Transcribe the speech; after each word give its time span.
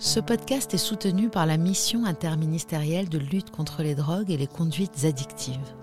Ce 0.00 0.20
podcast 0.20 0.72
est 0.74 0.78
soutenu 0.78 1.28
par 1.28 1.44
la 1.44 1.56
mission 1.56 2.04
interministérielle 2.04 3.08
de 3.08 3.18
lutte 3.18 3.50
contre 3.50 3.82
les 3.82 3.96
drogues 3.96 4.30
et 4.30 4.36
les 4.36 4.46
conduites 4.46 5.04
addictives. 5.04 5.74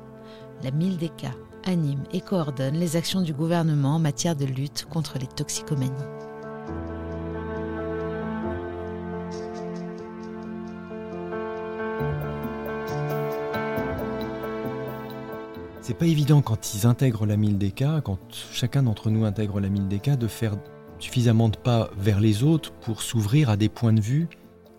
La 0.63 0.71
MILDECA 0.71 1.31
anime 1.65 2.03
et 2.13 2.21
coordonne 2.21 2.75
les 2.75 2.95
actions 2.95 3.21
du 3.21 3.33
gouvernement 3.33 3.95
en 3.95 3.99
matière 3.99 4.37
de 4.37 4.45
lutte 4.45 4.85
contre 4.85 5.19
les 5.19 5.27
toxicomanies. 5.27 5.91
C'est 15.87 15.93
pas 15.93 16.07
évident 16.07 16.41
quand 16.41 16.73
ils 16.73 16.87
intègrent 16.87 17.27
la 17.27 17.37
1000DK, 17.37 18.01
quand 18.01 18.17
chacun 18.51 18.81
d'entre 18.81 19.11
nous 19.11 19.23
intègre 19.23 19.59
la 19.59 19.69
1000DK, 19.69 20.17
de 20.17 20.27
faire 20.27 20.55
suffisamment 20.97 21.47
de 21.47 21.57
pas 21.57 21.91
vers 21.95 22.19
les 22.19 22.41
autres 22.41 22.71
pour 22.73 23.03
s'ouvrir 23.03 23.51
à 23.51 23.55
des 23.55 23.69
points 23.69 23.93
de 23.93 24.01
vue 24.01 24.27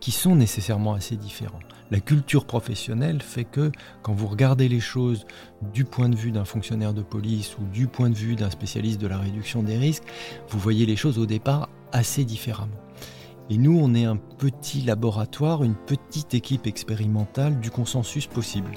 qui 0.01 0.11
sont 0.11 0.35
nécessairement 0.35 0.95
assez 0.95 1.15
différents. 1.15 1.61
La 1.93 2.01
culture 2.01 2.45
professionnelle 2.45 3.23
fait 3.23 3.45
que 3.45 3.71
quand 4.03 4.15
vous 4.15 4.27
regardez 4.27 4.69
les 4.69 4.81
choses 4.81 5.27
du 5.73 5.85
point 5.85 6.09
de 6.09 6.17
vue 6.17 6.33
d'un 6.33 6.45
fonctionnaire 6.45 6.93
de 6.93 7.03
police 7.03 7.57
ou 7.57 7.63
du 7.73 7.87
point 7.87 8.11
de 8.11 8.17
vue 8.17 8.35
d'un 8.35 8.51
spécialiste 8.51 9.01
de 9.01 9.07
la 9.07 9.19
réduction 9.19 9.63
des 9.63 9.79
risques, 9.79 10.03
vous 10.49 10.59
voyez 10.59 10.87
les 10.87 10.97
choses 10.97 11.21
au 11.21 11.27
départ 11.27 11.69
assez 11.93 12.25
différemment. 12.25 12.81
Et 13.49 13.59
nous, 13.59 13.79
on 13.81 13.95
est 13.95 14.07
un 14.07 14.17
petit 14.17 14.83
laboratoire, 14.83 15.63
une 15.63 15.77
petite 15.77 16.35
équipe 16.35 16.67
expérimentale 16.67 17.61
du 17.61 17.71
consensus 17.71 18.27
possible. 18.27 18.73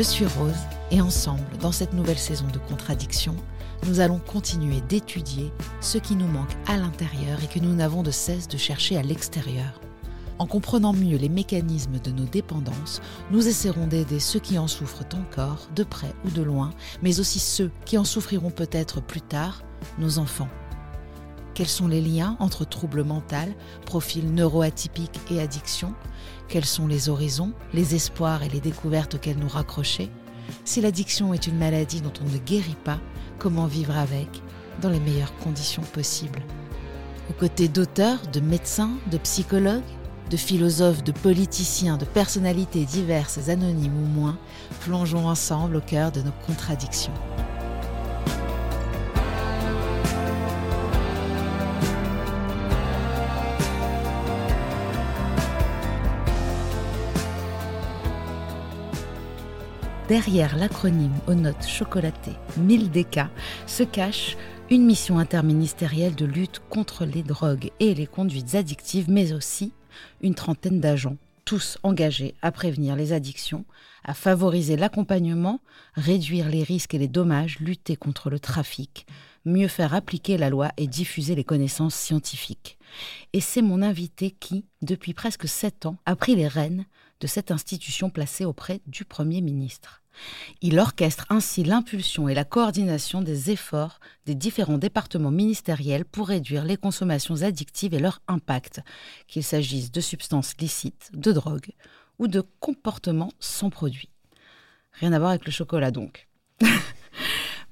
Je 0.00 0.04
suis 0.04 0.24
Rose 0.24 0.54
et 0.90 1.02
ensemble, 1.02 1.58
dans 1.60 1.72
cette 1.72 1.92
nouvelle 1.92 2.18
saison 2.18 2.46
de 2.46 2.58
contradictions, 2.58 3.36
nous 3.86 4.00
allons 4.00 4.18
continuer 4.18 4.80
d'étudier 4.88 5.52
ce 5.82 5.98
qui 5.98 6.16
nous 6.16 6.26
manque 6.26 6.56
à 6.66 6.78
l'intérieur 6.78 7.38
et 7.44 7.46
que 7.48 7.62
nous 7.62 7.74
n'avons 7.74 8.02
de 8.02 8.10
cesse 8.10 8.48
de 8.48 8.56
chercher 8.56 8.96
à 8.96 9.02
l'extérieur. 9.02 9.78
En 10.38 10.46
comprenant 10.46 10.94
mieux 10.94 11.18
les 11.18 11.28
mécanismes 11.28 11.98
de 11.98 12.12
nos 12.12 12.24
dépendances, 12.24 13.02
nous 13.30 13.46
essaierons 13.46 13.88
d'aider 13.88 14.20
ceux 14.20 14.40
qui 14.40 14.58
en 14.58 14.68
souffrent 14.68 15.04
encore, 15.14 15.68
de 15.76 15.84
près 15.84 16.14
ou 16.24 16.30
de 16.30 16.40
loin, 16.40 16.70
mais 17.02 17.20
aussi 17.20 17.38
ceux 17.38 17.70
qui 17.84 17.98
en 17.98 18.04
souffriront 18.04 18.50
peut-être 18.50 19.02
plus 19.02 19.20
tard, 19.20 19.62
nos 19.98 20.18
enfants. 20.18 20.48
Quels 21.60 21.68
sont 21.68 21.88
les 21.88 22.00
liens 22.00 22.38
entre 22.40 22.64
troubles 22.64 23.04
mentaux, 23.04 23.52
profils 23.84 24.32
neuroatypiques 24.32 25.20
et 25.30 25.42
addiction 25.42 25.92
quels 26.48 26.64
sont 26.64 26.86
les 26.86 27.10
horizons, 27.10 27.52
les 27.74 27.94
espoirs 27.94 28.42
et 28.42 28.48
les 28.48 28.60
découvertes 28.60 29.16
auxquelles 29.16 29.36
nous 29.36 29.46
raccrocher 29.46 30.08
Si 30.64 30.80
l'addiction 30.80 31.34
est 31.34 31.46
une 31.46 31.58
maladie 31.58 32.00
dont 32.00 32.14
on 32.22 32.32
ne 32.32 32.38
guérit 32.38 32.78
pas, 32.82 32.98
comment 33.38 33.66
vivre 33.66 33.94
avec 33.94 34.42
dans 34.80 34.88
les 34.88 35.00
meilleures 35.00 35.36
conditions 35.36 35.82
possibles? 35.82 36.40
Aux 37.28 37.34
côtés 37.34 37.68
d'auteurs, 37.68 38.26
de 38.32 38.40
médecins, 38.40 38.92
de 39.10 39.18
psychologues, 39.18 39.82
de 40.30 40.38
philosophes, 40.38 41.04
de 41.04 41.12
politiciens, 41.12 41.98
de 41.98 42.06
personnalités 42.06 42.86
diverses, 42.86 43.50
anonymes 43.50 44.02
ou 44.02 44.06
moins, 44.06 44.38
plongeons 44.80 45.28
ensemble 45.28 45.76
au 45.76 45.82
cœur 45.82 46.10
de 46.10 46.22
nos 46.22 46.32
contradictions. 46.46 47.12
Derrière 60.10 60.56
l'acronyme 60.56 61.14
aux 61.28 61.34
notes 61.34 61.68
chocolatées 61.68 62.34
1000DK 62.58 63.28
se 63.68 63.84
cache 63.84 64.36
une 64.68 64.84
mission 64.84 65.20
interministérielle 65.20 66.16
de 66.16 66.24
lutte 66.24 66.60
contre 66.68 67.04
les 67.04 67.22
drogues 67.22 67.70
et 67.78 67.94
les 67.94 68.08
conduites 68.08 68.56
addictives, 68.56 69.08
mais 69.08 69.32
aussi 69.32 69.72
une 70.20 70.34
trentaine 70.34 70.80
d'agents, 70.80 71.16
tous 71.44 71.78
engagés 71.84 72.34
à 72.42 72.50
prévenir 72.50 72.96
les 72.96 73.12
addictions, 73.12 73.64
à 74.02 74.12
favoriser 74.12 74.76
l'accompagnement, 74.76 75.60
réduire 75.94 76.48
les 76.48 76.64
risques 76.64 76.94
et 76.94 76.98
les 76.98 77.06
dommages, 77.06 77.60
lutter 77.60 77.94
contre 77.94 78.30
le 78.30 78.40
trafic, 78.40 79.06
mieux 79.44 79.68
faire 79.68 79.94
appliquer 79.94 80.38
la 80.38 80.50
loi 80.50 80.72
et 80.76 80.88
diffuser 80.88 81.36
les 81.36 81.44
connaissances 81.44 81.94
scientifiques. 81.94 82.78
Et 83.32 83.40
c'est 83.40 83.62
mon 83.62 83.80
invité 83.80 84.32
qui, 84.32 84.64
depuis 84.82 85.14
presque 85.14 85.46
sept 85.46 85.86
ans, 85.86 85.98
a 86.04 86.16
pris 86.16 86.34
les 86.34 86.48
rênes 86.48 86.84
de 87.20 87.26
cette 87.26 87.50
institution 87.50 88.10
placée 88.10 88.44
auprès 88.44 88.80
du 88.86 89.04
Premier 89.04 89.40
ministre. 89.40 90.02
Il 90.60 90.78
orchestre 90.78 91.26
ainsi 91.30 91.62
l'impulsion 91.62 92.28
et 92.28 92.34
la 92.34 92.44
coordination 92.44 93.22
des 93.22 93.50
efforts 93.50 94.00
des 94.26 94.34
différents 94.34 94.78
départements 94.78 95.30
ministériels 95.30 96.04
pour 96.04 96.28
réduire 96.28 96.64
les 96.64 96.76
consommations 96.76 97.42
addictives 97.42 97.94
et 97.94 98.00
leur 98.00 98.20
impact, 98.28 98.80
qu'il 99.28 99.44
s'agisse 99.44 99.92
de 99.92 100.00
substances 100.00 100.54
licites, 100.58 101.10
de 101.14 101.32
drogues 101.32 101.72
ou 102.18 102.26
de 102.26 102.42
comportements 102.60 103.32
sans 103.38 103.70
produit. 103.70 104.10
Rien 104.92 105.12
à 105.12 105.18
voir 105.18 105.30
avec 105.30 105.46
le 105.46 105.52
chocolat 105.52 105.90
donc. 105.90 106.28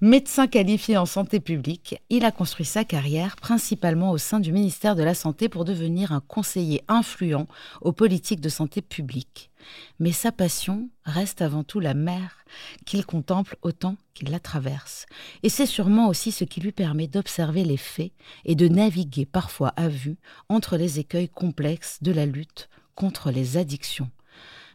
Médecin 0.00 0.46
qualifié 0.46 0.96
en 0.96 1.06
santé 1.06 1.40
publique, 1.40 2.00
il 2.08 2.24
a 2.24 2.30
construit 2.30 2.64
sa 2.64 2.84
carrière 2.84 3.34
principalement 3.34 4.12
au 4.12 4.18
sein 4.18 4.38
du 4.38 4.52
ministère 4.52 4.94
de 4.94 5.02
la 5.02 5.12
Santé 5.12 5.48
pour 5.48 5.64
devenir 5.64 6.12
un 6.12 6.20
conseiller 6.20 6.84
influent 6.86 7.48
aux 7.80 7.90
politiques 7.90 8.40
de 8.40 8.48
santé 8.48 8.80
publique. 8.80 9.50
Mais 9.98 10.12
sa 10.12 10.30
passion 10.30 10.88
reste 11.04 11.42
avant 11.42 11.64
tout 11.64 11.80
la 11.80 11.94
mer 11.94 12.44
qu'il 12.86 13.04
contemple 13.04 13.56
autant 13.62 13.96
qu'il 14.14 14.30
la 14.30 14.38
traverse. 14.38 15.06
Et 15.42 15.48
c'est 15.48 15.66
sûrement 15.66 16.06
aussi 16.06 16.30
ce 16.30 16.44
qui 16.44 16.60
lui 16.60 16.70
permet 16.70 17.08
d'observer 17.08 17.64
les 17.64 17.76
faits 17.76 18.12
et 18.44 18.54
de 18.54 18.68
naviguer 18.68 19.26
parfois 19.26 19.70
à 19.70 19.88
vue 19.88 20.18
entre 20.48 20.76
les 20.76 21.00
écueils 21.00 21.28
complexes 21.28 21.98
de 22.02 22.12
la 22.12 22.24
lutte 22.24 22.68
contre 22.94 23.32
les 23.32 23.56
addictions. 23.56 24.10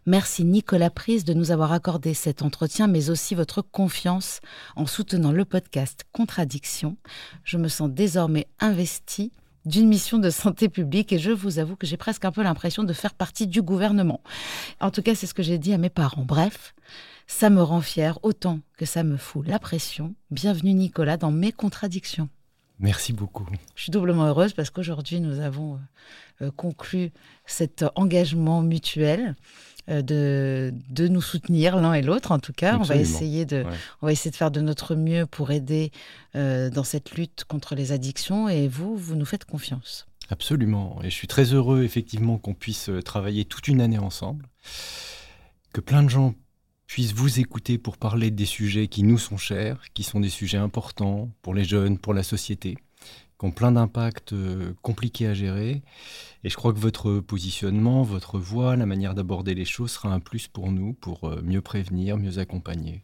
Merci 0.06 0.44
Nicolas 0.44 0.90
Prise 0.90 1.24
de 1.24 1.34
nous 1.34 1.52
avoir 1.52 1.72
accordé 1.72 2.14
cet 2.14 2.42
entretien, 2.42 2.88
mais 2.88 3.10
aussi 3.10 3.36
votre 3.36 3.62
confiance 3.62 4.42
en 4.76 4.86
soutenant 4.86 5.32
le 5.32 5.46
podcast 5.46 6.04
Contradiction. 6.12 6.98
Je 7.46 7.58
me 7.58 7.70
sens 7.70 7.90
désormais 7.90 8.48
investie 8.60 9.32
d'une 9.66 9.88
mission 9.88 10.18
de 10.18 10.30
santé 10.30 10.68
publique 10.68 11.14
et 11.14 11.20
je 11.20 11.32
vous 11.32 11.58
avoue 11.58 11.78
que 11.78 11.88
j'ai 11.88 11.96
presque 11.96 12.26
un 12.26 12.34
peu 12.34 12.44
l'impression 12.44 12.84
de 12.84 12.92
faire 12.92 13.14
partie 13.14 13.48
du 13.48 13.62
gouvernement. 13.62 14.20
En 14.82 14.92
tout 14.92 15.02
cas, 15.02 15.16
c'est 15.16 15.26
ce 15.26 15.34
que 15.34 15.42
j'ai 15.42 15.58
dit 15.58 15.74
à 15.74 15.78
mes 15.78 15.90
parents. 15.90 16.26
Bref, 16.26 16.76
ça 17.26 17.50
me 17.50 17.62
rend 17.62 17.80
fière 17.80 18.20
autant 18.24 18.60
que 18.78 18.86
ça 18.86 19.04
me 19.04 19.16
fout 19.16 19.48
la 19.48 19.58
pression. 19.58 20.16
Bienvenue 20.32 20.74
Nicolas 20.74 21.16
dans 21.16 21.32
mes 21.32 21.54
contradictions. 21.54 22.28
Merci 22.80 23.14
beaucoup. 23.14 23.46
Je 23.76 23.84
suis 23.84 23.92
doublement 23.92 24.26
heureuse 24.26 24.52
parce 24.52 24.70
qu'aujourd'hui, 24.70 25.22
nous 25.22 25.40
avons 25.40 25.80
euh, 26.42 26.52
conclu 26.52 27.12
cet 27.46 27.86
engagement 27.96 28.62
mutuel 28.62 29.30
euh, 29.30 29.34
de, 29.88 30.74
de 30.90 31.08
nous 31.08 31.22
soutenir 31.22 31.76
l'un 31.76 31.94
et 31.94 32.02
l'autre 32.02 32.32
en 32.32 32.40
tout 32.40 32.54
cas. 32.54 32.78
On 32.80 32.84
va, 32.84 32.96
essayer 32.96 33.46
de, 33.46 33.66
on 34.02 34.06
va 34.06 34.12
essayer 34.12 34.32
de 34.32 34.36
faire 34.36 34.52
de 34.52 34.62
notre 34.62 34.96
mieux 34.96 35.26
pour 35.26 35.52
aider 35.52 35.92
euh, 36.36 36.70
dans 36.70 36.84
cette 36.84 37.12
lutte 37.12 37.44
contre 37.46 37.76
les 37.76 37.92
addictions 37.92 38.50
et 38.50 38.68
vous, 38.68 38.96
vous 38.96 39.16
nous 39.16 39.26
faites 39.26 39.46
confiance. 39.46 40.06
Absolument. 40.30 41.00
Et 41.04 41.10
je 41.10 41.16
suis 41.16 41.28
très 41.28 41.54
heureux 41.54 41.84
effectivement 41.84 42.38
qu'on 42.38 42.54
puisse 42.54 42.90
euh, 42.90 43.02
travailler 43.02 43.46
toute 43.46 43.68
une 43.68 43.82
année 43.82 44.00
ensemble, 44.00 44.46
que 45.74 45.82
plein 45.82 46.04
de 46.04 46.10
gens 46.10 46.34
puissent 46.88 47.14
vous 47.14 47.40
écouter 47.40 47.78
pour 47.78 47.98
parler 47.98 48.32
des 48.32 48.46
sujets 48.46 48.88
qui 48.88 49.04
nous 49.04 49.18
sont 49.18 49.38
chers, 49.38 49.82
qui 49.94 50.04
sont 50.04 50.20
des 50.20 50.30
sujets 50.30 50.58
importants 50.58 51.30
pour 51.42 51.54
les 51.54 51.66
jeunes, 51.66 51.98
pour 51.98 52.14
la 52.14 52.24
société 52.24 52.78
qui 53.40 53.46
ont 53.46 53.52
plein 53.52 53.72
d'impacts 53.72 54.34
euh, 54.34 54.74
compliqués 54.82 55.28
à 55.28 55.34
gérer. 55.34 55.82
Et 56.44 56.50
je 56.50 56.56
crois 56.56 56.74
que 56.74 56.80
votre 56.80 57.20
positionnement, 57.20 58.04
votre 58.04 58.40
voix, 58.40 58.76
la 58.76 58.86
manière 58.86 59.16
d'aborder 59.16 59.56
les 59.56 59.66
choses 59.66 59.92
sera 59.92 60.14
un 60.14 60.20
plus 60.20 60.48
pour 60.48 60.72
nous, 60.72 60.94
pour 60.94 61.26
euh, 61.26 61.42
mieux 61.44 61.62
prévenir, 61.62 62.18
mieux 62.18 62.40
accompagner. 62.40 63.04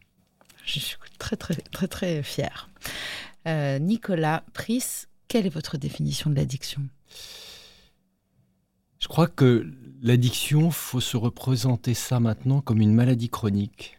Je 0.65 0.79
suis 0.79 0.97
très, 1.17 1.35
très, 1.35 1.55
très, 1.55 1.87
très 1.87 2.23
fière. 2.23 2.69
Euh, 3.47 3.79
Nicolas 3.79 4.43
Pris, 4.53 4.83
quelle 5.27 5.45
est 5.45 5.53
votre 5.53 5.77
définition 5.77 6.29
de 6.29 6.35
l'addiction? 6.35 6.81
Je 8.99 9.07
crois 9.07 9.27
que 9.27 9.65
l'addiction, 10.01 10.71
faut 10.71 10.99
se 10.99 11.17
représenter 11.17 11.93
ça 11.93 12.19
maintenant 12.19 12.61
comme 12.61 12.81
une 12.81 12.93
maladie 12.93 13.29
chronique, 13.29 13.97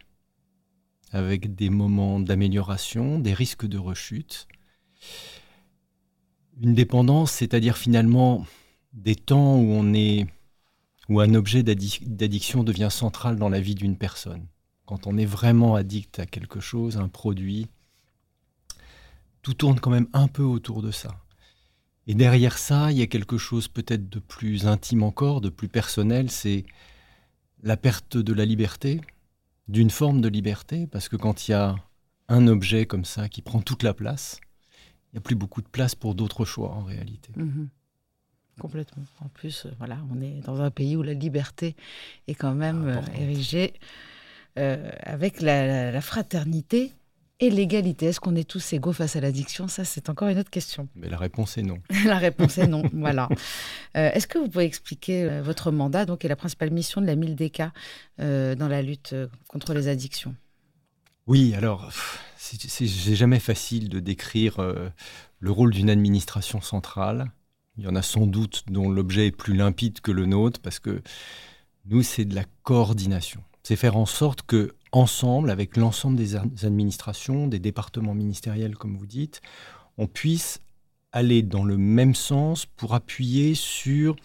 avec 1.11 1.55
des 1.55 1.69
moments 1.69 2.19
d'amélioration, 2.19 3.19
des 3.19 3.33
risques 3.33 3.65
de 3.65 3.77
rechute. 3.77 4.47
Une 6.63 6.75
dépendance, 6.75 7.31
c'est-à-dire 7.31 7.75
finalement 7.75 8.45
des 8.93 9.15
temps 9.15 9.57
où 9.57 9.71
on 9.71 9.93
est 9.93 10.27
où 11.09 11.19
un 11.19 11.33
objet 11.33 11.63
d'addiction 11.63 12.63
devient 12.63 12.89
central 12.91 13.35
dans 13.35 13.49
la 13.49 13.59
vie 13.59 13.73
d'une 13.73 13.97
personne. 13.97 14.45
Quand 14.85 15.07
on 15.07 15.17
est 15.17 15.25
vraiment 15.25 15.75
addict 15.75 16.19
à 16.19 16.27
quelque 16.27 16.59
chose, 16.59 16.97
un 16.97 17.07
produit, 17.07 17.67
tout 19.41 19.55
tourne 19.55 19.79
quand 19.79 19.89
même 19.89 20.07
un 20.13 20.27
peu 20.27 20.43
autour 20.43 20.83
de 20.83 20.91
ça. 20.91 21.15
Et 22.05 22.13
derrière 22.13 22.59
ça, 22.59 22.91
il 22.91 22.99
y 22.99 23.01
a 23.01 23.07
quelque 23.07 23.39
chose 23.39 23.67
peut-être 23.67 24.07
de 24.09 24.19
plus 24.19 24.67
intime 24.67 25.01
encore, 25.01 25.41
de 25.41 25.49
plus 25.49 25.67
personnel, 25.67 26.29
c'est 26.29 26.65
la 27.63 27.75
perte 27.75 28.17
de 28.17 28.33
la 28.33 28.45
liberté, 28.45 29.01
d'une 29.67 29.89
forme 29.89 30.21
de 30.21 30.29
liberté, 30.29 30.85
parce 30.85 31.09
que 31.09 31.15
quand 31.15 31.47
il 31.47 31.51
y 31.51 31.55
a 31.55 31.75
un 32.27 32.47
objet 32.47 32.85
comme 32.85 33.05
ça 33.05 33.29
qui 33.29 33.41
prend 33.41 33.61
toute 33.61 33.83
la 33.83 33.95
place, 33.95 34.39
il 35.11 35.15
n'y 35.15 35.17
a 35.19 35.21
plus 35.21 35.35
beaucoup 35.35 35.61
de 35.61 35.67
place 35.67 35.93
pour 35.95 36.15
d'autres 36.15 36.45
choix 36.45 36.69
en 36.69 36.83
réalité. 36.83 37.31
Mhm. 37.35 37.69
Complètement. 38.59 39.03
En 39.23 39.27
plus, 39.29 39.65
euh, 39.65 39.69
voilà, 39.79 39.97
on 40.13 40.21
est 40.21 40.41
dans 40.45 40.61
un 40.61 40.71
pays 40.71 40.95
où 40.95 41.01
la 41.01 41.13
liberté 41.13 41.75
est 42.27 42.35
quand 42.35 42.53
même 42.53 42.87
euh, 42.87 43.19
érigée 43.19 43.73
euh, 44.59 44.91
avec 45.01 45.41
la, 45.41 45.99
fraternité 46.01 46.93
et 47.39 47.49
l'égalité. 47.49 48.07
Est-ce 48.07 48.19
qu'on 48.19 48.35
est 48.35 48.47
tous 48.47 48.73
égaux 48.73 48.93
face 48.93 49.15
à 49.15 49.21
l'addiction? 49.21 49.67
Ça, 49.67 49.83
c'est 49.83 50.09
encore 50.09 50.27
une 50.27 50.37
autre 50.37 50.51
question. 50.51 50.87
Mais 50.95 51.09
la 51.09 51.17
réponse 51.17 51.57
est 51.57 51.63
non. 51.63 51.79
la 52.05 52.19
réponse 52.19 52.57
est 52.59 52.67
non, 52.67 52.83
voilà. 52.93 53.29
Est-ce 53.95 54.27
que 54.27 54.37
vous 54.37 54.47
pouvez 54.47 54.65
expliquer 54.65 55.41
votre 55.41 55.71
mandat 55.71 56.05
donc, 56.05 56.23
et 56.23 56.27
la 56.27 56.35
principale 56.35 56.69
mission 56.69 57.01
de 57.01 57.07
la 57.07 57.15
MILDECA 57.15 57.73
dans 58.19 58.67
la 58.69 58.81
lutte 58.83 59.15
contre 59.47 59.73
les 59.73 59.87
addictions? 59.87 60.35
Oui, 61.25 61.55
alors 61.55 61.91
c'est 62.41 63.15
jamais 63.15 63.39
facile 63.39 63.87
de 63.87 63.99
décrire 63.99 64.59
euh, 64.59 64.89
le 65.39 65.51
rôle 65.51 65.71
d'une 65.71 65.91
administration 65.91 66.59
centrale. 66.59 67.31
Il 67.77 67.83
y 67.83 67.87
en 67.87 67.95
a 67.95 68.01
sans 68.01 68.25
doute 68.25 68.63
dont 68.67 68.89
l'objet 68.89 69.27
est 69.27 69.31
plus 69.31 69.55
limpide 69.55 70.01
que 70.01 70.11
le 70.11 70.25
nôtre 70.25 70.59
parce 70.59 70.79
que 70.79 71.03
nous, 71.85 72.01
c'est 72.01 72.25
de 72.25 72.33
la 72.33 72.45
coordination. 72.63 73.43
C'est 73.63 73.75
faire 73.75 73.95
en 73.95 74.07
sorte 74.07 74.41
que, 74.41 74.73
ensemble, 74.91 75.51
avec 75.51 75.77
l'ensemble 75.77 76.17
des 76.17 76.35
administrations, 76.35 77.47
des 77.47 77.59
départements 77.59 78.15
ministériels, 78.15 78.75
comme 78.75 78.97
vous 78.97 79.05
dites, 79.05 79.41
on 79.97 80.07
puisse 80.07 80.61
aller 81.11 81.43
dans 81.43 81.63
le 81.63 81.77
même 81.77 82.15
sens 82.15 82.65
pour 82.65 82.95
appuyer 82.95 83.53
sur 83.53 84.15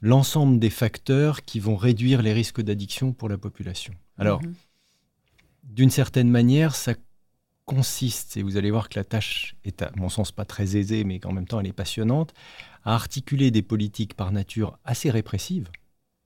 l'ensemble 0.00 0.60
des 0.60 0.70
facteurs 0.70 1.42
qui 1.42 1.58
vont 1.58 1.76
réduire 1.76 2.22
les 2.22 2.32
risques 2.32 2.60
d'addiction 2.62 3.12
pour 3.12 3.28
la 3.28 3.38
population. 3.38 3.94
Alors, 4.18 4.40
mhm. 4.42 4.54
d'une 5.64 5.90
certaine 5.90 6.30
manière, 6.30 6.76
ça 6.76 6.94
consiste, 7.70 8.36
et 8.36 8.42
vous 8.42 8.56
allez 8.56 8.72
voir 8.72 8.88
que 8.88 8.98
la 8.98 9.04
tâche 9.04 9.54
est 9.64 9.80
à 9.80 9.92
mon 9.94 10.08
sens 10.08 10.32
pas 10.32 10.44
très 10.44 10.76
aisée, 10.76 11.04
mais 11.04 11.20
qu'en 11.20 11.32
même 11.32 11.46
temps 11.46 11.60
elle 11.60 11.68
est 11.68 11.72
passionnante, 11.72 12.34
à 12.82 12.96
articuler 12.96 13.52
des 13.52 13.62
politiques 13.62 14.14
par 14.14 14.32
nature 14.32 14.76
assez 14.84 15.08
répressives. 15.08 15.70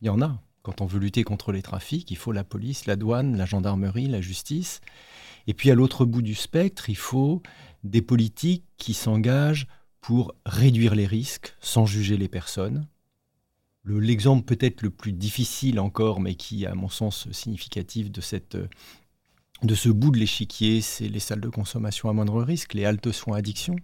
Il 0.00 0.06
y 0.06 0.08
en 0.08 0.22
a. 0.22 0.40
Quand 0.62 0.80
on 0.80 0.86
veut 0.86 0.98
lutter 0.98 1.22
contre 1.22 1.52
les 1.52 1.60
trafics, 1.60 2.10
il 2.10 2.16
faut 2.16 2.32
la 2.32 2.44
police, 2.44 2.86
la 2.86 2.96
douane, 2.96 3.36
la 3.36 3.44
gendarmerie, 3.44 4.06
la 4.06 4.22
justice. 4.22 4.80
Et 5.46 5.52
puis 5.52 5.70
à 5.70 5.74
l'autre 5.74 6.06
bout 6.06 6.22
du 6.22 6.34
spectre, 6.34 6.88
il 6.88 6.96
faut 6.96 7.42
des 7.82 8.00
politiques 8.00 8.64
qui 8.78 8.94
s'engagent 8.94 9.68
pour 10.00 10.34
réduire 10.46 10.94
les 10.94 11.06
risques 11.06 11.54
sans 11.60 11.84
juger 11.84 12.16
les 12.16 12.28
personnes. 12.28 12.86
L'exemple 13.84 14.46
peut-être 14.46 14.80
le 14.80 14.88
plus 14.88 15.12
difficile 15.12 15.78
encore, 15.78 16.20
mais 16.20 16.36
qui, 16.36 16.64
à 16.64 16.74
mon 16.74 16.88
sens, 16.88 17.30
significatif 17.32 18.10
de 18.10 18.22
cette 18.22 18.56
de 19.64 19.74
ce 19.74 19.88
bout 19.88 20.10
de 20.10 20.18
l'échiquier, 20.18 20.80
c'est 20.80 21.08
les 21.08 21.20
salles 21.20 21.40
de 21.40 21.48
consommation 21.48 22.08
à 22.08 22.12
moindre 22.12 22.42
risque, 22.42 22.74
les 22.74 22.84
haltes 22.84 23.12
soins 23.12 23.38
addiction. 23.38 23.76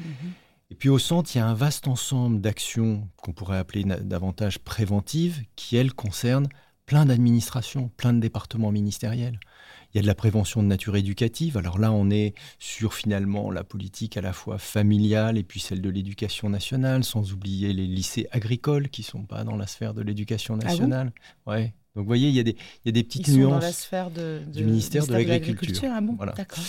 Mhm. 0.00 0.32
Et 0.70 0.74
puis 0.74 0.88
au 0.88 0.98
centre, 0.98 1.30
il 1.34 1.38
y 1.38 1.40
a 1.40 1.46
un 1.46 1.54
vaste 1.54 1.86
ensemble 1.86 2.40
d'actions 2.40 3.08
qu'on 3.16 3.32
pourrait 3.32 3.58
appeler 3.58 3.84
davantage 3.84 4.58
préventives, 4.58 5.42
qui, 5.54 5.76
elles, 5.76 5.92
concernent 5.92 6.48
plein 6.86 7.06
d'administrations, 7.06 7.90
plein 7.96 8.12
de 8.12 8.20
départements 8.20 8.72
ministériels. 8.72 9.38
Il 9.92 9.98
y 9.98 9.98
a 9.98 10.02
de 10.02 10.06
la 10.06 10.14
prévention 10.14 10.62
de 10.62 10.68
nature 10.68 10.96
éducative. 10.96 11.58
Alors 11.58 11.78
là, 11.78 11.92
on 11.92 12.10
est 12.10 12.34
sur 12.58 12.94
finalement 12.94 13.50
la 13.50 13.64
politique 13.64 14.16
à 14.16 14.22
la 14.22 14.32
fois 14.32 14.56
familiale 14.56 15.36
et 15.36 15.42
puis 15.42 15.60
celle 15.60 15.82
de 15.82 15.90
l'éducation 15.90 16.48
nationale, 16.48 17.04
sans 17.04 17.32
oublier 17.32 17.74
les 17.74 17.86
lycées 17.86 18.26
agricoles 18.30 18.88
qui 18.88 19.02
ne 19.02 19.06
sont 19.06 19.24
pas 19.24 19.44
dans 19.44 19.56
la 19.56 19.66
sphère 19.66 19.92
de 19.92 20.00
l'éducation 20.00 20.58
ah 20.60 20.64
nationale. 20.64 21.12
ouais. 21.46 21.74
Donc 21.94 22.04
vous 22.04 22.08
voyez, 22.08 22.28
il 22.30 22.34
y, 22.34 22.40
a 22.40 22.42
des, 22.42 22.52
il 22.52 22.86
y 22.86 22.88
a 22.88 22.92
des 22.92 23.04
petites 23.04 23.28
Ils 23.28 23.36
nuances 23.36 23.52
sont 23.52 23.58
dans 23.58 23.66
la 23.66 23.72
sphère 23.72 24.10
de, 24.10 24.40
du 24.46 24.64
ministère 24.64 25.06
de 25.06 25.12
l'Agriculture. 25.12 25.90
Ah 25.92 26.00
bon 26.00 26.14
voilà. 26.14 26.32
D'accord. 26.32 26.64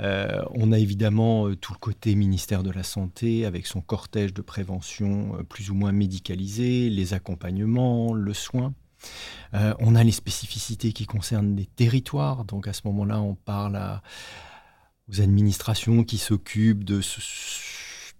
Euh, 0.00 0.42
on 0.50 0.70
a 0.70 0.78
évidemment 0.78 1.48
euh, 1.48 1.56
tout 1.56 1.72
le 1.72 1.78
côté 1.78 2.14
ministère 2.14 2.62
de 2.62 2.70
la 2.70 2.82
Santé 2.82 3.46
avec 3.46 3.66
son 3.66 3.80
cortège 3.80 4.34
de 4.34 4.42
prévention 4.42 5.36
euh, 5.38 5.42
plus 5.42 5.70
ou 5.70 5.74
moins 5.74 5.92
médicalisé, 5.92 6.90
les 6.90 7.14
accompagnements, 7.14 8.12
le 8.12 8.34
soin. 8.34 8.74
on 9.54 9.94
a 9.94 10.04
les 10.04 10.12
spécificités 10.12 10.92
qui 10.92 11.06
concernent 11.06 11.56
les 11.56 11.66
territoires. 11.66 12.44
Donc 12.44 12.68
à 12.68 12.74
ce 12.74 12.82
moment-là, 12.84 13.22
on 13.22 13.34
parle 13.34 13.80
aux 15.08 15.20
administrations 15.22 16.04
qui 16.04 16.18
s'occupent 16.18 16.84
de 16.84 17.00
ce 17.00 17.20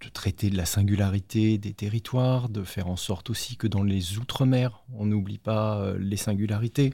de 0.00 0.08
traiter 0.08 0.50
de 0.50 0.56
la 0.56 0.66
singularité 0.66 1.58
des 1.58 1.72
territoires, 1.72 2.48
de 2.48 2.62
faire 2.62 2.88
en 2.88 2.96
sorte 2.96 3.30
aussi 3.30 3.56
que 3.56 3.66
dans 3.66 3.82
les 3.82 4.18
Outre-mer, 4.18 4.82
on 4.94 5.06
n'oublie 5.06 5.38
pas 5.38 5.78
euh, 5.78 5.96
les 5.98 6.16
singularités. 6.16 6.92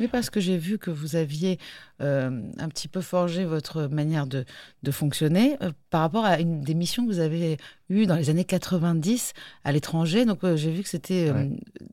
Oui, 0.00 0.08
parce 0.08 0.30
que 0.30 0.40
j'ai 0.40 0.56
vu 0.56 0.78
que 0.78 0.90
vous 0.90 1.16
aviez 1.16 1.58
euh, 2.00 2.42
un 2.58 2.68
petit 2.68 2.88
peu 2.88 3.00
forgé 3.00 3.44
votre 3.44 3.86
manière 3.86 4.26
de, 4.26 4.44
de 4.82 4.90
fonctionner 4.90 5.56
euh, 5.62 5.70
par 5.90 6.02
rapport 6.02 6.24
à 6.24 6.40
une 6.40 6.60
des 6.60 6.74
missions 6.74 7.06
que 7.06 7.12
vous 7.12 7.20
avez 7.20 7.56
eues 7.90 8.06
dans 8.06 8.16
les 8.16 8.30
années 8.30 8.44
90 8.44 9.32
à 9.64 9.72
l'étranger. 9.72 10.24
Donc 10.24 10.44
euh, 10.44 10.56
j'ai 10.56 10.70
vu 10.70 10.82
que 10.82 10.88
c'était... 10.88 11.32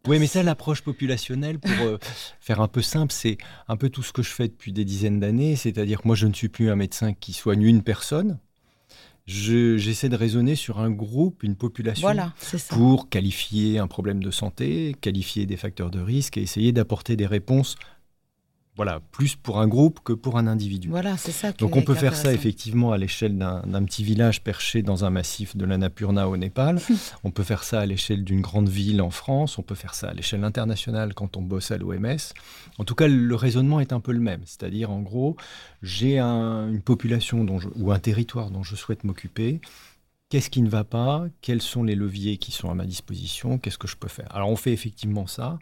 Oui, 0.07 0.19
mais 0.19 0.27
ça, 0.27 0.43
l'approche 0.43 0.81
populationnelle, 0.81 1.59
pour 1.59 1.71
faire 2.39 2.61
un 2.61 2.67
peu 2.67 2.81
simple, 2.81 3.13
c'est 3.13 3.37
un 3.67 3.77
peu 3.77 3.89
tout 3.89 4.03
ce 4.03 4.13
que 4.13 4.23
je 4.23 4.31
fais 4.31 4.47
depuis 4.47 4.71
des 4.71 4.85
dizaines 4.85 5.19
d'années. 5.19 5.55
C'est-à-dire 5.55 6.01
que 6.01 6.07
moi, 6.07 6.15
je 6.15 6.27
ne 6.27 6.33
suis 6.33 6.49
plus 6.49 6.69
un 6.69 6.75
médecin 6.75 7.13
qui 7.13 7.33
soigne 7.33 7.63
une 7.63 7.83
personne 7.83 8.39
j'essaie 9.27 10.09
de 10.09 10.15
raisonner 10.15 10.55
sur 10.55 10.79
un 10.79 10.91
groupe, 10.91 11.43
une 11.43 11.55
population, 11.55 12.07
pour 12.69 13.09
qualifier 13.09 13.79
un 13.79 13.87
problème 13.87 14.23
de 14.23 14.31
santé, 14.31 14.95
qualifier 15.01 15.45
des 15.45 15.57
facteurs 15.57 15.91
de 15.91 15.99
risque 15.99 16.37
et 16.37 16.41
essayer 16.41 16.71
d'apporter 16.71 17.15
des 17.15 17.25
réponses 17.25 17.75
voilà, 18.75 18.99
plus 19.11 19.35
pour 19.35 19.59
un 19.59 19.67
groupe 19.67 20.01
que 20.03 20.11
pour 20.11 20.37
un 20.37 20.47
individu. 20.47 20.89
Voilà, 20.89 21.15
c'est 21.15 21.31
ça. 21.31 21.53
Donc 21.53 21.77
on 21.77 21.81
peut 21.81 21.95
faire 21.95 22.15
ça 22.15 22.33
effectivement 22.33 22.91
à 22.91 22.97
l'échelle 22.97 23.37
d'un 23.37 23.83
petit 23.85 24.03
village 24.03 24.41
perché 24.41 24.81
dans 24.81 25.05
un 25.05 25.09
massif 25.09 25.55
de 25.55 25.65
l'Annapurna 25.65 26.27
au 26.27 26.35
Népal. 26.35 26.79
on 27.23 27.31
peut 27.31 27.43
faire 27.43 27.63
ça 27.63 27.79
à 27.79 27.85
l'échelle 27.85 28.25
d'une 28.25 28.41
grande 28.41 28.67
ville 28.67 29.01
en 29.01 29.11
France. 29.11 29.57
On 29.57 29.61
peut 29.61 29.75
faire 29.75 29.93
ça 29.93 30.09
à 30.09 30.13
l'échelle 30.13 30.43
internationale 30.43 31.13
quand 31.13 31.37
on 31.37 31.41
bosse 31.41 31.71
à 31.71 31.77
l'OMS. 31.77 32.17
En 32.77 32.83
tout 32.83 32.95
cas, 32.95 33.07
le 33.07 33.35
raisonnement 33.35 33.79
est 33.79 33.93
un 33.93 34.01
peu 34.01 34.11
le 34.11 34.19
même. 34.19 34.41
C'est-à-dire, 34.45 34.91
en 34.91 35.01
gros, 35.01 35.37
j'ai 35.81 36.19
une 36.19 36.81
population 36.81 37.45
ou 37.75 37.91
un 37.93 37.99
territoire 37.99 38.51
dont 38.51 38.63
je 38.63 38.75
souhaite 38.75 39.05
m'occuper. 39.05 39.61
Qu'est-ce 40.29 40.49
qui 40.49 40.61
ne 40.61 40.69
va 40.69 40.83
pas? 40.83 41.25
Quels 41.41 41.61
sont 41.61 41.83
les 41.83 41.95
leviers 41.95 42.37
qui 42.37 42.51
sont 42.51 42.69
à 42.69 42.73
ma 42.73 42.85
disposition? 42.85 43.57
Qu'est-ce 43.57 43.77
que 43.77 43.87
je 43.87 43.95
peux 43.95 44.09
faire? 44.09 44.27
Alors 44.35 44.49
on 44.49 44.55
fait 44.55 44.73
effectivement 44.73 45.27
ça. 45.27 45.59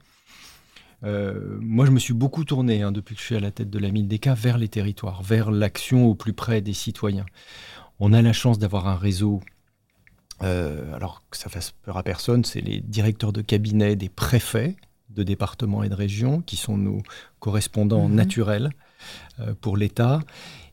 Euh, 1.04 1.58
moi, 1.60 1.86
je 1.86 1.92
me 1.92 2.00
suis 2.00 2.14
beaucoup 2.14 2.46
tourné, 2.46 2.82
hein, 2.82 2.92
depuis 2.92 3.16
que 3.16 3.22
je 3.22 3.26
suis 3.26 3.36
à 3.36 3.40
la 3.40 3.52
tête 3.52 3.70
de 3.70 3.80
la 3.80 3.92
mine 3.92 4.08
des 4.08 4.20
cas, 4.20 4.34
vers 4.34 4.58
les 4.58 4.70
territoires, 4.70 5.22
vers 5.22 5.52
l'action 5.52 6.06
au 6.06 6.16
plus 6.16 6.34
près 6.34 6.62
des 6.62 6.74
citoyens. 6.74 7.26
On 8.00 8.14
a 8.14 8.22
la 8.22 8.34
chance 8.34 8.60
d'avoir 8.60 8.88
un 8.88 8.96
réseau, 8.96 9.42
euh, 10.42 10.94
alors 10.96 11.24
que 11.30 11.38
ça 11.38 11.50
fasse 11.50 11.72
peur 11.72 11.98
à 11.98 12.04
personne, 12.04 12.46
c'est 12.46 12.62
les 12.62 12.80
directeurs 12.80 13.34
de 13.34 13.42
cabinet 13.42 13.96
des 13.96 14.10
préfets 14.10 14.76
de 15.10 15.24
départements 15.24 15.84
et 15.84 15.90
de 15.90 15.96
régions, 15.96 16.42
qui 16.42 16.56
sont 16.56 16.78
nos 16.78 17.04
correspondants 17.40 18.08
mhm. 18.08 18.16
naturels 18.16 18.70
euh, 19.40 19.54
pour 19.60 19.78
l'État, 19.78 20.22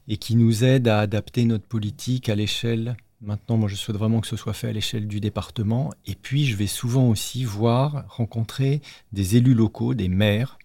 et 0.08 0.16
qui 0.16 0.36
nous 0.36 0.64
aident 0.64 0.88
à 0.88 1.00
adapter 1.00 1.44
notre 1.44 1.66
politique 1.66 2.28
à 2.28 2.34
l'échelle 2.34 2.96
Maintenant, 3.22 3.58
moi, 3.58 3.68
je 3.68 3.74
souhaite 3.74 3.98
vraiment 3.98 4.20
que 4.20 4.26
ce 4.26 4.36
soit 4.36 4.54
fait 4.54 4.68
à 4.68 4.72
l'échelle 4.72 5.06
du 5.06 5.20
département. 5.20 5.92
Et 6.06 6.14
puis, 6.14 6.46
je 6.46 6.56
vais 6.56 6.66
souvent 6.66 7.08
aussi 7.08 7.44
voir, 7.44 8.04
rencontrer 8.08 8.80
des 9.12 9.36
élus 9.36 9.54
locaux, 9.54 9.92
des 9.94 10.08
maires, 10.08 10.58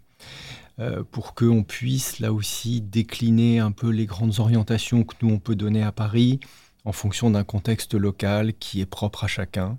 euh, 0.79 1.03
pour 1.09 1.35
qu'on 1.35 1.63
puisse 1.63 2.19
là 2.19 2.33
aussi 2.33 2.81
décliner 2.81 3.59
un 3.59 3.71
peu 3.71 3.89
les 3.89 4.05
grandes 4.05 4.39
orientations 4.39 5.03
que 5.03 5.15
nous, 5.21 5.33
on 5.33 5.39
peut 5.39 5.55
donner 5.55 5.83
à 5.83 5.91
Paris 5.91 6.39
en 6.85 6.91
fonction 6.91 7.29
d'un 7.31 7.43
contexte 7.43 7.93
local 7.93 8.53
qui 8.53 8.81
est 8.81 8.85
propre 8.85 9.23
à 9.23 9.27
chacun. 9.27 9.77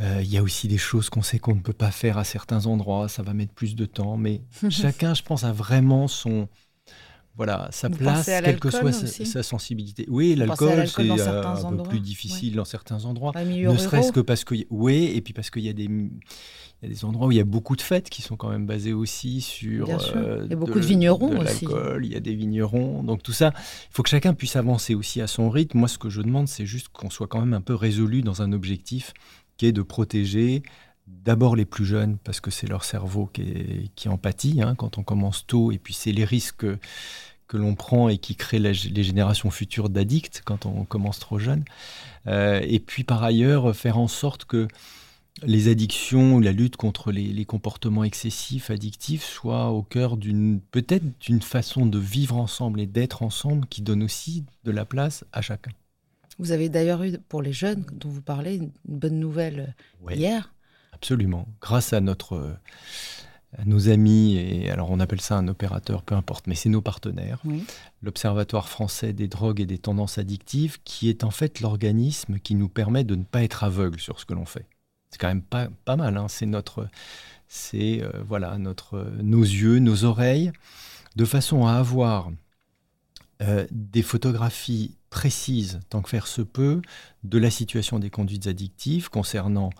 Euh, 0.00 0.20
il 0.22 0.30
y 0.30 0.38
a 0.38 0.42
aussi 0.42 0.68
des 0.68 0.78
choses 0.78 1.10
qu'on 1.10 1.22
sait 1.22 1.38
qu'on 1.38 1.54
ne 1.54 1.60
peut 1.60 1.72
pas 1.72 1.90
faire 1.90 2.18
à 2.18 2.24
certains 2.24 2.66
endroits, 2.66 3.08
ça 3.08 3.22
va 3.22 3.34
mettre 3.34 3.52
plus 3.52 3.74
de 3.74 3.84
temps, 3.84 4.16
mais 4.16 4.42
chacun, 4.70 5.14
je 5.14 5.22
pense, 5.22 5.44
a 5.44 5.52
vraiment 5.52 6.08
son, 6.08 6.48
voilà, 7.38 7.68
sa 7.70 7.88
place, 7.88 8.26
quelle 8.26 8.58
que 8.58 8.68
soit 8.68 8.90
sa, 8.92 9.44
sensibilité. 9.44 10.04
Oui, 10.08 10.34
l'alcool, 10.34 10.88
c'est 10.88 11.08
euh, 11.08 11.44
un 11.44 11.76
peu 11.76 11.84
plus 11.84 12.00
difficile 12.00 12.56
dans 12.56 12.64
certains 12.64 13.04
endroits. 13.04 13.32
Ne 13.32 13.76
serait-ce 13.76 14.10
que 14.10 14.18
parce 14.18 14.42
que. 14.42 14.56
Oui, 14.70 15.12
et 15.14 15.20
puis 15.20 15.32
parce 15.32 15.48
qu'il 15.48 15.62
y 15.62 15.68
a 15.68 15.72
des. 15.72 15.84
Il 15.84 16.88
y 16.88 16.92
a 16.92 16.94
des 16.94 17.04
endroits 17.04 17.28
où 17.28 17.32
il 17.32 17.38
y 17.38 17.40
a 17.40 17.44
beaucoup 17.44 17.74
de 17.74 17.80
fêtes 17.80 18.08
qui 18.08 18.22
sont 18.22 18.36
quand 18.36 18.50
même 18.50 18.66
basées 18.66 18.92
aussi 18.92 19.40
sur. 19.40 19.88
Euh, 20.16 20.42
il 20.46 20.50
y 20.50 20.52
a 20.52 20.56
beaucoup 20.56 20.80
de, 20.80 20.84
vignerons 20.84 21.30
de 21.30 21.36
aussi. 21.38 21.64
Il 22.02 22.12
y 22.12 22.16
a 22.16 22.20
des 22.20 22.34
vignerons. 22.34 23.04
Donc 23.04 23.22
tout 23.22 23.32
ça, 23.32 23.52
il 23.54 23.92
faut 23.92 24.02
que 24.02 24.10
chacun 24.10 24.34
puisse 24.34 24.56
avancer 24.56 24.96
aussi 24.96 25.20
à 25.20 25.28
son 25.28 25.48
rythme. 25.48 25.78
Moi, 25.78 25.88
ce 25.88 25.98
que 25.98 26.10
je 26.10 26.22
demande, 26.22 26.48
c'est 26.48 26.66
juste 26.66 26.88
qu'on 26.88 27.10
soit 27.10 27.28
quand 27.28 27.38
même 27.38 27.54
un 27.54 27.60
peu 27.60 27.74
résolu 27.74 28.22
dans 28.22 28.42
un 28.42 28.50
objectif 28.52 29.12
qui 29.58 29.66
est 29.66 29.72
de 29.72 29.82
protéger 29.82 30.62
d'abord 31.24 31.56
les 31.56 31.64
plus 31.64 31.84
jeunes, 31.84 32.18
parce 32.24 32.40
que 32.40 32.50
c'est 32.50 32.66
leur 32.66 32.84
cerveau 32.84 33.26
qui, 33.26 33.90
qui 33.94 34.08
en 34.08 34.18
pâtit 34.18 34.62
hein, 34.62 34.74
quand 34.74 34.98
on 34.98 35.02
commence 35.02 35.46
tôt, 35.46 35.72
et 35.72 35.78
puis 35.78 35.94
c'est 35.94 36.12
les 36.12 36.24
risques 36.24 36.66
que 37.48 37.56
l'on 37.56 37.74
prend 37.74 38.08
et 38.08 38.18
qui 38.18 38.36
crée 38.36 38.58
les 38.58 38.74
générations 38.74 39.50
futures 39.50 39.88
d'addicts 39.88 40.42
quand 40.44 40.66
on 40.66 40.84
commence 40.84 41.18
trop 41.18 41.38
jeune. 41.38 41.64
Euh, 42.26 42.60
et 42.62 42.78
puis 42.78 43.04
par 43.04 43.24
ailleurs, 43.24 43.74
faire 43.74 43.98
en 43.98 44.06
sorte 44.06 44.44
que 44.44 44.68
les 45.42 45.68
addictions, 45.68 46.40
la 46.40 46.52
lutte 46.52 46.76
contre 46.76 47.12
les, 47.12 47.44
comportements 47.44 48.04
excessifs, 48.04 48.70
addictifs, 48.70 49.24
soient 49.24 49.70
au 49.70 49.82
cœur 49.82 50.16
d'une 50.16 50.60
peut-être 50.60 51.04
d'une 51.20 51.40
façon 51.40 51.86
de 51.86 51.98
vivre 51.98 52.36
ensemble 52.36 52.80
et 52.80 52.86
d'être 52.86 53.22
ensemble 53.22 53.66
qui 53.66 53.82
donne 53.82 54.02
aussi 54.02 54.44
de 54.64 54.70
la 54.70 54.84
place 54.84 55.24
à 55.32 55.40
chacun. 55.40 55.70
Vous 56.38 56.52
avez 56.52 56.68
d'ailleurs 56.68 57.02
eu 57.02 57.18
pour 57.28 57.42
les 57.42 57.52
jeunes 57.52 57.84
dont 57.92 58.08
vous 58.08 58.22
parlez 58.22 58.56
une 58.56 58.70
bonne 58.84 59.18
nouvelle 59.18 59.74
hier. 60.10 60.52
Absolument. 61.00 61.46
Grâce 61.60 61.92
à 61.92 62.00
notre 62.00 62.58
nos 63.64 63.88
amis, 63.88 64.36
et 64.36 64.70
alors 64.70 64.90
on 64.90 65.00
appelle 65.00 65.20
ça 65.20 65.36
un 65.36 65.48
opérateur, 65.48 66.02
peu 66.02 66.14
importe, 66.14 66.46
mais 66.46 66.54
c'est 66.54 66.68
nos 66.68 66.82
partenaires, 66.82 67.40
l'Observatoire 68.02 68.68
français 68.68 69.12
des 69.12 69.26
drogues 69.26 69.60
et 69.60 69.66
des 69.66 69.78
tendances 69.78 70.18
addictives, 70.18 70.78
qui 70.84 71.08
est 71.08 71.24
en 71.24 71.30
fait 71.30 71.60
l'organisme 71.60 72.38
qui 72.38 72.54
nous 72.54 72.68
permet 72.68 73.04
de 73.04 73.14
ne 73.14 73.24
pas 73.24 73.42
être 73.42 73.64
aveugle 73.64 73.98
sur 73.98 74.20
ce 74.20 74.26
que 74.26 74.34
l'on 74.34 74.44
fait. 74.44 74.66
C'est 75.10 75.18
quand 75.18 75.28
même 75.28 75.42
pas, 75.42 75.68
pas 75.86 75.96
mal, 75.96 76.18
hein. 76.18 76.26
c'est 76.28 76.46
notre, 76.46 76.88
c'est 77.48 78.02
euh, 78.02 78.10
voilà 78.26 78.58
notre, 78.58 79.10
nos 79.22 79.42
yeux, 79.42 79.78
nos 79.78 80.04
oreilles, 80.04 80.52
de 81.16 81.24
façon 81.24 81.66
à 81.66 81.72
avoir 81.72 82.30
euh, 83.40 83.66
des 83.70 84.02
photographies 84.02 84.94
précises, 85.08 85.80
tant 85.88 86.02
que 86.02 86.10
faire 86.10 86.26
se 86.26 86.42
peut, 86.42 86.82
de 87.24 87.38
la 87.38 87.50
situation 87.50 87.98
des 87.98 88.10
conduites 88.10 88.46
addictives 88.46 89.08
concernant 89.08 89.70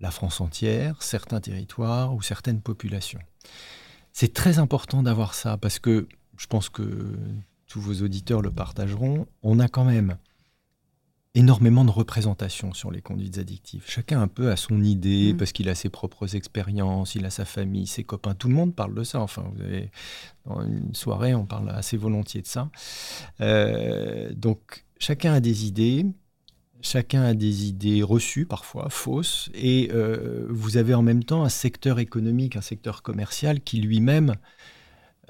la 0.00 0.10
France 0.10 0.40
entière, 0.40 1.02
certains 1.02 1.40
territoires 1.40 2.14
ou 2.14 2.22
certaines 2.22 2.60
populations. 2.60 3.20
C'est 4.12 4.32
très 4.32 4.58
important 4.58 5.02
d'avoir 5.02 5.34
ça 5.34 5.56
parce 5.56 5.78
que 5.78 6.08
je 6.36 6.46
pense 6.46 6.68
que 6.68 7.16
tous 7.66 7.80
vos 7.80 8.02
auditeurs 8.02 8.42
le 8.42 8.50
partageront. 8.50 9.26
On 9.42 9.58
a 9.58 9.68
quand 9.68 9.84
même 9.84 10.16
énormément 11.34 11.84
de 11.84 11.90
représentations 11.90 12.72
sur 12.72 12.90
les 12.90 13.02
conduites 13.02 13.38
addictives. 13.38 13.84
Chacun 13.86 14.20
un 14.20 14.28
peu 14.28 14.50
a 14.50 14.56
son 14.56 14.82
idée 14.82 15.32
mmh. 15.32 15.36
parce 15.36 15.52
qu'il 15.52 15.68
a 15.68 15.74
ses 15.74 15.88
propres 15.88 16.34
expériences, 16.34 17.14
il 17.14 17.24
a 17.26 17.30
sa 17.30 17.44
famille, 17.44 17.86
ses 17.86 18.02
copains. 18.02 18.34
Tout 18.34 18.48
le 18.48 18.54
monde 18.54 18.74
parle 18.74 18.94
de 18.94 19.04
ça. 19.04 19.20
Enfin, 19.20 19.44
vous 19.54 19.62
avez, 19.62 19.90
dans 20.46 20.62
une 20.62 20.94
soirée, 20.94 21.34
on 21.34 21.46
parle 21.46 21.70
assez 21.70 21.96
volontiers 21.96 22.42
de 22.42 22.46
ça. 22.46 22.70
Euh, 23.40 24.32
donc, 24.34 24.84
chacun 24.98 25.34
a 25.34 25.40
des 25.40 25.66
idées. 25.66 26.06
Chacun 26.80 27.22
a 27.22 27.34
des 27.34 27.66
idées 27.66 28.02
reçues, 28.02 28.46
parfois 28.46 28.88
fausses, 28.88 29.50
et 29.54 29.90
euh, 29.92 30.46
vous 30.48 30.76
avez 30.76 30.94
en 30.94 31.02
même 31.02 31.24
temps 31.24 31.42
un 31.42 31.48
secteur 31.48 31.98
économique, 31.98 32.56
un 32.56 32.60
secteur 32.60 33.02
commercial 33.02 33.60
qui 33.60 33.80
lui-même 33.80 34.36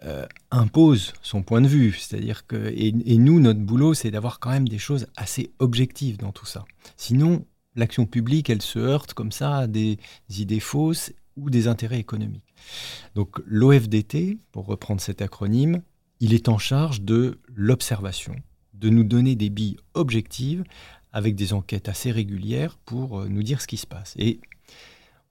euh, 0.05 0.27
impose 0.51 1.13
son 1.23 1.43
point 1.43 1.61
de 1.61 1.67
vue. 1.67 1.93
C'est-à-dire 1.93 2.47
que, 2.47 2.73
et, 2.77 2.93
nous, 3.19 3.41
notre 3.41 3.61
boulot, 3.61 3.95
c'est 3.95 4.11
d'avoir 4.11 4.41
quand 4.41 4.51
même 4.51 4.69
des 4.69 4.79
choses 4.79 5.07
assez 5.17 5.51
objectives 5.59 6.19
dans 6.19 6.33
tout 6.33 6.47
ça. 6.47 6.65
Sinon, 6.97 7.45
l'action 7.75 8.07
publique, 8.07 8.51
elle 8.51 8.63
se 8.63 8.79
heurte 8.79 9.15
comme 9.15 9.33
ça 9.33 9.57
à 9.57 9.67
des 9.67 9.99
idées 10.29 10.61
fausses 10.61 11.13
ou 11.37 11.51
des 11.51 11.67
intérêts 11.67 11.99
économiques. 11.99 12.55
Donc 13.15 13.41
l'OFDT, 13.47 14.39
pour 14.53 14.67
reprendre 14.67 15.01
cet 15.01 15.23
acronyme, 15.23 15.83
il 16.21 16.35
est 16.35 16.49
en 16.49 16.59
charge 16.59 17.03
de 17.03 17.39
l'observation, 17.55 18.37
de 18.75 18.91
nous 18.91 19.05
donner 19.05 19.35
des 19.35 19.51
billes 19.51 19.79
objectives 19.95 20.65
avec 21.13 21.35
des 21.35 21.53
enquêtes 21.53 21.89
assez 21.89 22.11
régulières 22.11 22.79
pour 22.85 23.21
euh, 23.21 23.29
nous 23.29 23.43
dire 23.43 23.61
ce 23.61 23.67
qui 23.67 23.77
se 23.77 23.87
passe. 23.87 24.15
Et 24.17 24.41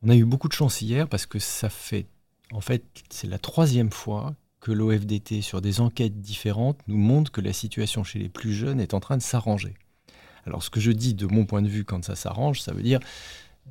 on 0.02 0.10
a 0.10 0.16
eu 0.16 0.26
beaucoup 0.26 0.48
de 0.48 0.54
chance 0.54 0.82
hier 0.82 1.08
parce 1.08 1.26
que 1.26 1.40
ça 1.40 1.70
fait, 1.70 2.06
en 2.52 2.62
fait, 2.62 2.84
c'est 3.10 3.28
la 3.28 3.40
troisième 3.40 3.92
fois 3.92 4.36
que 4.60 4.72
l'OFDT, 4.72 5.42
sur 5.42 5.62
des 5.62 5.82
enquêtes 5.82 6.20
différentes, 6.20 6.80
nous 6.88 6.98
montre 6.98 7.32
que 7.32 7.42
la 7.42 7.54
situation 7.54 8.04
chez 8.04 8.20
les 8.20 8.30
plus 8.30 8.54
jeunes 8.54 8.80
est 8.80 8.94
en 8.94 9.00
train 9.00 9.18
de 9.18 9.22
s'arranger. 9.22 9.76
Alors 10.46 10.64
ce 10.64 10.70
que 10.70 10.80
je 10.80 10.92
dis 10.92 11.14
de 11.14 11.28
mon 11.28 11.46
point 11.46 11.62
de 11.62 11.68
vue 11.68 11.86
quand 11.86 12.04
ça 12.04 12.16
s'arrange, 12.16 12.62
ça 12.62 12.74
veut 12.74 12.82
dire 12.82 13.00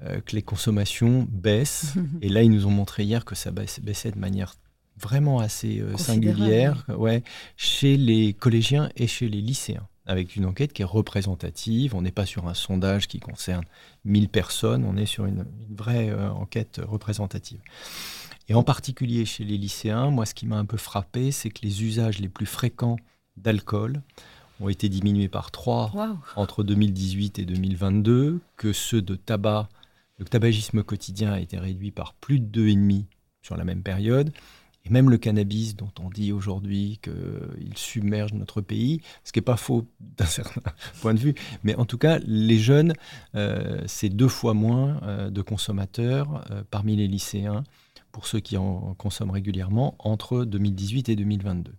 euh, 0.04 0.20
que 0.20 0.36
les 0.36 0.42
consommations 0.42 1.26
baissent. 1.30 1.94
et 2.22 2.28
là, 2.28 2.42
ils 2.42 2.50
nous 2.50 2.66
ont 2.66 2.70
montré 2.70 3.04
hier 3.04 3.24
que 3.24 3.34
ça 3.34 3.50
baissait 3.50 4.12
de 4.12 4.18
manière 4.18 4.54
vraiment 4.98 5.40
assez 5.40 5.80
euh, 5.80 5.96
singulière 5.96 6.86
ouais, 6.96 7.22
chez 7.56 7.96
les 7.96 8.32
collégiens 8.32 8.90
et 8.96 9.06
chez 9.06 9.28
les 9.28 9.40
lycéens 9.40 9.86
avec 10.06 10.36
une 10.36 10.46
enquête 10.46 10.72
qui 10.72 10.82
est 10.82 10.86
représentative. 10.86 11.94
On 11.94 12.02
n'est 12.02 12.12
pas 12.12 12.26
sur 12.26 12.46
un 12.48 12.54
sondage 12.54 13.08
qui 13.08 13.20
concerne 13.20 13.64
1000 14.04 14.28
personnes, 14.28 14.84
on 14.84 14.96
est 14.96 15.06
sur 15.06 15.26
une, 15.26 15.44
vraie 15.70 16.10
euh, 16.10 16.30
enquête 16.30 16.80
représentative. 16.84 17.60
Et 18.48 18.54
en 18.54 18.62
particulier 18.62 19.24
chez 19.24 19.44
les 19.44 19.58
lycéens, 19.58 20.10
moi 20.10 20.24
ce 20.24 20.34
qui 20.34 20.46
m'a 20.46 20.56
un 20.56 20.64
peu 20.64 20.76
frappé, 20.76 21.32
c'est 21.32 21.50
que 21.50 21.60
les 21.62 21.82
usages 21.82 22.20
les 22.20 22.28
plus 22.28 22.46
fréquents 22.46 22.96
d'alcool 23.36 24.02
ont 24.60 24.68
été 24.68 24.88
diminués 24.88 25.28
par 25.28 25.50
3 25.50 25.92
entre 26.36 26.62
2018 26.62 27.38
et 27.40 27.44
2022, 27.44 28.40
que 28.56 28.72
ceux 28.72 29.02
de 29.02 29.16
tabac, 29.16 29.68
le 30.18 30.24
tabagisme 30.24 30.82
quotidien 30.82 31.32
a 31.32 31.40
été 31.40 31.58
réduit 31.58 31.90
par 31.90 32.14
plus 32.14 32.40
de 32.40 32.62
2,5 32.62 33.04
sur 33.42 33.56
la 33.56 33.64
même 33.64 33.82
période, 33.82 34.32
et 34.86 34.90
même 34.90 35.10
le 35.10 35.18
cannabis 35.18 35.74
dont 35.76 35.90
on 36.00 36.08
dit 36.10 36.32
aujourd'hui 36.32 37.00
qu'il 37.02 37.76
submerge 37.76 38.32
notre 38.34 38.60
pays, 38.60 39.00
ce 39.24 39.32
qui 39.32 39.38
n'est 39.38 39.44
pas 39.44 39.56
faux 39.56 39.86
d'un 40.00 40.24
certain 40.26 40.60
point 41.00 41.14
de 41.14 41.18
vue, 41.18 41.34
mais 41.64 41.74
en 41.76 41.84
tout 41.84 41.98
cas, 41.98 42.18
les 42.26 42.58
jeunes, 42.58 42.92
euh, 43.34 43.82
c'est 43.86 44.08
deux 44.08 44.28
fois 44.28 44.54
moins 44.54 45.00
euh, 45.02 45.30
de 45.30 45.42
consommateurs 45.42 46.44
euh, 46.50 46.62
parmi 46.70 46.96
les 46.96 47.08
lycéens, 47.08 47.64
pour 48.12 48.26
ceux 48.26 48.40
qui 48.40 48.56
en 48.56 48.94
consomment 48.94 49.32
régulièrement, 49.32 49.94
entre 49.98 50.44
2018 50.44 51.08
et 51.10 51.16
2022. 51.16 51.72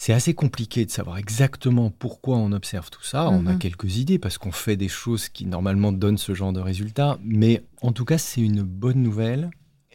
C'est 0.00 0.12
assez 0.12 0.32
compliqué 0.32 0.84
de 0.86 0.90
savoir 0.92 1.18
exactement 1.18 1.90
pourquoi 1.90 2.36
on 2.36 2.52
observe 2.52 2.88
tout 2.88 3.02
ça. 3.02 3.30
On 3.30 3.46
a 3.46 3.54
Mhm. 3.54 3.58
quelques 3.58 3.96
idées 3.96 4.20
parce 4.20 4.38
qu'on 4.38 4.52
fait 4.52 4.76
des 4.76 4.86
choses 4.88 5.28
qui 5.28 5.44
normalement 5.44 5.90
donnent 5.90 6.18
ce 6.18 6.34
genre 6.34 6.52
de 6.52 6.60
résultats. 6.60 7.18
Mais 7.24 7.64
en 7.82 7.90
tout 7.90 8.04
cas, 8.04 8.16
c'est 8.18 8.40
une 8.40 8.62
bonne 8.62 9.02
nouvelle. 9.02 9.50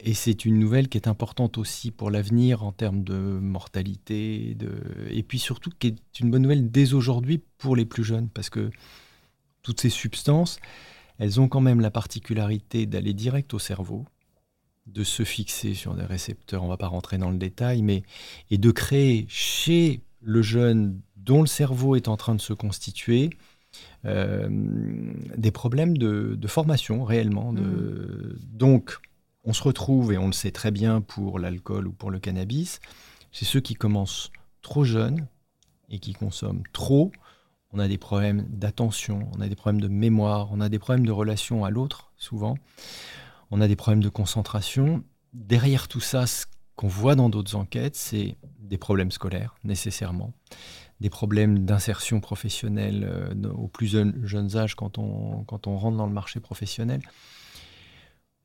Et 0.06 0.12
c'est 0.12 0.44
une 0.44 0.58
nouvelle 0.58 0.90
qui 0.90 0.98
est 0.98 1.08
importante 1.08 1.56
aussi 1.56 1.90
pour 1.90 2.10
l'avenir 2.10 2.62
en 2.62 2.72
termes 2.72 3.04
de 3.04 3.14
mortalité. 3.14 4.54
De... 4.54 4.70
Et 5.08 5.22
puis 5.22 5.38
surtout, 5.38 5.70
qui 5.78 5.86
est 5.88 6.20
une 6.20 6.30
bonne 6.30 6.42
nouvelle 6.42 6.70
dès 6.70 6.92
aujourd'hui 6.92 7.40
pour 7.56 7.74
les 7.74 7.86
plus 7.86 8.04
jeunes. 8.04 8.28
Parce 8.28 8.50
que 8.50 8.70
toutes 9.62 9.80
ces 9.80 9.88
substances, 9.88 10.60
elles 11.18 11.40
ont 11.40 11.48
quand 11.48 11.62
même 11.62 11.80
la 11.80 11.90
particularité 11.90 12.84
d'aller 12.84 13.14
direct 13.14 13.54
au 13.54 13.58
cerveau, 13.58 14.04
de 14.86 15.04
se 15.04 15.22
fixer 15.22 15.72
sur 15.72 15.94
des 15.94 16.04
récepteurs, 16.04 16.62
on 16.62 16.66
ne 16.66 16.70
va 16.70 16.76
pas 16.76 16.88
rentrer 16.88 17.16
dans 17.16 17.30
le 17.30 17.38
détail, 17.38 17.80
mais 17.80 18.02
et 18.50 18.58
de 18.58 18.70
créer 18.70 19.24
chez 19.30 20.02
le 20.20 20.42
jeune 20.42 21.00
dont 21.16 21.40
le 21.40 21.46
cerveau 21.46 21.96
est 21.96 22.08
en 22.08 22.18
train 22.18 22.34
de 22.34 22.42
se 22.42 22.52
constituer 22.52 23.30
euh, 24.04 24.50
des 25.38 25.50
problèmes 25.50 25.96
de, 25.96 26.36
de 26.38 26.46
formation 26.46 27.04
réellement. 27.04 27.54
De... 27.54 28.38
Donc, 28.52 28.98
on 29.44 29.52
se 29.52 29.62
retrouve, 29.62 30.12
et 30.12 30.18
on 30.18 30.26
le 30.26 30.32
sait 30.32 30.50
très 30.50 30.70
bien 30.70 31.00
pour 31.00 31.38
l'alcool 31.38 31.86
ou 31.86 31.92
pour 31.92 32.10
le 32.10 32.18
cannabis, 32.18 32.80
c'est 33.32 33.44
ceux 33.44 33.60
qui 33.60 33.74
commencent 33.74 34.30
trop 34.62 34.84
jeunes 34.84 35.26
et 35.90 35.98
qui 35.98 36.14
consomment 36.14 36.62
trop. 36.72 37.12
On 37.72 37.78
a 37.78 37.88
des 37.88 37.98
problèmes 37.98 38.46
d'attention, 38.48 39.28
on 39.36 39.40
a 39.40 39.48
des 39.48 39.56
problèmes 39.56 39.80
de 39.80 39.88
mémoire, 39.88 40.48
on 40.52 40.60
a 40.60 40.68
des 40.68 40.78
problèmes 40.78 41.04
de 41.04 41.12
relation 41.12 41.64
à 41.64 41.70
l'autre, 41.70 42.12
souvent. 42.16 42.56
On 43.50 43.60
a 43.60 43.68
des 43.68 43.76
problèmes 43.76 44.02
de 44.02 44.08
concentration. 44.08 45.04
Derrière 45.32 45.88
tout 45.88 46.00
ça, 46.00 46.26
ce 46.26 46.46
qu'on 46.76 46.88
voit 46.88 47.14
dans 47.14 47.28
d'autres 47.28 47.56
enquêtes, 47.56 47.96
c'est 47.96 48.36
des 48.60 48.78
problèmes 48.78 49.10
scolaires, 49.10 49.56
nécessairement, 49.64 50.32
des 51.00 51.10
problèmes 51.10 51.64
d'insertion 51.64 52.20
professionnelle 52.20 53.04
euh, 53.08 53.50
au 53.50 53.68
plus 53.68 53.88
jeune, 53.88 54.20
jeunes 54.24 54.56
âges 54.56 54.74
quand 54.74 54.98
on, 54.98 55.44
quand 55.44 55.66
on 55.66 55.76
rentre 55.76 55.96
dans 55.96 56.06
le 56.06 56.12
marché 56.12 56.40
professionnel. 56.40 57.02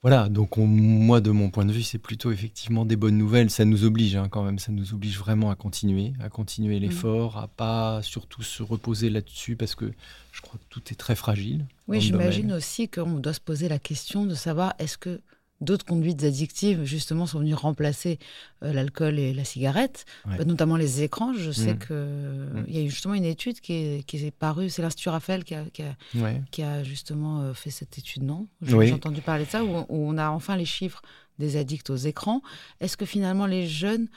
Voilà, 0.01 0.29
donc 0.29 0.57
on- 0.57 0.65
moi, 0.65 1.19
de 1.19 1.29
mon 1.29 1.49
point 1.49 1.65
de 1.65 1.73
vue, 1.73 1.83
c'est 1.83 1.97
plutôt 1.97 2.31
effectivement 2.31 2.85
des 2.85 2.95
bonnes 2.95 3.17
nouvelles. 3.17 3.49
Ça 3.49 3.65
nous 3.65 3.83
oblige 3.83 4.15
hein, 4.15 4.29
quand 4.29 4.43
même, 4.43 4.57
ça 4.57 4.71
nous 4.71 4.93
oblige 4.93 5.17
vraiment 5.19 5.51
à 5.51 5.55
continuer, 5.55 6.13
à 6.23 6.29
continuer 6.29 6.79
l'effort, 6.79 7.35
à 7.37 7.49
pas 7.49 8.01
surtout 8.01 8.41
se 8.41 8.63
reposer 8.63 9.09
là-dessus 9.09 9.57
parce 9.57 9.75
que 9.75 9.91
je 10.31 10.41
crois 10.41 10.57
que 10.57 10.63
tout 10.69 10.81
est 10.91 10.95
très 10.95 11.15
fragile. 11.15 11.65
Oui, 11.89 11.97
j'imagine 12.01 12.53
aussi 12.53 12.87
qu'on 12.87 13.19
doit 13.19 13.33
se 13.33 13.41
poser 13.41 13.67
la 13.67 13.77
question 13.79 14.25
de 14.25 14.35
savoir 14.35 14.73
est-ce 14.79 14.97
que 14.97 15.19
d'autres 15.61 15.85
conduites 15.85 16.23
addictives, 16.23 16.83
justement, 16.83 17.25
sont 17.25 17.39
venues 17.39 17.53
remplacer 17.53 18.17
euh, 18.63 18.71
l'alcool 18.71 19.19
et 19.19 19.33
la 19.33 19.43
cigarette, 19.43 20.05
Ouais. 20.25 20.37
bah, 20.37 20.45
notamment 20.45 20.77
les 20.77 21.03
écrans. 21.03 21.33
Je 21.33 21.51
sais 21.51 21.73
Mm. 21.73 21.79
qu'il 21.79 21.95
Mm. 21.95 22.65
y 22.69 22.77
a 22.77 22.81
eu 22.81 22.89
justement 22.89 23.13
une 23.13 23.25
étude 23.25 23.59
qui 23.59 23.73
est, 23.73 24.03
qui 24.05 24.17
est 24.25 24.31
parue, 24.31 24.69
c'est 24.69 24.81
l'Institut 24.81 25.09
Raphaël 25.09 25.43
qui 25.43 25.55
a, 25.55 25.65
qui 25.73 25.83
a- 25.83 25.95
Ouais. 26.15 26.41
qui 26.51 26.63
a 26.63 26.83
justement 26.83 27.41
euh, 27.41 27.53
fait 27.53 27.71
cette 27.71 27.97
étude, 27.97 28.23
non? 28.23 28.47
J'ai 28.61 28.73
Oui. 28.75 28.87
j'ai 28.87 28.93
entendu 28.93 29.21
parler 29.21 29.45
de 29.45 29.49
ça, 29.49 29.63
où, 29.63 29.75
où 29.77 29.85
on 30.09 30.17
a 30.17 30.29
enfin 30.29 30.55
les 30.55 30.65
chiffres 30.65 31.01
des 31.39 31.57
addicts 31.57 31.89
aux 31.89 31.95
écrans. 31.97 32.41
Est-ce 32.79 32.95
que 32.97 33.05
finalement 33.05 33.45
les 33.45 33.67
jeunes 33.67 34.07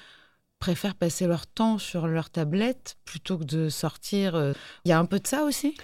préfèrent 0.61 0.95
passer 0.95 1.27
leur 1.27 1.49
temps 1.49 1.79
sur 1.79 2.07
leur 2.07 2.31
tablette 2.31 2.97
plutôt 3.05 3.37
que 3.37 3.45
de 3.45 3.69
sortir 3.69 4.37
euh, 4.37 4.53
Il 4.85 4.91
y 4.91 4.93
a 4.93 4.99
un 5.01 5.07
peu 5.07 5.19
de 5.19 5.27
ça 5.27 5.43
aussi? 5.43 5.75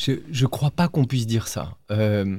Je 0.00 0.12
ne 0.12 0.46
crois 0.46 0.70
pas 0.70 0.86
qu'on 0.86 1.04
puisse 1.06 1.26
dire 1.26 1.48
ça. 1.48 1.76
Euh, 1.90 2.36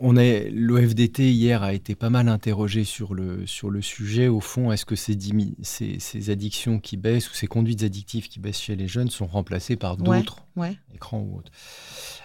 on 0.00 0.16
est 0.16 0.48
l'OFDT 0.50 1.30
hier 1.32 1.62
a 1.62 1.74
été 1.74 1.94
pas 1.94 2.08
mal 2.08 2.28
interrogé 2.28 2.84
sur 2.84 3.12
le 3.14 3.46
sur 3.46 3.68
le 3.68 3.82
sujet. 3.82 4.26
Au 4.26 4.40
fond, 4.40 4.72
est-ce 4.72 4.86
que 4.86 4.96
ces, 4.96 5.18
ces, 5.62 5.98
ces 6.00 6.30
addictions 6.30 6.80
qui 6.80 6.96
baissent 6.96 7.30
ou 7.30 7.34
ces 7.34 7.46
conduites 7.46 7.82
addictives 7.82 8.28
qui 8.28 8.40
baissent 8.40 8.60
chez 8.60 8.74
les 8.74 8.88
jeunes 8.88 9.10
sont 9.10 9.26
remplacées 9.26 9.76
par 9.76 9.98
d'autres 9.98 10.46
Ouais. 10.56 10.78
écrans 10.94 11.20
ou 11.20 11.36
autres? 11.38 11.52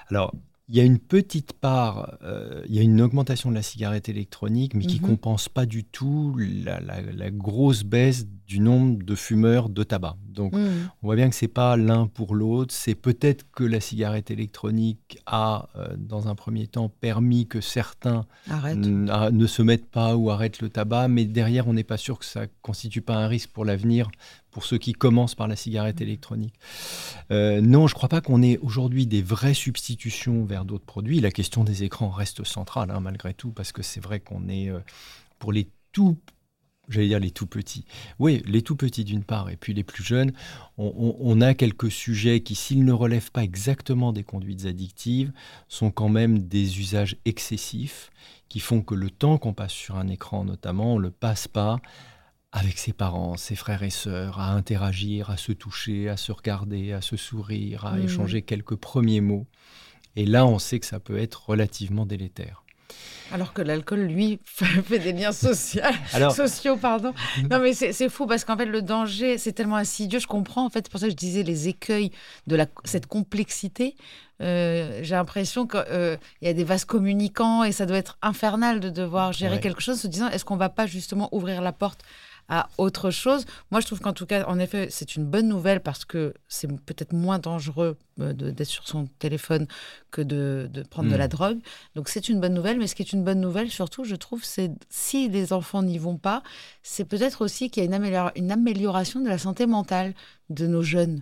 Alors, 0.09 0.33
il 0.69 0.75
y 0.77 0.79
a 0.79 0.83
une 0.83 0.99
petite 0.99 1.51
part, 1.53 2.17
euh, 2.23 2.61
il 2.69 2.75
y 2.75 2.79
a 2.79 2.83
une 2.83 3.01
augmentation 3.01 3.49
de 3.49 3.55
la 3.55 3.63
cigarette 3.63 4.07
électronique, 4.07 4.75
mais 4.75 4.85
qui 4.85 4.97
Mhm. 5.01 5.07
compense 5.07 5.49
pas 5.49 5.65
du 5.65 5.83
tout 5.83 6.37
la, 6.39 6.79
la- 6.79 7.01
la 7.01 7.31
grosse 7.31 7.83
baisse 7.83 8.27
du 8.49 8.59
nombre 8.59 9.03
de 9.03 9.13
fumeurs 9.13 9.69
de 9.69 9.83
tabac. 9.83 10.17
Donc, 10.27 10.53
Mm. 10.53 10.89
on 11.03 11.07
voit 11.07 11.15
bien 11.15 11.29
que 11.29 11.35
c'est 11.35 11.47
pas 11.47 11.77
l'un 11.77 12.07
pour 12.07 12.33
l'autre. 12.33 12.73
C'est 12.73 12.95
peut-être 12.95 13.45
que 13.51 13.63
la 13.63 13.79
cigarette 13.79 14.31
électronique 14.31 15.19
a, 15.27 15.69
euh, 15.75 15.95
dans 15.95 16.27
un 16.29 16.33
premier 16.33 16.65
temps, 16.65 16.89
permis 16.89 17.45
que 17.45 17.61
certains 17.61 18.25
ne 18.49 19.45
se 19.45 19.61
mettent 19.61 19.85
pas 19.91 20.15
ou 20.15 20.31
arrêtent 20.31 20.61
le 20.63 20.69
tabac, 20.69 21.09
mais 21.09 21.25
derrière, 21.25 21.67
on 21.67 21.73
n'est 21.73 21.83
pas 21.83 21.97
sûr 21.97 22.17
que 22.17 22.25
ça 22.25 22.47
constitue 22.63 23.01
pas 23.01 23.17
un 23.17 23.27
risque 23.27 23.51
pour 23.51 23.65
l'avenir 23.65 24.09
pour 24.49 24.65
ceux 24.65 24.79
qui 24.79 24.93
commencent 24.93 25.35
par 25.35 25.47
la 25.47 25.55
cigarette 25.55 26.01
électronique. 26.01 26.55
Euh, 27.29 27.61
non, 27.61 27.85
je 27.85 27.93
crois 27.93 28.09
pas 28.09 28.19
qu'on 28.19 28.41
ait 28.41 28.57
aujourd'hui 28.63 29.05
des 29.05 29.21
vraies 29.21 29.53
substitutions 29.53 30.43
vers 30.43 30.65
d'autres 30.65 30.85
produits. 30.85 31.19
La 31.19 31.29
question 31.29 31.63
des 31.63 31.83
écrans 31.83 32.09
reste 32.09 32.43
centrale, 32.43 32.89
hein, 32.89 32.99
malgré 32.99 33.35
tout, 33.35 33.51
parce 33.51 33.71
que 33.71 33.83
c'est 33.83 33.99
vrai 33.99 34.19
qu'on 34.19 34.49
est 34.49 34.69
euh, 34.71 34.79
pour 35.37 35.51
les 35.51 35.69
tout 35.91 36.17
J'allais 36.89 37.07
dire 37.07 37.19
les 37.19 37.29
tout 37.31 37.45
petits. 37.45 37.85
Oui, 38.17 38.41
les 38.47 38.61
tout 38.63 38.75
petits 38.75 39.03
d'une 39.03 39.23
part, 39.23 39.49
et 39.51 39.55
puis 39.57 39.73
les 39.75 39.83
plus 39.83 40.03
jeunes, 40.03 40.31
on, 40.77 40.91
on- 40.97 41.15
on 41.19 41.39
a 41.41 41.53
quelques 41.53 41.91
sujets 41.91 42.41
qui, 42.41 42.55
s'ils 42.55 42.83
ne 42.83 42.91
relèvent 42.91 43.31
pas 43.31 43.43
exactement 43.43 44.11
des 44.11 44.23
conduites 44.23 44.65
addictives, 44.65 45.31
sont 45.67 45.91
quand 45.91 46.09
même 46.09 46.39
des 46.39 46.79
usages 46.79 47.15
excessifs 47.25 48.09
qui 48.49 48.59
font 48.59 48.81
que 48.81 48.95
le 48.95 49.11
temps 49.11 49.37
qu'on 49.37 49.53
passe 49.53 49.73
sur 49.73 49.97
un 49.97 50.07
écran, 50.07 50.43
notamment, 50.45 50.95
on 50.95 50.97
ne 50.97 51.03
le 51.03 51.11
passe 51.11 51.47
pas 51.47 51.79
avec 52.51 52.79
ses 52.79 52.93
parents, 52.93 53.37
ses 53.37 53.55
frères 53.55 53.83
et 53.83 53.91
sœurs, 53.91 54.39
à 54.39 54.51
interagir, 54.53 55.29
à 55.29 55.37
se 55.37 55.51
toucher, 55.51 56.09
à 56.09 56.17
se 56.17 56.31
regarder, 56.31 56.93
à 56.93 57.01
se 57.01 57.15
sourire, 57.15 57.85
à 57.85 57.97
Mhm. 57.97 58.05
échanger 58.05 58.41
quelques 58.41 58.75
premiers 58.75 59.21
mots. 59.21 59.45
Et 60.15 60.25
là, 60.25 60.47
on 60.47 60.57
sait 60.57 60.79
que 60.79 60.87
ça 60.87 60.99
peut 60.99 61.19
être 61.19 61.47
relativement 61.47 62.07
délétère. 62.07 62.63
Alors 63.31 63.53
que 63.53 63.61
l'alcool, 63.61 64.01
lui, 64.01 64.39
fait 64.45 64.99
des 64.99 65.13
liens 65.13 65.31
sociaux. 65.31 65.81
Alors, 66.13 66.31
sociaux, 66.31 66.77
pardon. 66.77 67.13
Non, 67.51 67.59
mais 67.59 67.73
c'est 67.73 68.09
fou 68.09 68.25
parce 68.25 68.43
qu'en 68.43 68.57
fait, 68.57 68.65
le 68.65 68.81
danger, 68.81 69.37
c'est 69.37 69.51
tellement 69.53 69.75
insidieux. 69.75 70.19
Je 70.19 70.27
comprends, 70.27 70.65
en 70.65 70.69
fait, 70.69 70.85
c'est 70.85 70.91
pour 70.91 70.99
ça 70.99 71.05
que 71.07 71.11
je 71.11 71.15
disais 71.17 71.43
les 71.43 71.67
écueils 71.67 72.11
de 72.47 72.55
la, 72.55 72.65
cette 72.85 73.05
complexité. 73.05 73.95
Euh, 74.41 74.99
J'ai 75.03 75.15
l'impression 75.15 75.67
qu'il 75.67 76.17
y 76.41 76.47
a 76.47 76.53
des 76.53 76.63
vases 76.63 76.85
communicants 76.85 77.63
et 77.63 77.71
ça 77.71 77.85
doit 77.85 77.97
être 77.97 78.17
infernal 78.21 78.79
de 78.79 78.89
devoir 78.89 79.33
gérer 79.33 79.55
Ouais. 79.55 79.59
quelque 79.61 79.81
chose 79.81 79.97
en 79.97 80.01
se 80.01 80.07
disant 80.07 80.29
est-ce 80.29 80.45
qu'on 80.45 80.55
va 80.55 80.69
pas 80.69 80.85
justement 80.87 81.27
ouvrir 81.33 81.61
la 81.61 81.73
porte 81.73 82.01
à 82.49 82.67
autre 82.77 83.11
chose. 83.11 83.45
Moi, 83.71 83.79
je 83.79 83.85
trouve 83.85 83.99
qu'en 83.99 84.13
tout 84.13 84.25
cas, 84.25 84.45
en 84.47 84.59
effet, 84.59 84.87
c'est 84.89 85.15
une 85.15 85.23
bonne 85.25 85.47
nouvelle 85.47 85.79
parce 85.81 86.03
que 86.03 86.33
c'est 86.47 86.67
peut-être 86.67 87.13
moins 87.13 87.39
dangereux 87.39 87.97
euh, 88.19 88.33
d'être 88.33 88.67
sur 88.67 88.87
son 88.87 89.05
téléphone 89.19 89.67
que 90.11 90.21
de, 90.21 90.67
de 90.73 90.81
prendre 90.83 91.09
de 91.09 91.15
la 91.15 91.27
drogue. 91.27 91.59
Donc, 91.95 92.09
c'est 92.09 92.27
une 92.27 92.39
bonne 92.41 92.53
nouvelle. 92.55 92.79
Mais 92.79 92.87
ce 92.87 92.95
qui 92.95 93.03
est 93.03 93.13
une 93.13 93.23
bonne 93.23 93.39
nouvelle, 93.39 93.69
surtout, 93.69 94.03
je 94.03 94.15
trouve, 94.15 94.43
c'est 94.43 94.71
si 94.89 95.29
les 95.29 95.53
enfants 95.53 95.83
n'y 95.83 95.97
vont 95.99 96.17
pas, 96.17 96.41
c'est 96.83 97.05
peut-être 97.05 97.43
aussi 97.43 97.69
qu'il 97.69 97.83
y 97.83 97.85
a 97.85 97.87
une, 97.87 97.93
amélior- 97.93 98.31
une 98.35 98.51
amélioration 98.51 99.21
de 99.21 99.29
la 99.29 99.37
santé 99.37 99.67
mentale 99.67 100.15
de 100.49 100.65
nos 100.67 100.81
jeunes. 100.81 101.21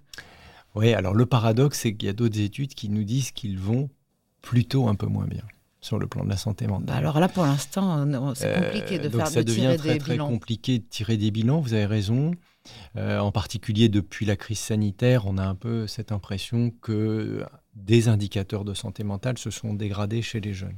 Oui, 0.75 0.93
alors 0.93 1.13
le 1.13 1.25
paradoxe, 1.25 1.79
c'est 1.79 1.93
qu'il 1.95 2.07
y 2.07 2.09
a 2.09 2.13
d'autres 2.13 2.39
études 2.39 2.73
qui 2.73 2.87
nous 2.89 3.03
disent 3.03 3.31
qu'ils 3.31 3.59
vont 3.59 3.89
plutôt 4.41 4.87
un 4.87 4.95
peu 4.95 5.07
moins 5.07 5.25
bien 5.25 5.43
sur 5.87 5.97
le 5.99 6.07
plan 6.07 6.23
de 6.23 6.29
la 6.29 6.37
santé 6.37 6.67
mentale. 6.67 6.85
Bah, 6.85 6.95
alors 6.95 7.19
là, 7.19 7.27
pour 7.27 7.45
l'instant, 7.45 8.05
non, 8.05 8.35
c'est 8.35 8.45
Euh, 8.47 8.61
compliqué 8.61 8.99
de 8.99 9.07
donc 9.07 9.21
faire 9.21 9.27
ça 9.27 9.41
de 9.41 9.47
devient 9.47 9.61
tirer 9.61 9.77
très 9.77 9.93
des 9.93 9.99
très 9.99 10.13
bilans. 10.13 10.27
compliqué 10.29 10.79
de 10.79 10.83
tirer 10.83 11.17
des 11.17 11.31
bilans. 11.31 11.59
Vous 11.61 11.73
avez 11.73 11.85
raison. 11.85 12.31
Euh, 12.97 13.19
en 13.19 13.31
particulier 13.31 13.87
depuis 13.87 14.25
la 14.25 14.35
crise 14.35 14.59
sanitaire, 14.59 15.25
on 15.25 15.37
a 15.37 15.45
un 15.45 15.55
peu 15.55 15.87
cette 15.87 16.11
impression 16.11 16.71
que 16.81 17.45
des 17.75 18.09
indicateurs 18.09 18.65
de 18.65 18.73
santé 18.73 19.05
mentale 19.05 19.37
se 19.37 19.49
sont 19.51 19.73
dégradés 19.73 20.21
chez 20.21 20.41
les 20.41 20.53
jeunes. 20.53 20.75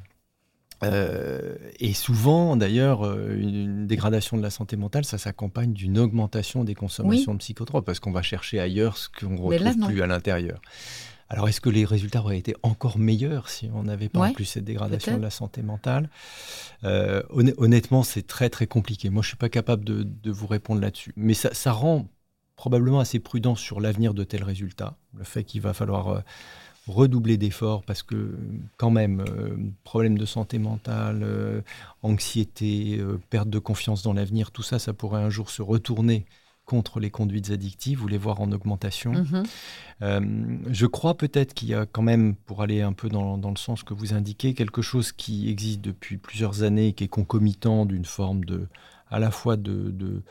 Euh, 0.84 1.56
et 1.80 1.94
souvent, 1.94 2.56
d'ailleurs, 2.56 3.06
euh, 3.06 3.36
une 3.38 3.86
dégradation 3.88 4.38
de 4.38 4.42
la 4.44 4.50
santé 4.50 4.78
mentale, 4.78 5.04
ça 5.04 5.18
s'accompagne 5.18 5.74
d'une 5.74 5.98
augmentation 5.98 6.64
des 6.64 6.76
consommations 6.76 7.34
de 7.34 7.40
psychotropes, 7.40 7.86
parce 7.86 8.00
qu'on 8.00 8.12
va 8.14 8.22
chercher 8.22 8.60
ailleurs 8.62 8.96
ce 8.98 9.10
qu'on 9.10 9.50
ne 9.50 9.58
là, 9.58 9.72
retrouve 9.72 9.88
plus 9.88 10.02
à 10.02 10.08
l'intérieur. 10.08 10.62
Alors, 11.30 11.48
est-ce 11.48 11.62
que 11.62 11.70
les 11.70 11.86
résultats 11.86 12.22
auraient 12.22 12.40
été 12.40 12.56
encore 12.64 12.98
meilleurs 12.98 13.50
si 13.50 13.70
on 13.74 13.84
n'avait 13.84 14.10
pas 14.10 14.20
Ouais, 14.20 14.30
en 14.30 14.34
plus 14.34 14.46
cette 14.46 14.64
dégradation 14.64 15.16
de 15.18 15.22
la 15.22 15.30
santé 15.30 15.62
mentale? 15.62 16.10
Euh, 16.84 17.22
honn- 17.30 17.54
Honnêtement, 17.58 18.04
c'est 18.04 18.26
très 18.26 18.50
très 18.50 18.68
compliqué. 18.68 19.10
Moi, 19.10 19.22
je 19.22 19.30
suis 19.30 19.38
pas 19.38 19.50
capable 19.50 19.86
de, 19.86 20.04
de 20.04 20.32
vous 20.32 20.48
répondre 20.48 20.82
là-dessus. 20.82 21.14
Mais 21.16 21.36
ça, 21.36 21.54
ça 21.54 21.72
rend 21.72 22.08
probablement 22.56 23.00
assez 23.00 23.20
prudent 23.20 23.56
sur 23.56 23.80
l'avenir 23.80 24.14
de 24.14 24.24
tels 24.24 24.44
résultats. 24.44 24.98
Le 25.18 25.24
fait 25.24 25.44
qu'il 25.44 25.62
va 25.62 25.74
falloir 25.74 26.08
euh, 26.10 26.20
redoubler 26.88 27.38
d'efforts 27.38 27.84
parce 27.84 28.04
que 28.04 28.38
quand 28.78 28.92
même, 28.92 29.22
euh, 29.22 29.56
problème 29.84 30.18
de 30.18 30.26
santé 30.26 30.60
mentale, 30.60 31.22
euh, 31.24 31.62
anxiété, 32.02 33.02
perte 33.30 33.50
de 33.50 33.60
confiance 33.60 34.04
dans 34.04 34.14
l'avenir, 34.14 34.52
tout 34.52 34.64
ça, 34.64 34.80
ça 34.80 34.94
pourrait 34.94 35.22
un 35.22 35.30
jour 35.30 35.50
se 35.52 35.62
retourner 35.62 36.26
contre 36.70 37.00
les 37.00 37.10
conduites 37.10 37.50
addictives 37.50 38.04
ou 38.04 38.08
les 38.08 38.20
voir 38.20 38.42
en 38.42 38.52
augmentation. 38.52 39.12
Mhm. 39.12 40.64
je 40.70 40.86
crois 40.86 41.18
peut-être 41.18 41.56
qu'il 41.56 41.70
y 41.70 41.74
a 41.74 41.88
quand 41.88 42.04
même, 42.04 42.36
pour 42.36 42.62
aller 42.62 42.82
un 42.82 42.94
peu 42.94 43.10
dans, 43.10 43.40
dans, 43.40 43.50
le 43.50 43.58
sens 43.58 43.84
que 43.84 43.96
vous 43.96 44.14
indiquez, 44.14 44.54
quelque 44.54 44.84
chose 44.84 45.12
qui 45.12 45.50
existe 45.50 45.82
depuis 45.82 46.18
plusieurs 46.18 46.62
années, 46.62 46.94
qui 46.94 47.06
est 47.06 47.10
concomitant 47.10 47.86
d'une 47.86 48.06
forme 48.06 48.46
de, 48.46 48.68
à 49.10 49.18
la 49.18 49.32
fois 49.32 49.58
de, 49.58 49.90
de, 49.90 50.22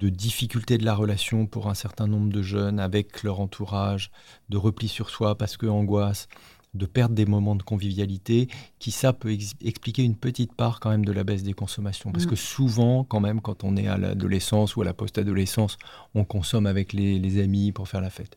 de 0.00 0.08
difficulté 0.08 0.76
de 0.76 0.84
la 0.84 0.94
relation 0.94 1.46
pour 1.46 1.68
un 1.68 1.74
certain 1.74 2.08
nombre 2.08 2.32
de 2.32 2.42
jeunes 2.42 2.80
avec 2.80 3.22
leur 3.22 3.38
entourage, 3.38 4.10
de 4.48 4.56
repli 4.56 4.88
sur 4.88 5.08
soi 5.08 5.38
parce 5.38 5.56
que 5.56 5.66
angoisse, 5.66 6.26
de 6.74 6.86
perdre 6.86 7.14
des 7.14 7.26
moments 7.26 7.56
de 7.56 7.62
convivialité, 7.62 8.48
qui 8.78 8.90
ça 8.90 9.12
peut 9.12 9.32
expliquer 9.32 10.02
une 10.02 10.16
petite 10.16 10.54
part 10.54 10.80
quand 10.80 10.90
même 10.90 11.04
de 11.04 11.12
la 11.12 11.24
baisse 11.24 11.42
des 11.42 11.52
consommations. 11.52 12.12
Parce 12.12 12.26
mm. 12.26 12.30
que 12.30 12.36
souvent, 12.36 13.04
quand 13.04 13.20
même, 13.20 13.40
quand 13.40 13.64
on 13.64 13.76
est 13.76 13.88
à 13.88 13.98
l'adolescence 13.98 14.76
ou 14.76 14.82
à 14.82 14.84
la 14.84 14.94
post-adolescence, 14.94 15.78
on 16.14 16.24
consomme 16.24 16.66
avec 16.66 16.92
les, 16.92 17.18
les, 17.18 17.42
amis 17.42 17.72
pour 17.72 17.88
faire 17.88 18.00
la 18.00 18.10
fête. 18.10 18.34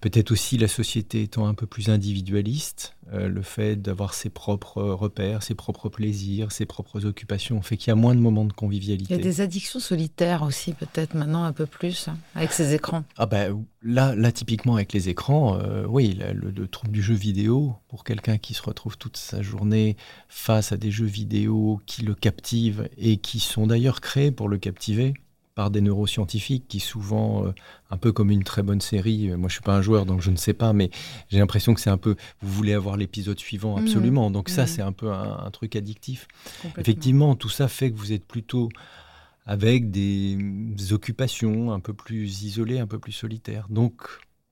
Peut-être 0.00 0.30
aussi 0.30 0.56
la 0.56 0.68
société 0.68 1.22
étant 1.22 1.46
un 1.46 1.54
peu 1.54 1.66
plus 1.66 1.88
individualiste, 1.88 2.94
euh, 3.12 3.28
le 3.28 3.42
fait 3.42 3.74
d'avoir 3.74 4.14
ses 4.14 4.30
propres 4.30 4.82
repères, 4.82 5.42
ses 5.42 5.54
propres 5.54 5.88
plaisirs, 5.88 6.52
ses 6.52 6.64
propres 6.64 7.04
occupations, 7.04 7.60
fait 7.60 7.76
qu'il 7.76 7.88
y 7.88 7.90
a 7.90 7.96
moins 7.96 8.14
de 8.14 8.20
moments 8.20 8.44
de 8.44 8.52
convivialité. 8.52 9.12
Il 9.12 9.16
y 9.16 9.20
a 9.20 9.22
des 9.22 9.40
addictions 9.40 9.80
solitaires 9.80 10.42
aussi, 10.44 10.72
peut-être 10.72 11.14
maintenant 11.14 11.42
un 11.42 11.52
peu 11.52 11.66
plus, 11.66 12.06
hein, 12.06 12.16
avec 12.36 12.52
ces 12.52 12.72
écrans. 12.74 13.02
Ah 13.16 13.26
ben 13.26 13.64
là, 13.82 14.14
là 14.14 14.30
typiquement 14.30 14.76
avec 14.76 14.92
les 14.92 15.08
écrans, 15.08 15.58
euh, 15.58 15.84
oui, 15.88 16.16
le, 16.32 16.68
trouble 16.68 16.92
du 16.92 17.02
jeu 17.02 17.14
vidéo, 17.14 17.74
pour 17.88 18.04
quelqu'un 18.04 18.38
qui 18.38 18.54
se 18.54 18.62
retrouve 18.62 18.96
toute 18.96 19.16
sa 19.16 19.42
journée 19.42 19.96
face 20.28 20.70
à 20.70 20.76
des 20.76 20.92
jeux 20.92 21.04
vidéo 21.06 21.80
qui 21.86 22.02
le 22.02 22.14
captivent 22.14 22.88
et 22.96 23.16
qui 23.16 23.40
sont 23.40 23.66
d'ailleurs 23.66 24.00
créés 24.00 24.30
pour 24.30 24.48
le 24.48 24.58
captiver, 24.58 25.14
par 25.54 25.70
des 25.70 25.80
neuroscientifiques 25.80 26.66
qui 26.68 26.80
souvent, 26.80 27.46
euh, 27.46 27.54
un 27.90 27.96
peu 27.96 28.12
comme 28.12 28.30
une 28.30 28.44
très 28.44 28.62
bonne 28.62 28.80
série, 28.80 29.30
euh, 29.30 29.36
moi 29.36 29.48
je 29.48 29.54
suis 29.54 29.62
pas 29.62 29.76
un 29.76 29.82
joueur 29.82 30.06
donc 30.06 30.20
je 30.20 30.30
ne 30.30 30.36
sais 30.36 30.54
pas, 30.54 30.72
mais 30.72 30.90
j'ai 31.28 31.38
l'impression 31.38 31.74
que 31.74 31.80
c'est 31.80 31.90
un 31.90 31.98
peu, 31.98 32.16
vous 32.40 32.52
voulez 32.52 32.72
avoir 32.72 32.96
l'épisode 32.96 33.38
suivant 33.38 33.76
mmh. 33.76 33.82
absolument, 33.82 34.30
donc 34.30 34.48
ça 34.48 34.64
mmh. 34.64 34.66
c'est 34.66 34.82
un 34.82 34.92
peu 34.92 35.12
un, 35.12 35.50
truc 35.52 35.76
addictif. 35.76 36.26
Effectivement, 36.78 37.34
tout 37.34 37.50
ça 37.50 37.68
fait 37.68 37.90
que 37.90 37.96
vous 37.96 38.12
êtes 38.12 38.24
plutôt 38.24 38.70
avec 39.44 39.90
des, 39.90 40.38
occupations 40.92 41.72
un 41.72 41.80
peu 41.80 41.92
plus 41.92 42.42
isolées, 42.42 42.78
un 42.78 42.86
peu 42.86 42.98
plus 42.98 43.12
solitaires. 43.12 43.66
Donc 43.68 44.02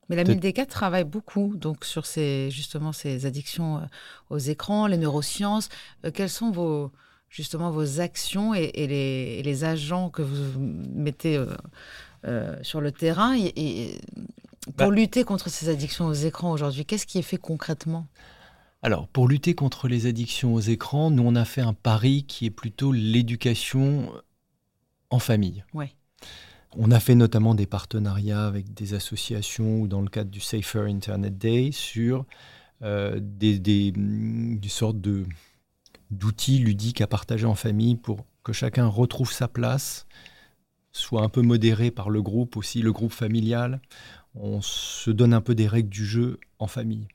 mais 0.09 0.17
la 0.17 0.25
MILDK 0.25 0.67
travaille 0.67 1.05
beaucoup 1.05 1.55
donc 1.55 1.85
sur 1.85 2.05
ces 2.05 2.51
justement 2.51 2.93
ces 2.93 3.27
addictions 3.27 3.79
euh, 3.79 3.81
aux 4.29 4.39
écrans, 4.39 4.87
les 4.89 4.97
neurosciences. 4.97 5.69
quels 6.13 6.29
sont 6.29 6.51
vos 6.51 6.91
justement 7.31 7.71
vos 7.71 8.01
actions 8.01 8.53
et, 8.55 8.87
les, 9.43 9.65
agents 9.65 10.11
que 10.11 10.21
vous 10.21 10.61
mettez 10.61 11.37
euh, 11.37 11.47
euh, 12.27 12.57
sur 12.63 12.81
le 12.81 12.93
terrain 12.93 13.35
et, 13.39 13.99
pour 14.77 14.89
bah 14.89 14.91
lutter 14.91 15.25
contre 15.25 15.49
ces 15.49 15.71
addictions 15.71 16.07
aux 16.07 16.13
écrans 16.13 16.53
aujourd'hui 16.53 16.85
Qu'est-ce 16.85 17.07
qui 17.07 17.19
est 17.19 17.23
fait 17.23 17.39
concrètement? 17.39 18.07
Alors, 18.83 19.09
pour 19.09 19.29
lutter 19.29 19.55
contre 19.55 19.89
les 19.89 20.07
addictions 20.07 20.55
aux 20.55 20.61
écrans, 20.61 21.11
nous, 21.11 21.23
on 21.23 21.35
a 21.35 21.45
fait 21.45 21.61
un 21.61 21.75
pari 21.75 22.25
qui 22.25 22.47
est 22.47 22.51
plutôt 22.51 22.93
l'éducation 22.93 24.11
en 25.11 25.19
famille. 25.19 25.65
Ouais. 25.75 25.93
On 26.77 26.91
a 26.91 27.01
fait 27.01 27.15
notamment 27.15 27.55
des 27.55 27.67
partenariats 27.67 28.47
avec 28.47 28.73
des 28.73 28.95
associations 28.95 29.81
ou 29.81 29.89
dans 29.89 30.01
le 30.01 30.09
cadre 30.09 30.31
du 30.31 30.41
Safer 30.41 30.85
Internet 30.87 31.37
Day 31.37 31.71
sur 31.73 32.25
euh, 32.83 33.19
des, 33.21 33.59
des, 33.59 33.93
des 33.93 34.69
sortes 34.69 35.01
de 35.01 35.27
d'outils 36.11 36.59
ludiques 36.59 37.01
à 37.01 37.07
partager 37.07 37.47
en 37.47 37.55
famille 37.55 37.97
pour 37.97 38.27
que 38.43 38.53
chacun 38.53 38.87
retrouve 38.87 39.33
sa 39.33 39.49
place, 39.49 40.07
soit 40.93 41.23
un 41.23 41.29
peu 41.29 41.43
modéré 41.43 41.91
par 41.91 42.11
le 42.11 42.23
groupe 42.23 42.57
aussi, 42.57 42.83
le 42.83 42.93
groupe 42.93 43.13
familial. 43.13 43.81
On 44.35 44.61
se 44.63 45.11
donne 45.11 45.35
un 45.35 45.41
peu 45.41 45.55
des 45.55 45.69
règles 45.69 45.89
du 45.89 46.05
jeu 46.05 46.39
en 46.59 46.67
famille. 46.67 47.09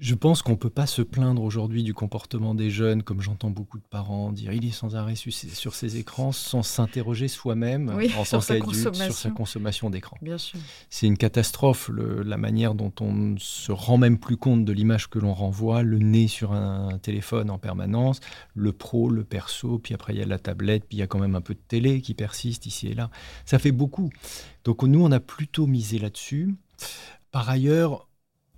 Je 0.00 0.14
pense 0.14 0.42
qu'on 0.42 0.52
ne 0.52 0.56
peut 0.56 0.70
pas 0.70 0.86
se 0.86 1.02
plaindre 1.02 1.42
aujourd'hui 1.42 1.82
du 1.82 1.92
comportement 1.92 2.54
des 2.54 2.70
jeunes, 2.70 3.02
comme 3.02 3.20
j'entends 3.20 3.50
beaucoup 3.50 3.78
de 3.78 3.84
parents 3.84 4.30
dire 4.30 4.52
il 4.52 4.64
est 4.64 4.70
sans 4.70 4.94
arrêt 4.94 5.16
sur 5.16 5.74
ses 5.74 5.96
écrans, 5.96 6.30
sans 6.30 6.62
s'interroger 6.62 7.26
soi-même 7.26 7.90
en 7.90 8.24
tant 8.24 8.40
qu'adulte 8.40 8.94
sur 8.94 9.12
sa 9.12 9.30
consommation 9.30 9.90
d'écran. 9.90 10.16
C'est 10.88 11.06
une 11.06 11.16
catastrophe, 11.16 11.90
la 11.94 12.36
manière 12.36 12.74
dont 12.74 12.92
on 13.00 13.12
ne 13.12 13.38
se 13.38 13.72
rend 13.72 13.98
même 13.98 14.18
plus 14.18 14.36
compte 14.36 14.64
de 14.64 14.72
l'image 14.72 15.08
que 15.08 15.18
l'on 15.18 15.34
renvoie, 15.34 15.82
le 15.82 15.98
nez 15.98 16.28
sur 16.28 16.52
un, 16.52 16.98
téléphone 16.98 17.50
en 17.50 17.58
permanence, 17.58 18.20
le 18.54 18.72
pro, 18.72 19.10
le 19.10 19.24
perso, 19.24 19.78
puis 19.78 19.94
après 19.94 20.14
il 20.14 20.20
y 20.20 20.22
a 20.22 20.26
la 20.26 20.38
tablette, 20.38 20.84
puis 20.88 20.98
il 20.98 21.00
y 21.00 21.02
a 21.02 21.08
quand 21.08 21.18
même 21.18 21.34
un 21.34 21.40
peu 21.40 21.54
de 21.54 21.60
télé 21.66 22.02
qui 22.02 22.14
persiste 22.14 22.66
ici 22.66 22.88
et 22.88 22.94
là. 22.94 23.10
Ça 23.44 23.58
fait 23.58 23.72
beaucoup. 23.72 24.10
Donc 24.64 24.82
nous, 24.84 25.02
on 25.02 25.10
a 25.10 25.20
plutôt 25.20 25.66
misé 25.66 25.98
là-dessus. 25.98 26.54
Par 27.30 27.48
ailleurs, 27.50 28.07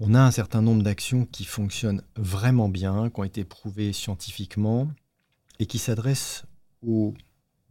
on 0.01 0.15
a 0.15 0.21
un 0.21 0.31
certain 0.31 0.63
nombre 0.63 0.83
d'actions 0.83 1.27
qui 1.27 1.45
fonctionnent 1.45 2.03
vraiment 2.17 2.71
bien, 2.71 3.11
qui 3.11 3.21
ont 3.21 3.25
été 3.25 3.45
prouvées 3.45 3.93
scientifiquement 3.93 4.89
et 5.59 5.67
qui 5.67 5.79
s'adressent 5.79 6.47
aux 6.83 7.15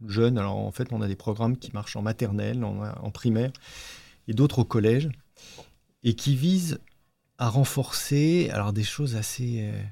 jeunes. 0.06 0.38
Alors 0.38 0.56
en 0.56 0.70
fait, 0.70 0.92
on 0.92 1.02
a 1.02 1.08
des 1.08 1.16
programmes 1.16 1.56
qui 1.56 1.72
marchent 1.72 1.96
en 1.96 2.02
maternelle, 2.02 2.62
en, 2.62 3.10
primaire 3.10 3.50
et 4.28 4.32
d'autres 4.32 4.60
au 4.60 4.64
collège 4.64 5.10
et 6.04 6.14
qui 6.14 6.36
visent 6.36 6.78
à 7.36 7.48
renforcer 7.48 8.48
alors 8.50 8.72
des 8.72 8.84
choses 8.84 9.16
assez, 9.16 9.62
euh, 9.62 9.82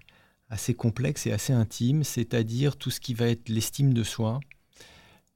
assez 0.49 0.75
complexes 0.75 1.27
et 1.27 1.33
assez 1.33 1.53
intimes, 1.53 2.05
c'est-à-dire 2.05 2.77
tout 2.77 2.91
ce 2.91 3.01
qui 3.01 3.15
va 3.15 3.27
être 3.27 3.49
l'estime 3.49 3.93
de 3.93 4.05
soi, 4.05 4.39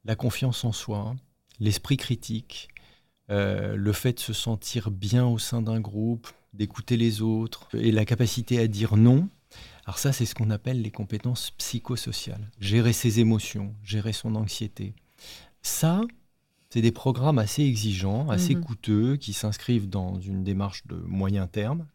la 0.05 0.15
confiance 0.15 0.65
en 0.65 0.73
soi, 0.73 1.17
l'esprit 1.59 1.97
critique, 1.97 2.69
euh, 3.31 3.75
le 3.75 3.93
fait 3.93 4.15
de 4.15 4.21
se 4.21 4.33
sentir 4.33 4.91
bien 4.93 5.27
au 5.27 5.39
sein 5.39 5.63
d'un 5.63 5.81
groupe, 5.81 6.29
d'écouter 6.53 6.97
les 6.97 7.23
autres 7.23 7.69
et 7.75 7.93
la 7.93 8.05
capacité 8.05 8.59
à 8.59 8.67
dire 8.67 8.97
non. 8.97 9.29
Alors 9.85 9.99
ça, 9.99 10.13
c'est 10.13 10.27
ce 10.27 10.35
qu'on 10.35 10.51
appelle 10.51 10.83
les 10.83 10.91
compétences 10.91 11.51
psychosociales. 11.53 12.51
Gérer 12.61 12.93
ses 12.93 13.21
émotions, 13.21 13.75
gérer 13.83 14.13
son 14.13 14.35
anxiété. 14.35 14.95
Ça, 15.63 16.03
c'est 16.71 16.83
des 16.83 16.93
programmes 16.93 17.39
assez 17.39 17.63
exigeants, 17.63 18.31
assez 18.31 18.55
mhm. 18.55 18.65
coûteux, 18.65 19.17
qui 19.17 19.33
s'inscrivent 19.33 19.89
dans 19.89 20.19
une 20.21 20.43
démarche 20.43 20.87
de 20.87 20.97
moyen 20.97 21.47
terme. 21.47 21.87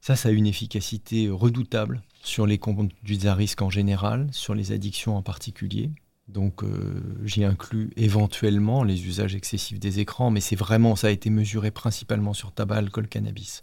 Ça, 0.00 0.16
ça 0.16 0.28
a 0.28 0.32
une 0.32 0.46
efficacité 0.46 1.28
redoutable 1.28 2.02
sur 2.22 2.46
les 2.46 2.58
conduites 2.58 3.24
à 3.24 3.34
risque 3.34 3.62
en 3.62 3.70
général, 3.70 4.28
sur 4.32 4.54
les 4.54 4.72
addictions 4.72 5.16
en 5.16 5.22
particulier. 5.22 5.90
Donc 6.28 6.64
euh, 6.64 7.02
j'y 7.24 7.44
inclus 7.44 7.90
éventuellement 7.96 8.82
les 8.82 9.06
usages 9.06 9.36
excessifs 9.36 9.78
des 9.78 10.00
écrans, 10.00 10.30
mais 10.30 10.40
c'est 10.40 10.56
vraiment, 10.56 10.96
ça 10.96 11.06
a 11.06 11.10
été 11.10 11.30
mesuré 11.30 11.70
principalement 11.70 12.32
sur 12.32 12.52
tabac, 12.52 12.76
alcool, 12.76 13.06
cannabis. 13.06 13.62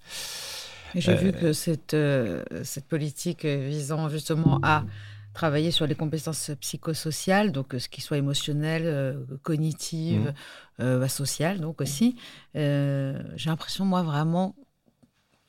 J'ai 0.95 1.15
vu 1.15 1.29
euh, 1.29 1.31
que 1.31 1.53
cette, 1.53 1.93
euh, 1.93 2.43
cette 2.63 2.85
politique 2.85 3.45
visant 3.45 4.07
justement 4.07 4.59
à 4.63 4.85
travailler 5.33 5.71
sur 5.71 5.87
les 5.87 5.95
compétences 5.95 6.51
psychosociales, 6.61 7.51
donc 7.51 7.75
ce 7.77 7.89
qui 7.89 8.01
soit 8.01 8.17
émotionnel, 8.17 9.17
cognitive, 9.41 10.31
mmh. 10.77 11.07
sociale, 11.07 11.59
donc 11.59 11.81
aussi, 11.81 12.15
j'ai 12.53 13.47
l'impression, 13.47 13.83
moi, 13.83 14.03
vraiment 14.03 14.55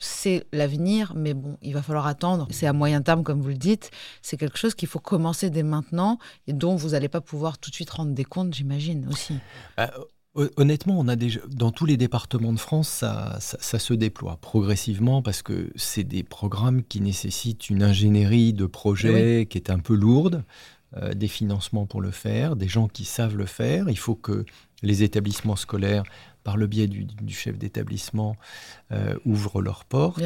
c'est 0.05 0.47
l'avenir, 0.53 1.13
mais 1.17 1.35
bon, 1.35 1.57
il 1.63 1.73
va 1.73 1.83
falloir 1.83 2.07
attendre. 2.07 2.47
C'est 2.51 2.67
à 2.67 2.73
moyen 2.73 3.01
terme, 3.03 3.25
comme 3.25 3.41
vous 3.41 3.49
le 3.49 3.55
dites. 3.55 3.91
C'est 4.23 4.37
quelque 4.37 4.59
chose 4.59 4.75
qu'il 4.75 4.89
faut 4.89 4.99
commencer 4.99 5.51
dès 5.51 5.63
maintenant 5.63 6.19
et 6.47 6.53
dont 6.53 6.77
vous 6.77 6.91
n'allez 6.91 7.09
pas 7.09 7.21
pouvoir 7.21 7.59
tout 7.59 7.71
de 7.71 7.75
suite 7.75 7.91
rendre 7.91 8.13
des 8.13 8.25
comptes, 8.25 8.55
j'imagine 8.55 9.09
aussi. 9.11 9.35
Bah, 9.77 9.91
honnêtement, 10.57 10.99
on 10.99 11.09
a 11.09 11.17
déjà, 11.17 11.41
dans 11.49 11.71
tous 11.71 11.87
les 11.87 11.97
départements 11.97 12.53
de 12.53 12.59
France, 12.59 12.89
ça, 12.89 13.39
se 13.41 13.95
déploie 13.95 14.37
progressivement 14.37 15.23
parce 15.23 15.43
que 15.43 15.71
c'est 15.77 16.05
des 16.05 16.23
programmes 16.23 16.83
qui 16.83 17.01
nécessitent 17.01 17.71
une 17.71 17.83
ingénierie 17.83 18.53
de 18.53 18.67
projet 18.67 19.47
qui 19.49 19.59
est 19.59 19.71
un 19.71 19.79
peu 19.79 19.95
lourde, 19.95 20.45
euh, 20.97 21.15
des 21.15 21.29
financements 21.29 21.87
pour 21.87 22.01
le 22.01 22.11
faire, 22.11 22.57
des 22.57 22.69
gens 22.69 22.89
qui 22.89 23.05
savent 23.05 23.37
le 23.37 23.47
faire. 23.47 23.89
Il 23.89 23.99
faut 23.99 24.15
que 24.15 24.45
les 24.83 25.03
établissements 25.03 25.57
scolaires 25.57 26.05
par 26.45 26.59
le 26.59 26.67
biais 26.67 26.87
du, 26.87 27.35
chef 27.35 27.59
d'établissement, 27.59 28.37
euh, 28.93 29.19
ouvrent 29.25 29.63
leurs 29.63 29.85
portes, 29.85 30.23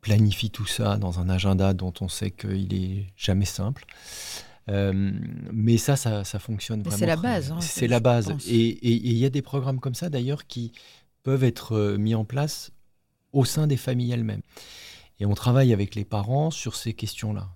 planifient 0.00 0.50
tout 0.50 0.66
ça 0.66 0.96
dans 0.96 1.20
un 1.20 1.28
agenda 1.28 1.72
dont 1.72 1.94
on 2.00 2.08
sait 2.08 2.30
qu'il 2.30 2.74
est 2.74 3.06
jamais 3.16 3.44
simple. 3.44 3.84
Euh, 4.68 5.12
mais 5.50 5.78
ça, 5.78 5.96
ça, 5.96 6.24
fonctionne 6.38 6.82
vraiment. 6.82 6.98
C'est 6.98 7.06
la 7.06 7.16
base. 7.16 7.52
Hein, 7.52 7.60
c'est 7.60 7.88
la 7.88 8.00
base. 8.00 8.34
Et 8.46 8.86
il 8.86 9.16
y 9.16 9.24
a 9.24 9.30
des 9.30 9.40
programmes 9.40 9.80
comme 9.80 9.94
ça, 9.94 10.10
d'ailleurs, 10.10 10.46
qui 10.46 10.72
peuvent 11.22 11.44
être 11.44 11.74
euh, 11.74 11.96
mis 11.96 12.14
en 12.14 12.24
place 12.24 12.70
au 13.32 13.44
sein 13.44 13.66
des 13.66 13.78
familles 13.78 14.12
elles-mêmes. 14.12 14.42
Et 15.20 15.26
on 15.26 15.34
travaille 15.34 15.72
avec 15.72 15.94
les 15.94 16.04
parents 16.04 16.50
sur 16.50 16.76
ces 16.76 16.92
questions-là. 16.92 17.48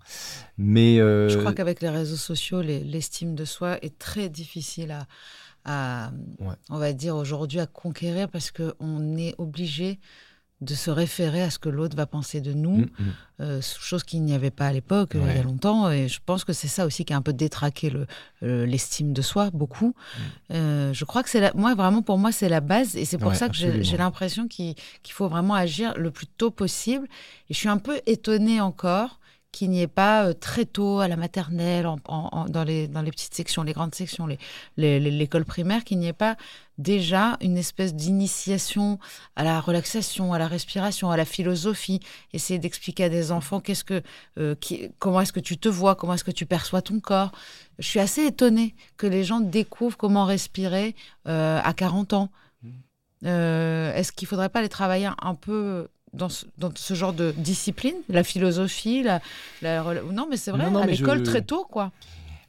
Mais 0.57 0.97
je 0.97 1.39
crois 1.39 1.53
qu'avec 1.53 1.81
les 1.81 1.91
réseaux 1.91 2.17
sociaux, 2.17 2.63
l'estime 2.63 3.35
de 3.35 3.45
soi 3.45 3.79
est 3.85 3.99
très 3.99 4.29
difficile 4.29 4.91
à, 4.91 5.07
à, 5.65 6.11
on 6.71 6.79
va 6.79 6.93
dire 6.93 7.17
aujourd'hui, 7.17 7.61
à 7.61 7.67
conquérir 7.67 8.29
parce 8.29 8.51
qu'on 8.51 9.17
est 9.17 9.35
obligé 9.39 9.99
de 10.61 10.75
se 10.77 10.93
référer 10.93 11.43
à 11.43 11.51
ce 11.51 11.59
que 11.59 11.69
l'autre 11.69 11.97
va 11.97 12.07
penser 12.07 12.41
de 12.41 12.53
nous, 12.53 12.83
Mm, 12.83 12.87
mm. 13.01 13.13
euh, 13.41 13.61
chose 13.61 14.05
qu'il 14.05 14.23
n'y 14.23 14.33
avait 14.33 14.53
pas 14.53 14.69
à 14.69 14.73
l'époque, 14.73 15.17
euh, 15.17 15.23
il 15.29 15.37
y 15.37 15.39
a 15.41 15.43
longtemps. 15.43 15.91
Et 15.91 16.07
je 16.07 16.21
pense 16.25 16.45
que 16.45 16.53
c'est 16.53 16.69
ça 16.69 16.87
aussi 16.87 17.05
qui 17.05 17.13
a 17.13 17.17
un 17.17 17.21
peu 17.23 17.33
détraqué 17.33 17.91
le- 17.91 18.07
l'estime 18.65 19.13
de 19.13 19.23
soi, 19.23 19.51
beaucoup. 19.51 19.89
Mm. 19.89 20.21
Euh, 20.55 20.93
je 20.93 21.05
crois 21.05 21.25
que 21.25 21.31
c'est 21.31 21.53
moi 21.57 21.75
vraiment 21.75 22.03
pour 22.03 22.17
moi 22.17 22.31
c'est 22.31 22.49
la 22.49 22.61
base 22.61 22.95
et 22.97 23.05
c'est 23.05 23.19
pour 23.19 23.33
Ouais, 23.33 23.37
ça 23.37 23.49
que 23.49 23.57
j'ai 23.57 23.97
l'impression 23.97 24.47
qu'il 24.47 24.77
qu'il 25.03 25.15
faut 25.15 25.27
vraiment 25.29 25.55
agir 25.55 25.95
le 25.99 26.13
plus 26.13 26.27
tôt 26.29 26.53
possible. 26.53 27.09
Et 27.51 27.55
je 27.55 27.59
suis 27.59 27.69
un 27.69 27.79
peu 27.79 28.01
étonnée 28.07 28.61
encore 28.61 29.19
qu'il 29.53 29.69
n'y 29.71 29.83
ait 29.83 29.87
pas 29.87 30.25
euh, 30.27 30.33
très 30.33 30.65
tôt 30.65 31.01
à 31.01 31.09
la 31.09 31.17
maternelle, 31.17 31.87
en- 31.87 31.99
en- 32.09 32.29
en- 32.33 32.45
dans, 32.47 32.65
les, 32.65 32.89
dans 32.89 33.03
les 33.03 33.11
petites 33.11 33.35
sections, 33.35 33.63
les 33.63 33.75
grandes 33.75 33.95
sections, 33.95 34.27
les- 34.27 34.39
les- 34.79 34.99
les- 34.99 35.11
l'école 35.11 35.45
primaire, 35.45 35.85
qu'il 35.85 35.99
n'y 35.99 36.07
ait 36.09 36.13
pas 36.15 36.37
déjà 36.79 37.37
une 37.43 37.59
espèce 37.59 37.95
d'initiation 37.95 38.99
à 39.37 39.45
la 39.45 39.61
relaxation, 39.61 40.33
à 40.33 40.39
la 40.39 40.49
respiration, 40.49 41.11
à 41.11 41.17
la 41.19 41.27
philosophie, 41.27 42.01
essayer 42.33 42.59
d'expliquer 42.59 43.05
à 43.05 43.09
des 43.11 43.31
enfants 43.31 43.61
qu'est-ce 43.61 43.85
que, 43.85 44.03
euh, 44.39 44.55
qui- 44.55 44.89
comment 44.99 45.21
est-ce 45.21 45.33
que 45.35 45.41
tu 45.41 45.59
te 45.59 45.69
vois, 45.69 45.95
comment 45.97 46.15
est-ce 46.15 46.25
que 46.25 46.31
tu 46.31 46.47
perçois 46.47 46.81
ton 46.83 46.99
corps. 46.99 47.31
Je 47.79 47.87
suis 47.87 48.01
assez 48.01 48.25
étonnée 48.25 48.75
que 48.97 49.07
les 49.07 49.23
gens 49.23 49.41
découvrent 49.41 49.99
comment 49.99 50.25
respirer 50.25 50.97
euh, 51.29 51.61
à 51.63 51.75
40 51.75 52.15
ans. 52.15 52.31
Euh, 53.25 53.95
est-ce 53.95 54.11
qu'il 54.13 54.27
ne 54.27 54.31
faudrait 54.31 54.49
pas 54.49 54.63
les 54.63 54.69
travailler 54.69 55.09
un 55.21 55.35
peu 55.37 55.89
dans 56.13 56.29
ce, 56.29 56.47
dans 56.59 56.71
ce 56.75 56.95
genre 56.95 57.13
de 57.13 57.33
discipline, 57.37 57.95
la 58.09 58.23
philosophie, 58.25 59.03
la, 59.03 59.21
non 60.13 60.27
mais 60.29 60.37
c'est 60.37 60.51
vrai, 60.51 60.65
Non, 60.67 60.71
non, 60.73 60.81
à 60.81 60.87
je- 60.87 60.91
l'école 61.01 61.23
très 61.23 61.43
tôt 61.43 61.65
quoi. 61.65 61.91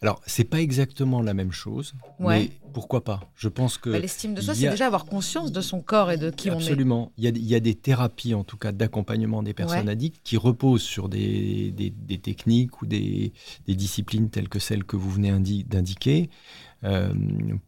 Alors, 0.02 0.20
c'est 0.26 0.44
pas 0.44 0.60
exactement 0.60 1.22
la 1.22 1.34
même 1.34 1.54
chose, 1.54 1.94
Ouais. 2.20 2.40
mais 2.40 2.52
pourquoi 2.74 3.06
pas? 3.06 3.22
Je 3.38 3.48
pense 3.48 3.78
que 3.78 3.90
Bah, 3.90 4.00
L'estime 4.00 4.34
de 4.34 4.42
soi, 4.42 4.54
c'est 4.54 4.70
déjà 4.70 4.86
avoir 4.88 5.06
conscience 5.06 5.54
de 5.54 5.62
son 5.62 5.80
corps 5.82 6.12
et 6.12 6.18
de 6.18 6.30
qui 6.30 6.50
Absolument. 6.50 7.14
Il 7.18 7.24
y, 7.24 7.28
a, 7.28 7.30
il 7.30 7.46
y 7.46 7.56
a 7.56 7.62
des 7.62 7.74
thérapies, 7.74 8.34
en 8.34 8.44
tout 8.44 8.58
cas, 8.58 8.74
d'accompagnement 8.74 9.44
des 9.44 9.54
personnes 9.54 9.86
Ouais. 9.86 9.94
addictes 9.94 10.20
qui 10.26 10.36
reposent 10.36 10.82
sur 10.82 11.08
des, 11.08 11.72
des- 11.72 11.92
des 11.92 12.18
techniques 12.18 12.82
ou 12.82 12.86
des, 12.86 13.32
des 13.66 13.76
disciplines 13.76 14.30
telles 14.30 14.50
que 14.50 14.60
celles 14.60 14.84
que 14.84 14.98
vous 14.98 15.10
venez 15.10 15.30
indi- 15.30 15.64
d'indiquer. 15.64 16.30
Euh, 16.84 17.14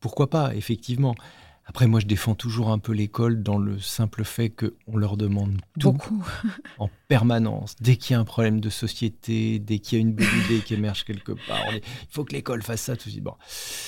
pourquoi 0.02 0.30
pas, 0.30 0.54
effectivement. 0.56 1.16
Après, 1.66 1.88
moi, 1.88 2.00
je 2.00 2.06
défends 2.06 2.36
toujours 2.36 2.72
un 2.72 2.78
peu 2.78 2.92
l'école 2.94 3.42
dans 3.42 3.58
le 3.58 3.80
simple 3.80 4.24
fait 4.24 4.50
qu'on 4.50 4.98
leur 4.98 5.18
demande 5.18 5.60
tout 5.80 5.94
Beaucoup. 5.94 6.24
en 6.78 6.90
permanence. 7.08 7.76
Dès 7.82 7.96
qu'il 7.98 8.14
y 8.14 8.18
a 8.18 8.20
un 8.20 8.24
problème 8.26 8.60
de 8.60 8.70
société, 8.70 9.60
dès 9.60 9.80
qu'il 9.80 9.98
y 9.98 10.02
a 10.02 10.02
une 10.02 10.14
bonne 10.14 10.26
idée 10.46 10.60
qui 10.62 10.74
émerge 10.74 11.04
quelque 11.06 11.32
part, 11.48 11.74
il 11.74 11.82
faut 12.10 12.24
que 12.24 12.34
l'école 12.34 12.62
fasse 12.64 12.82
ça. 12.82 12.96
Tout. 12.96 13.10
Bon. 13.22 13.34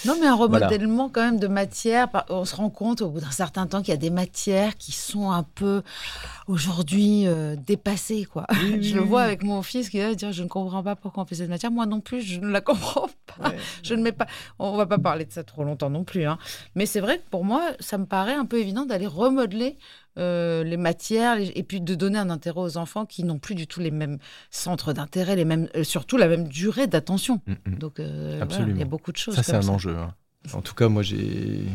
Non, 0.06 0.15
mais 0.19 0.27
un 0.27 0.36
Voilà. 0.36 0.67
remodèlement 0.67 1.10
quand 1.10 1.21
même 1.21 1.39
de 1.39 1.47
matière. 1.47 2.08
On 2.30 2.45
se 2.45 2.56
rend 2.56 2.69
compte 2.69 3.01
au 3.01 3.10
bout 3.10 3.19
d'un 3.19 3.32
certain 3.32 3.67
temps 3.67 3.82
qu'il 3.82 3.89
y 3.89 3.93
a 3.93 3.97
des 3.97 4.10
matières 4.10 4.77
qui 4.77 4.91
sont 4.91 5.32
un 5.32 5.43
peu 5.43 5.82
aujourd'hui 6.47 7.27
euh, 7.27 7.56
dépassées. 7.56 8.25
Quoi. 8.25 8.45
Oui, 8.51 8.75
oui, 8.77 8.84
je 8.89 8.95
le 8.95 9.01
vois 9.01 9.21
oui. 9.21 9.25
avec 9.27 9.43
mon 9.43 9.62
fils 9.62 9.89
qui 9.89 9.99
va 9.99 10.13
dire 10.15 10.32
Je 10.32 10.43
ne 10.43 10.47
comprends 10.47 10.84
pas 10.84 10.95
pourquoi 10.95 11.23
on 11.23 11.25
fait 11.25 11.36
cette 11.36 11.49
matière. 11.49 11.71
Moi 11.71 11.86
non 11.86 11.99
plus, 12.01 12.21
je 12.21 12.39
ne 12.39 12.47
la 12.49 12.62
comprends 12.67 13.08
pas. 13.38 13.49
Ouais. 13.49 13.58
Je 13.84 13.93
ne 13.95 14.01
mets 14.01 14.12
pas. 14.12 14.27
On 14.60 14.75
va 14.77 14.86
pas 14.86 14.97
parler 14.99 15.25
de 15.25 15.32
ça 15.32 15.43
trop 15.43 15.63
longtemps 15.63 15.89
non 15.89 16.03
plus. 16.03 16.25
hein. 16.25 16.38
Mais 16.75 16.86
c'est 16.86 16.99
vrai 16.99 17.17
que 17.19 17.30
pour 17.30 17.43
moi, 17.45 17.71
ça 17.80 17.97
me 17.97 18.06
paraît 18.06 18.34
un 18.36 18.45
peu 18.45 18.60
évident 18.60 18.86
d'aller 18.86 19.08
remodeler 19.08 19.77
euh, 20.17 20.63
les 20.63 20.77
matières 20.77 21.38
et 21.39 21.63
puis 21.63 21.82
de 21.82 21.95
donner 21.95 22.17
un 22.19 22.30
intérêt 22.30 22.62
aux 22.62 22.77
enfants 22.77 23.06
qui 23.06 23.23
n'ont 23.23 23.39
plus 23.39 23.56
du 23.56 23.67
tout 23.67 23.80
les 23.80 23.91
mêmes 23.91 24.17
centres 24.49 24.93
d'intérêt, 24.93 25.36
les 25.36 25.45
mêmes, 25.45 25.67
euh, 25.75 25.84
surtout 25.84 26.17
la 26.17 26.27
même 26.27 26.47
durée 26.47 26.88
d'attention. 26.88 27.41
Mm, 27.45 27.53
mm. 27.71 27.77
Donc 27.77 27.99
euh, 27.99 28.41
voilà, 28.47 28.65
il 28.69 28.77
y 28.77 28.82
a 28.82 28.86
beaucoup 28.86 29.12
de 29.12 29.17
choses. 29.17 29.36
Ça, 29.36 29.43
c'est 29.43 29.53
un 29.56 29.67
enjeu. 29.67 29.95
hein. 29.95 30.13
En 30.53 30.62
tout 30.62 30.73
cas, 30.73 30.88
moi, 30.88 31.03
j'ai 31.03 31.65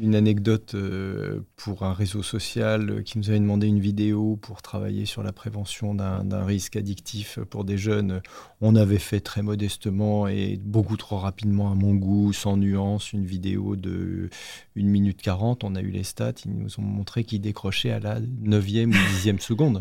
une 0.00 0.14
anecdote 0.14 0.74
euh, 0.74 1.40
pour 1.56 1.82
un 1.82 1.92
réseau 1.92 2.22
social 2.22 2.90
euh, 2.90 3.02
qui 3.02 3.18
nous 3.18 3.30
avait 3.30 3.38
demandé 3.38 3.66
une 3.66 3.80
vidéo 3.80 4.36
pour 4.36 4.62
travailler 4.62 5.06
sur 5.06 5.22
la 5.22 5.32
prévention 5.32 5.94
d'un 5.94 6.44
risque 6.44 6.76
addictif 6.76 7.38
pour 7.50 7.64
des 7.64 7.78
jeunes. 7.78 8.20
On 8.60 8.76
avait 8.76 8.98
fait 8.98 9.20
très 9.20 9.42
modestement 9.42 10.26
et 10.28 10.58
beaucoup 10.62 10.96
trop 10.96 11.18
rapidement, 11.18 11.70
à 11.70 11.74
mon 11.74 11.94
goût, 11.94 12.32
sans 12.32 12.56
nuance, 12.56 13.12
une 13.12 13.24
vidéo 13.24 13.76
de 13.76 14.30
1 14.76 14.82
minute 14.82 15.22
40. 15.22 15.64
On 15.64 15.74
a 15.74 15.80
eu 15.80 15.90
les 15.90 16.04
stats, 16.04 16.32
ils 16.44 16.54
nous 16.54 16.80
ont 16.80 16.82
montré 16.82 17.24
qu'ils 17.24 17.40
décrochaient 17.40 17.90
à 17.92 18.00
la 18.00 18.20
9e 18.20 18.88
ou 18.88 19.28
10e 19.28 19.40
seconde. 19.40 19.80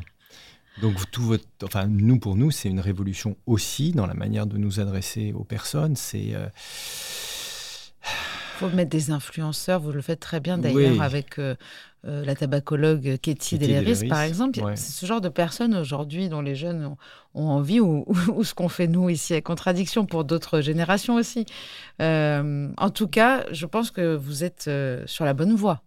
Donc, 0.82 0.96
tout 1.12 1.22
votre, 1.22 1.46
enfin, 1.64 1.86
nous, 1.88 2.18
pour 2.18 2.36
nous, 2.36 2.50
c'est 2.50 2.70
une 2.70 2.80
révolution 2.80 3.38
aussi 3.46 3.92
dans 3.92 4.08
la 4.08 4.16
manière 4.16 4.48
de 4.48 4.58
nous 4.58 4.80
adresser 4.80 5.34
aux 5.34 5.44
personnes. 5.44 5.96
C'est. 5.96 6.34
euh, 6.34 6.48
faut 8.60 8.70
mettre 8.70 8.90
des 8.90 9.12
influenceurs, 9.12 9.80
vous 9.80 9.92
le 9.92 10.02
faites 10.02 10.20
très 10.20 10.40
bien 10.40 10.58
d'ailleurs 10.58 10.94
Oui. 10.94 11.00
avec 11.02 11.40
euh, 11.40 11.56
euh, 12.06 12.24
la 12.26 12.36
tabacologue 12.36 13.18
Katie 13.22 13.58
Deleris, 13.58 14.08
par 14.08 14.22
exemple. 14.22 14.60
ouais. 14.62 14.76
C'est 14.76 14.92
ce 14.92 15.06
genre 15.06 15.22
de 15.22 15.30
personnes 15.30 15.74
aujourd'hui 15.76 16.28
dont 16.30 16.42
les 16.42 16.56
jeunes 16.56 16.86
ont, 16.86 16.98
ont 17.34 17.48
envie, 17.48 17.80
ou, 17.80 18.04
ou- 18.08 18.32
ou 18.36 18.44
ce 18.44 18.54
qu'on 18.54 18.70
fait 18.70 18.88
nous 18.88 19.10
ici 19.10 19.34
à 19.34 19.42
Contradiction 19.42 20.06
pour 20.06 20.24
d'autres 20.26 20.62
générations 20.62 21.16
aussi. 21.16 21.46
Euh, 22.02 22.70
en 22.78 22.90
tout 22.90 23.08
cas, 23.08 23.46
je 23.52 23.66
pense 23.66 23.92
que 23.92 24.16
vous 24.16 24.44
êtes 24.44 24.66
euh, 24.68 25.04
sur 25.08 25.26
la 25.26 25.34
bonne 25.34 25.56
voie. 25.56 25.82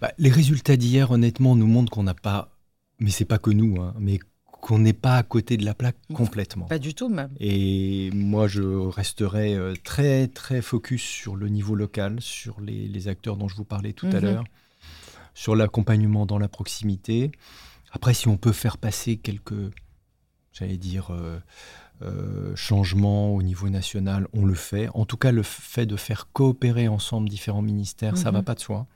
Bah, 0.00 0.12
les 0.18 0.30
résultats 0.30 0.76
d'hier, 0.76 1.10
honnêtement, 1.10 1.54
nous 1.56 1.66
montrent 1.66 1.90
qu'on 1.92 2.02
n'a 2.04 2.14
pas, 2.14 2.50
mais 2.98 3.10
c'est 3.10 3.24
pas 3.26 3.38
que 3.38 3.50
nous, 3.50 3.80
hein, 3.80 3.94
mais 3.98 4.18
qu'on 4.66 4.80
n'est 4.80 4.92
pas 4.92 5.16
à 5.16 5.22
côté 5.22 5.56
de 5.56 5.64
la 5.64 5.74
plaque 5.74 5.94
complètement. 6.12 6.66
Pas 6.66 6.80
du 6.80 6.92
tout 6.92 7.08
même. 7.08 7.30
Et 7.38 8.10
moi, 8.12 8.48
je 8.48 8.62
resterai 8.62 9.54
euh, 9.54 9.74
très, 9.84 10.26
très 10.26 10.60
focus 10.60 11.02
sur 11.04 11.36
le 11.36 11.48
niveau 11.48 11.76
local, 11.76 12.20
sur 12.20 12.60
les, 12.60 12.88
les 12.88 13.06
acteurs 13.06 13.36
dont 13.36 13.46
je 13.46 13.54
vous 13.54 13.64
parlais 13.64 13.92
tout 13.92 14.06
à 14.08 14.14
Mhm. 14.16 14.20
l'heure, 14.24 14.44
sur 15.34 15.54
l'accompagnement 15.54 16.26
dans 16.26 16.38
la 16.40 16.48
proximité. 16.48 17.30
Après, 17.92 18.12
si 18.12 18.26
on 18.26 18.36
peut 18.36 18.50
faire 18.50 18.76
passer 18.76 19.18
quelques, 19.18 19.54
j'allais 20.52 20.78
dire, 20.78 21.12
euh, 21.12 21.38
euh, 22.02 22.56
changements 22.56 23.32
au 23.36 23.42
niveau 23.44 23.68
national, 23.70 24.26
on 24.32 24.44
le 24.44 24.54
fait. 24.54 24.88
En 24.94 25.04
tout 25.06 25.16
cas, 25.16 25.30
le 25.30 25.44
fait 25.44 25.86
de 25.86 25.94
faire 25.96 26.28
coopérer 26.32 26.88
ensemble 26.88 27.28
différents 27.28 27.62
ministères, 27.62 28.16
ça 28.16 28.30
Mhm. 28.30 28.38
va 28.38 28.42
pas 28.42 28.54
de 28.56 28.60
soi. 28.60 28.88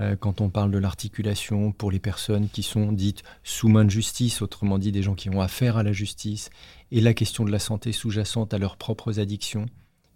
Euh, 0.00 0.16
quand 0.16 0.40
on 0.40 0.50
parle 0.50 0.70
de 0.70 0.78
l'articulation 0.78 1.72
pour 1.72 1.90
les 1.90 1.98
personnes 1.98 2.48
qui 2.48 2.62
sont 2.62 2.92
dites 2.92 3.22
sous 3.42 3.68
main 3.68 3.84
de 3.84 3.90
justice, 3.90 4.42
autrement 4.42 4.78
dit 4.78 4.92
des 4.92 5.02
gens 5.02 5.14
qui 5.14 5.30
ont 5.30 5.40
affaire 5.40 5.76
à 5.76 5.82
la 5.82 5.92
justice, 5.92 6.50
et 6.90 7.00
la 7.00 7.14
question 7.14 7.44
de 7.44 7.50
la 7.50 7.58
santé 7.58 7.92
sous-jacente 7.92 8.54
à 8.54 8.58
leurs 8.58 8.76
propres 8.76 9.20
addictions. 9.20 9.66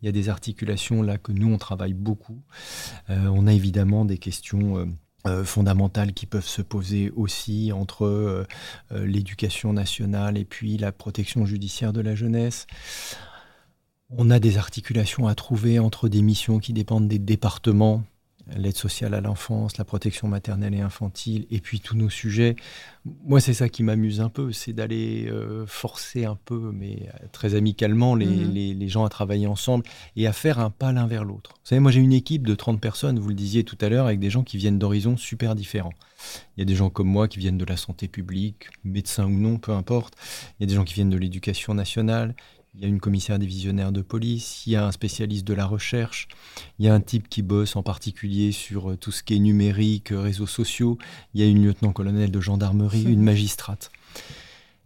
Il 0.02 0.06
y 0.06 0.08
a 0.08 0.12
des 0.12 0.28
articulations 0.28 1.02
là 1.02 1.18
que 1.18 1.32
nous, 1.32 1.52
on 1.52 1.58
travaille 1.58 1.94
beaucoup. 1.94 2.40
Euh, 3.10 3.26
on 3.26 3.46
a 3.46 3.52
évidemment 3.52 4.04
des 4.04 4.18
questions 4.18 4.88
euh, 5.26 5.44
fondamentales 5.44 6.12
qui 6.12 6.26
peuvent 6.26 6.46
se 6.46 6.62
poser 6.62 7.10
aussi 7.10 7.72
entre 7.72 8.46
l'éducation 8.92 9.72
nationale 9.72 10.38
et 10.38 10.44
puis 10.44 10.78
la 10.78 10.92
protection 10.92 11.44
judiciaire 11.44 11.92
de 11.92 12.00
la 12.00 12.14
jeunesse. 12.14 12.66
On 14.10 14.30
a 14.30 14.38
des 14.38 14.56
articulations 14.56 15.26
à 15.26 15.34
trouver 15.34 15.78
entre 15.78 16.08
des 16.08 16.22
missions 16.22 16.60
qui 16.60 16.72
dépendent 16.72 17.08
des 17.08 17.18
départements, 17.18 18.04
l'aide 18.56 18.76
sociale 18.76 19.14
à 19.14 19.20
l'enfance, 19.20 19.76
la 19.78 19.84
protection 19.84 20.28
maternelle 20.28 20.74
et 20.74 20.80
infantile, 20.80 21.46
et 21.50 21.60
puis 21.60 21.80
tous 21.80 21.96
nos 21.96 22.10
sujets. 22.10 22.56
Moi, 23.26 23.40
c'est 23.40 23.54
ça 23.54 23.68
qui 23.68 23.82
m'amuse 23.82 24.20
un 24.20 24.28
peu, 24.28 24.52
c'est 24.52 24.72
d'aller 24.72 25.26
euh, 25.30 25.66
forcer 25.66 26.24
un 26.24 26.36
peu, 26.44 26.70
mais 26.74 27.08
euh, 27.14 27.26
très 27.32 27.54
amicalement, 27.54 28.14
les, 28.14 28.26
Mhm. 28.26 28.52
les- 28.52 28.74
les 28.74 28.88
gens 28.88 29.04
à 29.04 29.08
travailler 29.08 29.46
ensemble 29.46 29.84
et 30.16 30.26
à 30.26 30.32
faire 30.32 30.58
un 30.58 30.70
pas 30.70 30.92
l'un 30.92 31.06
vers 31.06 31.24
l'autre. 31.24 31.52
Vous 31.54 31.68
savez, 31.68 31.80
moi, 31.80 31.90
j'ai 31.90 32.00
une 32.00 32.12
équipe 32.12 32.46
de 32.46 32.54
30 32.54 32.80
personnes, 32.80 33.18
vous 33.18 33.28
le 33.28 33.34
disiez 33.34 33.64
tout 33.64 33.78
à 33.80 33.88
l'heure, 33.88 34.06
avec 34.06 34.18
des 34.20 34.30
gens 34.30 34.42
qui 34.42 34.56
viennent 34.58 34.78
d'horizons 34.78 35.16
super 35.16 35.54
différents. 35.54 35.92
Il 36.56 36.60
y 36.60 36.62
a 36.62 36.64
des 36.64 36.74
gens 36.74 36.90
comme 36.90 37.08
moi 37.08 37.28
qui 37.28 37.38
viennent 37.38 37.58
de 37.58 37.64
la 37.64 37.76
santé 37.76 38.08
publique, 38.08 38.66
médecins 38.84 39.26
ou 39.26 39.30
non, 39.38 39.58
peu 39.58 39.72
importe. 39.72 40.14
Il 40.58 40.62
y 40.62 40.64
a 40.64 40.66
des 40.66 40.74
gens 40.74 40.84
qui 40.84 40.94
viennent 40.94 41.10
de 41.10 41.16
l'éducation 41.16 41.74
nationale. 41.74 42.34
Il 42.74 42.82
y 42.82 42.84
a 42.84 42.88
une 42.88 43.00
commissaire 43.00 43.38
divisionnaire 43.38 43.92
de 43.92 44.02
police, 44.02 44.66
il 44.66 44.72
y 44.72 44.76
a 44.76 44.86
un 44.86 44.92
spécialiste 44.92 45.46
de 45.46 45.54
la 45.54 45.66
recherche, 45.66 46.28
il 46.78 46.86
y 46.86 46.88
a 46.88 46.94
un 46.94 47.00
type 47.00 47.28
qui 47.28 47.42
bosse 47.42 47.76
en 47.76 47.82
particulier 47.82 48.52
sur 48.52 48.90
euh, 48.90 48.96
tout 48.96 49.10
ce 49.10 49.22
qui 49.22 49.34
est 49.34 49.38
numérique, 49.38 50.12
euh, 50.12 50.20
réseaux 50.20 50.46
sociaux, 50.46 50.98
il 51.34 51.40
y 51.40 51.44
a 51.44 51.46
une 51.46 51.64
lieutenant-colonel 51.64 52.30
de 52.30 52.40
gendarmerie, 52.40 53.04
une 53.04 53.22
magistrate. 53.22 53.90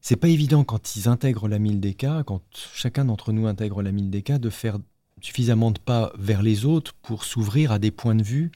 C'est 0.01 0.17
pas 0.17 0.29
évident 0.29 0.65
quand 0.65 0.97
ils 0.97 1.09
intègrent 1.09 1.49
la 1.49 1.59
1000 1.59 1.81
DK, 1.81 2.25
quand 2.25 2.43
chacun 2.75 3.05
d'entre 3.05 3.33
nous 3.33 3.47
intègre 3.47 3.83
la 3.83 3.93
1000 3.93 4.11
DK, 4.11 4.33
de 4.33 4.51
faire 4.51 4.79
suffisamment 5.21 5.71
de 5.71 5.79
pas 5.79 6.13
vers 6.19 6.43
les 6.43 6.65
autres 6.65 6.95
pour 7.03 7.25
s'ouvrir 7.25 7.73
à 7.73 7.79
des 7.79 7.91
points 7.91 8.15
de 8.15 8.23
vue 8.23 8.51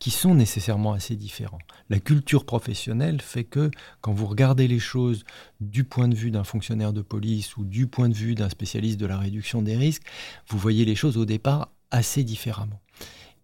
qui 0.00 0.10
sont 0.10 0.34
nécessairement 0.34 0.92
assez 0.94 1.14
différents. 1.14 1.60
La 1.90 2.00
culture 2.00 2.44
professionnelle 2.44 3.20
fait 3.20 3.44
que 3.44 3.70
quand 4.00 4.12
vous 4.12 4.26
regardez 4.26 4.66
les 4.66 4.78
choses 4.80 5.24
du 5.60 5.84
point 5.84 6.08
de 6.08 6.14
vue 6.16 6.30
d'un 6.32 6.42
fonctionnaire 6.42 6.92
de 6.92 7.02
police 7.02 7.56
ou 7.56 7.64
du 7.64 7.86
point 7.86 8.08
de 8.08 8.14
vue 8.14 8.34
d'un 8.34 8.48
spécialiste 8.48 8.98
de 8.98 9.06
la 9.06 9.18
réduction 9.18 9.62
des 9.62 9.76
risques, 9.76 10.02
vous 10.48 10.58
voyez 10.58 10.84
les 10.84 10.96
choses 10.96 11.16
au 11.18 11.26
départ 11.26 11.68
assez 11.90 12.24
différemment. 12.24 12.80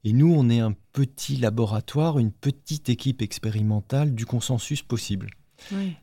Et 0.05 0.12
nous, 0.12 0.33
on 0.35 0.49
est 0.49 0.61
un 0.61 0.75
petit 0.92 1.37
laboratoire, 1.37 2.19
une 2.19 2.33
petite 2.33 2.88
équipe 2.88 3.21
expérimentale 3.23 4.14
du 4.14 4.25
consensus 4.25 4.83
possible. 4.83 5.29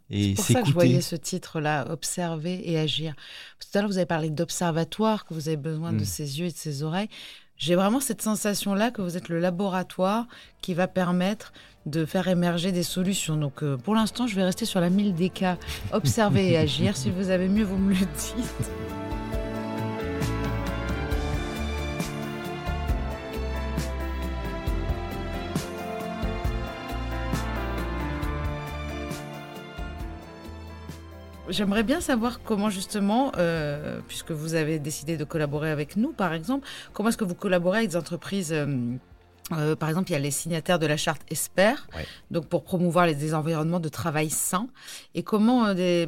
C'est 0.10 0.34
pour 0.36 0.46
ça 0.46 0.62
que 0.62 0.68
je 0.68 0.74
voyais 0.74 1.02
ce 1.02 1.16
titre-là, 1.16 1.90
observer 1.90 2.70
et 2.70 2.78
agir. 2.78 3.16
Tout 3.60 3.78
à 3.78 3.82
l'heure, 3.82 3.90
vous 3.90 3.98
avez 3.98 4.06
parlé 4.08 4.30
d'observatoire, 4.30 5.26
que 5.26 5.34
vous 5.34 5.48
avez 5.48 5.58
besoin 5.58 5.94
de 5.94 6.02
Mm. 6.02 6.06
ses 6.06 6.40
yeux 6.40 6.46
et 6.48 6.52
de 6.52 6.58
ses 6.58 6.84
oreilles. 6.84 7.08
J'ai 7.58 7.76
vraiment 7.76 8.00
cette 8.00 8.22
sensation-là 8.22 8.92
que 8.92 9.02
vous 9.02 9.18
êtes 9.18 9.30
le 9.30 9.40
laboratoire 9.40 10.26
qui 10.62 10.74
va 10.74 10.88
permettre 10.88 11.54
de 11.86 12.06
faire 12.06 12.28
émerger 12.28 12.72
des 12.72 12.84
solutions. 12.84 13.36
Donc 13.38 13.64
euh, 13.64 13.78
pour 13.78 13.96
l'instant, 13.96 14.28
je 14.28 14.36
vais 14.36 14.44
rester 14.44 14.66
sur 14.66 14.80
la 14.80 14.90
1000 14.90 15.14
DK, 15.16 15.46
observer 15.92 16.52
et 16.52 16.58
agir. 16.68 16.98
Si 16.98 17.10
vous 17.10 17.30
avez 17.30 17.48
mieux, 17.48 17.64
vous 17.64 17.78
me 17.78 17.94
le 17.94 18.00
dites. 18.00 18.72
J'aimerais 31.50 31.84
bien 31.84 32.00
savoir 32.00 32.42
comment 32.42 32.70
justement, 32.70 33.34
euh, 33.38 34.00
puisque 34.08 34.32
vous 34.32 34.54
avez 34.54 34.80
décidé 34.80 35.18
de 35.18 35.26
collaborer 35.26 35.70
avec 35.72 35.98
nous, 35.98 36.14
par 36.14 36.34
exemple, 36.34 36.66
comment 36.94 37.10
est-ce 37.10 37.18
que 37.18 37.26
vous 37.26 37.36
collaborez 37.36 37.80
avec 37.80 37.90
des 37.90 37.98
entreprises 37.98 38.54
euh, 38.54 38.96
euh, 39.52 39.76
par 39.76 39.90
exemple, 39.90 40.10
il 40.10 40.14
y 40.14 40.16
a 40.16 40.20
les 40.20 40.32
signataires 40.32 40.80
de 40.80 40.86
la 40.86 40.96
charte 40.96 41.22
ESPER, 41.30 41.74
donc 42.32 42.48
pour 42.48 42.64
promouvoir 42.64 43.08
les, 43.08 43.14
des 43.14 43.34
environnements 43.34 43.82
de 43.82 43.90
travail 43.90 44.30
sains. 44.30 44.70
Et 45.16 45.24
comment, 45.24 45.74
des, 45.74 46.08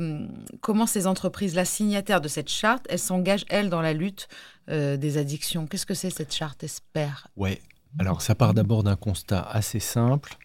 comment 0.62 0.86
ces 0.86 1.06
entreprises-là, 1.06 1.65
signataires 1.65 2.21
de 2.21 2.30
cette 2.30 2.48
charte, 2.48 2.86
elles 2.89 2.98
s'engagent, 2.98 3.43
elles, 3.50 3.69
dans 3.69 3.82
la 3.82 3.91
lutte 3.91 4.30
des 4.69 5.17
addictions? 5.17 5.67
Qu'est-ce 5.67 5.86
que 5.86 5.93
c'est 5.93 6.12
cette 6.12 6.34
charte 6.34 6.63
ESPER? 6.63 7.28
Ouais, 7.36 7.62
alors 8.00 8.21
ça 8.21 8.36
part 8.36 8.54
d'abord 8.54 8.84
d'un 8.84 8.95
constat 8.95 9.41
assez 9.41 9.82
simple. 9.82 10.38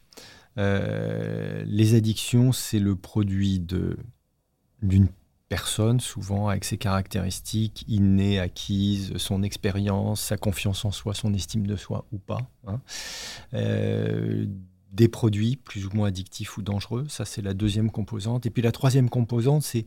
les 0.56 1.94
addictions, 1.94 2.50
c'est 2.50 2.80
le 2.80 2.96
produit 2.96 3.60
de 3.60 3.98
d'une 4.82 5.08
personne, 5.48 5.98
souvent 6.00 6.48
avec 6.48 6.64
ses 6.64 6.78
caractéristiques 6.78 7.84
innées, 7.88 8.38
acquises, 8.38 9.16
son 9.16 9.42
expérience, 9.42 10.20
sa 10.20 10.36
confiance 10.36 10.84
en 10.84 10.92
soi, 10.92 11.12
son 11.12 11.34
estime 11.34 11.66
de 11.66 11.76
soi 11.76 12.06
ou 12.12 12.18
pas. 12.18 12.48
Hein. 12.66 12.80
Euh, 13.54 14.46
des 14.92 15.08
produits 15.08 15.56
plus 15.56 15.86
ou 15.86 15.90
moins 15.92 16.08
addictifs 16.08 16.56
ou 16.56 16.62
dangereux, 16.62 17.06
ça 17.08 17.24
c'est 17.24 17.42
la 17.42 17.54
deuxième 17.54 17.90
composante. 17.90 18.46
Et 18.46 18.50
puis 18.50 18.62
la 18.62 18.72
troisième 18.72 19.08
composante, 19.08 19.62
c'est 19.62 19.84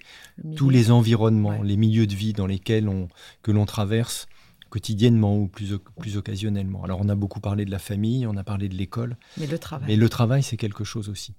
tous 0.55 0.69
les 0.69 0.91
environnements, 0.91 1.61
les 1.61 1.77
milieux 1.77 2.07
de 2.07 2.15
vie 2.15 2.33
dans 2.33 2.47
lesquels 2.47 2.87
on, 2.87 3.07
que 3.41 3.51
l'on 3.51 3.65
traverse 3.65 4.27
quotidiennement 4.73 5.37
ou 5.37 5.47
plus, 5.47 5.77
plus 5.99 6.17
occasionnellement. 6.17 6.83
Alors 6.83 6.99
on 6.99 7.07
a 7.07 7.13
beaucoup 7.13 7.39
parlé 7.39 7.63
de 7.63 7.69
la 7.69 7.77
famille, 7.77 8.25
on 8.25 8.35
a 8.37 8.43
parlé 8.43 8.69
de 8.69 8.73
l'école. 8.73 9.17
Mais 9.37 9.45
le 9.45 9.59
travail. 9.59 9.87
Mais 9.87 9.95
le 9.95 10.09
travail, 10.09 10.41
c'est 10.41 10.57
quelque 10.57 10.83
chose 10.83 11.09
aussi. 11.09 11.35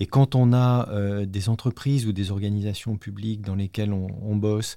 Et 0.00 0.06
quand 0.06 0.34
on 0.34 0.52
a 0.52 0.90
euh, 0.90 1.24
des 1.24 1.48
entreprises 1.48 2.06
ou 2.06 2.12
des 2.12 2.30
organisations 2.30 2.98
publiques 2.98 3.40
dans 3.40 3.54
lesquelles 3.54 3.94
on, 3.94 4.36
bosse 4.36 4.76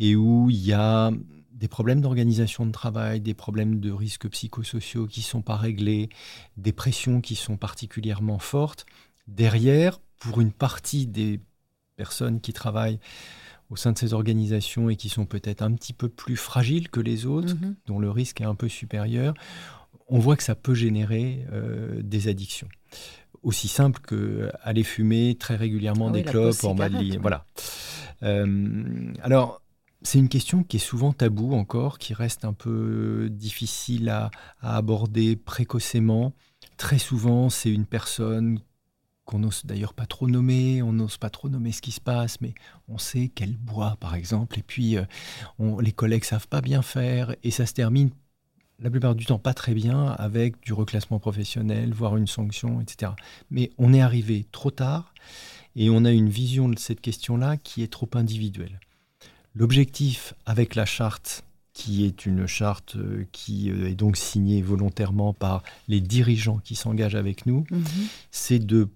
et 0.00 0.16
où 0.16 0.50
il 0.50 0.56
y 0.56 0.72
a 0.72 1.12
des 1.52 1.68
problèmes 1.68 2.00
d'organisation 2.00 2.66
de 2.66 2.72
travail, 2.72 3.20
des 3.20 3.34
problèmes 3.34 3.78
de 3.78 3.92
risques 3.92 4.28
psychosociaux 4.28 5.06
qui 5.06 5.20
ne 5.20 5.26
sont 5.26 5.42
pas 5.42 5.54
réglés, 5.54 6.08
des 6.56 6.72
pressions 6.72 7.20
qui 7.20 7.36
sont 7.36 7.56
particulièrement 7.56 8.40
fortes, 8.40 8.86
derrière, 9.28 10.00
pour 10.18 10.40
une 10.40 10.50
partie 10.50 11.06
des 11.06 11.38
personnes 11.94 12.40
qui 12.40 12.52
travaillent 12.52 12.98
au 13.70 13.76
sein 13.76 13.92
de 13.92 13.98
ces 13.98 14.14
organisations 14.14 14.90
et 14.90 14.96
qui 14.96 15.08
sont 15.08 15.26
peut-être 15.26 15.62
un 15.62 15.72
petit 15.72 15.92
peu 15.92 16.08
plus 16.08 16.36
fragiles 16.36 16.88
que 16.88 17.00
les 17.00 17.26
autres, 17.26 17.54
mhm. 17.54 17.76
dont 17.86 17.98
le 17.98 18.10
risque 18.10 18.40
est 18.40 18.44
un 18.44 18.54
peu 18.54 18.68
supérieur, 18.68 19.34
on 20.08 20.18
voit 20.18 20.36
que 20.36 20.42
ça 20.42 20.54
peut 20.54 20.74
générer 20.74 21.44
euh, 21.52 22.00
des 22.02 22.28
addictions. 22.28 22.68
Aussi 23.42 23.68
simple 23.68 24.00
que 24.00 24.50
aller 24.62 24.82
fumer 24.82 25.36
très 25.38 25.56
régulièrement 25.56 26.08
ah 26.08 26.12
des 26.12 26.22
clopes 26.22 26.64
en 26.64 26.74
bas 26.74 26.88
Voilà. 27.20 27.44
Euh, 28.22 29.12
alors, 29.22 29.62
c'est 30.02 30.18
une 30.18 30.28
question 30.28 30.62
qui 30.62 30.76
est 30.76 30.80
souvent 30.80 31.12
taboue 31.12 31.54
encore, 31.54 31.98
qui 31.98 32.14
reste 32.14 32.44
un 32.44 32.52
peu 32.52 33.28
difficile 33.30 34.08
à 34.08 34.30
aborder 34.60 35.36
précocement. 35.36 36.32
Très 36.76 36.98
souvent, 36.98 37.50
c'est 37.50 37.70
une 37.70 37.86
personne 37.86 38.60
qu'on 39.26 39.40
n'ose 39.40 39.62
d'ailleurs 39.64 39.92
pas 39.92 40.06
trop 40.06 40.28
nommer, 40.28 40.82
on 40.82 40.92
n'ose 40.92 41.18
pas 41.18 41.30
trop 41.30 41.48
nommer 41.48 41.72
ce 41.72 41.82
qui 41.82 41.92
se 41.92 42.00
passe, 42.00 42.40
mais 42.40 42.54
on 42.88 42.96
sait 42.96 43.28
qu'elle 43.28 43.56
boit, 43.56 43.96
par 44.00 44.14
exemple, 44.14 44.58
et 44.58 44.62
puis 44.62 44.96
euh, 44.96 45.04
les 45.80 45.92
collègues 45.92 46.24
savent 46.24 46.48
pas 46.48 46.62
bien 46.62 46.80
faire, 46.80 47.34
et 47.42 47.50
ça 47.50 47.66
se 47.66 47.74
termine 47.74 48.10
la 48.78 48.90
plupart 48.90 49.14
du 49.14 49.26
temps 49.26 49.38
pas 49.38 49.54
très 49.54 49.74
bien 49.74 50.06
avec 50.18 50.60
du 50.62 50.72
reclassement 50.72 51.18
professionnel, 51.18 51.92
voire 51.92 52.16
une 52.16 52.26
sanction, 52.26 52.80
etc. 52.80 53.12
Mais 53.50 53.70
on 53.78 53.92
est 53.92 54.00
arrivé 54.00 54.46
trop 54.52 54.70
tard, 54.70 55.12
et 55.74 55.90
on 55.90 56.04
a 56.04 56.12
une 56.12 56.28
vision 56.28 56.68
de 56.68 56.78
cette 56.78 57.00
question-là 57.00 57.56
qui 57.56 57.82
est 57.82 57.92
trop 57.92 58.08
individuelle. 58.14 58.80
L'objectif 59.54 60.34
avec 60.46 60.74
la 60.74 60.86
charte 60.86 61.42
qui 61.72 62.06
est 62.06 62.24
une 62.24 62.46
charte 62.46 62.96
euh, 62.96 63.26
qui 63.32 63.70
euh, 63.70 63.90
est 63.90 63.94
donc 63.94 64.16
signée 64.16 64.62
volontairement 64.62 65.34
par 65.34 65.62
les 65.88 66.00
dirigeants 66.00 66.58
qui 66.64 66.74
s'engagent 66.74 67.14
avec 67.14 67.44
nous, 67.44 67.66
mhm. 67.70 67.84
c'est 68.30 68.58
de 68.58 68.88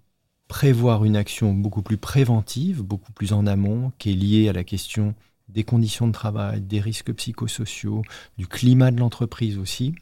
prévoir 0.51 1.05
une 1.05 1.15
action 1.15 1.55
beaucoup 1.55 1.81
plus 1.81 1.97
préventive, 1.97 2.83
beaucoup 2.83 3.13
plus 3.13 3.33
en 3.33 3.47
amont, 3.47 3.93
qui 3.99 4.11
est 4.11 4.15
liée 4.15 4.49
à 4.49 4.53
la 4.53 4.65
question 4.65 5.15
des 5.49 5.63
conditions 5.63 6.09
de 6.09 6.13
travail, 6.13 6.61
des 6.61 6.81
risques 6.81 7.13
psychosociaux, 7.13 8.03
du 8.37 8.49
climat 8.49 8.91
de 8.91 8.99
l'entreprise 8.99 9.59
aussi, 9.59 9.95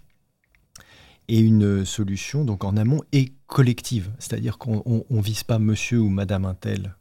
et 1.28 1.38
une 1.38 1.84
solution 1.84 2.46
donc 2.46 2.64
en 2.64 2.78
amont 2.78 3.02
et 3.12 3.34
collective, 3.46 4.10
c'est-à-dire 4.18 4.56
qu'on 4.56 5.04
ne 5.10 5.20
vise 5.20 5.44
pas 5.44 5.58
monsieur 5.58 6.00
ou 6.00 6.08
madame 6.08 6.46
un 6.46 6.54
tel, 6.54 6.96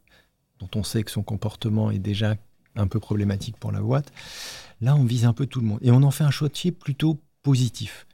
dont 0.59 0.69
on 0.75 0.83
sait 0.83 1.03
que 1.03 1.11
son 1.11 1.23
comportement 1.23 1.89
est 1.89 1.99
déjà 1.99 2.35
un 2.75 2.87
peu 2.87 2.99
problématique 2.99 3.55
pour 3.55 3.71
la 3.71 3.79
boîte. 3.79 4.11
Là, 4.81 4.93
on 4.97 5.05
vise 5.05 5.23
un 5.23 5.33
peu 5.33 5.45
tout 5.45 5.61
le 5.61 5.67
monde. 5.67 5.79
Et 5.81 5.91
on 5.91 6.03
en 6.03 6.11
fait 6.11 6.25
un 6.25 6.31
chantier 6.31 6.73
plutôt 6.73 7.21
positif. 7.43 8.06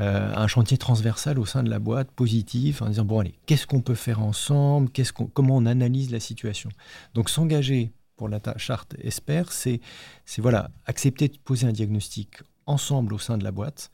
Euh, 0.00 0.32
un 0.34 0.46
chantier 0.46 0.78
transversal 0.78 1.38
au 1.38 1.46
sein 1.46 1.62
de 1.62 1.70
la 1.70 1.78
boîte, 1.78 2.10
positif, 2.10 2.82
en 2.82 2.88
disant, 2.88 3.04
bon 3.04 3.20
allez, 3.20 3.34
qu'est-ce 3.46 3.66
qu'on 3.66 3.80
peut 3.80 3.94
faire 3.94 4.20
ensemble? 4.20 4.90
Qu'est-ce 4.90 5.12
qu'on, 5.12 5.26
Comment 5.26 5.56
on 5.56 5.66
analyse 5.66 6.10
la 6.10 6.20
situation? 6.20 6.70
Donc 7.14 7.30
s'engager 7.30 7.92
pour 8.16 8.28
la 8.28 8.40
charte 8.56 8.96
ESPER, 9.02 9.44
c'est, 9.50 9.80
c'est 10.24 10.42
voilà, 10.42 10.70
accepter 10.86 11.28
de 11.28 11.38
poser 11.38 11.66
un 11.66 11.72
diagnostic 11.72 12.38
ensemble 12.66 13.14
au 13.14 13.18
sein 13.18 13.38
de 13.38 13.44
la 13.44 13.52
boîte, 13.52 13.90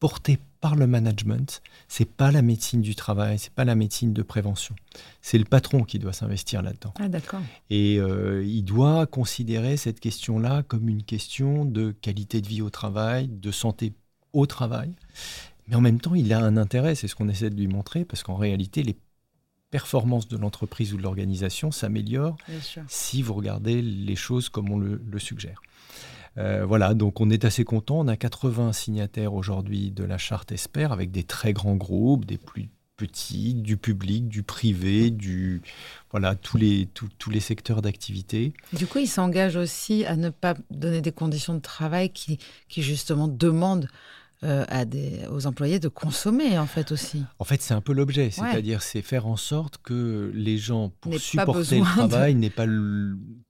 porté 0.00 0.38
par 0.60 0.76
le 0.76 0.86
management. 0.86 1.62
C'est 1.88 2.08
pas 2.08 2.30
la 2.30 2.42
médecine 2.42 2.80
du 2.80 2.94
travail, 2.94 3.38
c'est 3.38 3.52
pas 3.52 3.64
la 3.64 3.74
médecine 3.74 4.12
de 4.12 4.22
prévention. 4.22 4.74
C'est 5.20 5.38
le 5.38 5.44
patron 5.44 5.82
qui 5.82 5.98
doit 5.98 6.12
s'investir 6.12 6.62
là-dedans. 6.62 6.94
Ah, 6.98 7.08
d'accord. 7.08 7.40
Et 7.70 7.98
euh, 7.98 8.44
il 8.44 8.62
doit 8.62 9.06
considérer 9.06 9.76
cette 9.76 10.00
question-là 10.00 10.62
comme 10.62 10.88
une 10.88 11.02
question 11.02 11.64
de 11.64 11.92
qualité 11.92 12.40
de 12.40 12.48
vie 12.48 12.62
au 12.62 12.70
travail, 12.70 13.28
de 13.28 13.50
santé 13.50 13.92
au 14.34 14.46
travail. 14.46 14.92
Mais 15.66 15.76
en 15.76 15.80
même 15.80 16.00
temps, 16.00 16.14
il 16.14 16.32
a 16.32 16.40
un 16.40 16.56
intérêt, 16.58 16.94
c'est 16.94 17.08
ce 17.08 17.14
qu'on 17.14 17.28
essaie 17.28 17.48
de 17.48 17.56
lui 17.56 17.68
montrer, 17.68 18.04
parce 18.04 18.22
qu'en 18.22 18.36
réalité, 18.36 18.82
les 18.82 18.96
performances 19.70 20.28
de 20.28 20.36
l'entreprise 20.36 20.92
ou 20.92 20.98
de 20.98 21.02
l'organisation 21.02 21.72
s'améliorent 21.72 22.36
si 22.86 23.22
vous 23.22 23.34
regardez 23.34 23.82
les 23.82 24.14
choses 24.14 24.48
comme 24.48 24.70
on 24.70 24.78
le, 24.78 25.18
suggère. 25.18 25.60
Euh, 26.36 26.64
voilà, 26.64 26.94
donc 26.94 27.20
on 27.20 27.28
est 27.30 27.44
assez 27.44 27.64
content. 27.64 27.98
On 27.98 28.06
a 28.06 28.16
80 28.16 28.72
signataires 28.72 29.34
aujourd'hui 29.34 29.90
de 29.90 30.04
la 30.04 30.18
charte 30.18 30.52
ESPER 30.52 30.88
avec 30.92 31.10
des 31.10 31.24
très 31.24 31.52
grands 31.52 31.74
groupes, 31.76 32.24
des 32.24 32.38
plus 32.38 32.68
petits, 32.96 33.54
du 33.54 33.76
public, 33.76 34.28
du 34.28 34.42
privé, 34.44 35.10
du 35.10 35.60
voilà 36.10 36.36
tous 36.36 36.56
les 36.56 36.86
tous, 36.94 37.30
les 37.30 37.40
secteurs 37.40 37.82
d'activité. 37.82 38.52
Du 38.72 38.86
coup, 38.86 38.98
ils 38.98 39.08
s'engagent 39.08 39.56
aussi 39.56 40.04
à 40.04 40.14
ne 40.14 40.30
pas 40.30 40.54
donner 40.70 41.00
des 41.00 41.10
conditions 41.10 41.54
de 41.54 41.60
travail 41.60 42.10
qui, 42.10 42.38
qui 42.68 42.82
justement 42.82 43.26
demandent 43.26 43.88
euh, 44.44 44.64
à 44.68 44.84
des, 44.84 45.26
aux 45.30 45.46
employés 45.46 45.78
de 45.78 45.88
consommer 45.88 46.58
en 46.58 46.66
fait 46.66 46.92
aussi. 46.92 47.22
En 47.38 47.44
fait, 47.44 47.62
c'est 47.62 47.74
un 47.74 47.80
peu 47.80 47.92
l'objet, 47.92 48.30
c'est-à-dire 48.30 48.82
c'est 48.82 49.02
faire 49.02 49.26
en 49.26 49.36
sorte 49.36 49.78
que 49.78 50.30
les 50.34 50.58
gens 50.58 50.90
pour 51.00 51.18
supporter 51.18 51.78
le 51.78 51.84
travail 51.84 52.34
n'aient 52.34 52.50
pas 52.50 52.66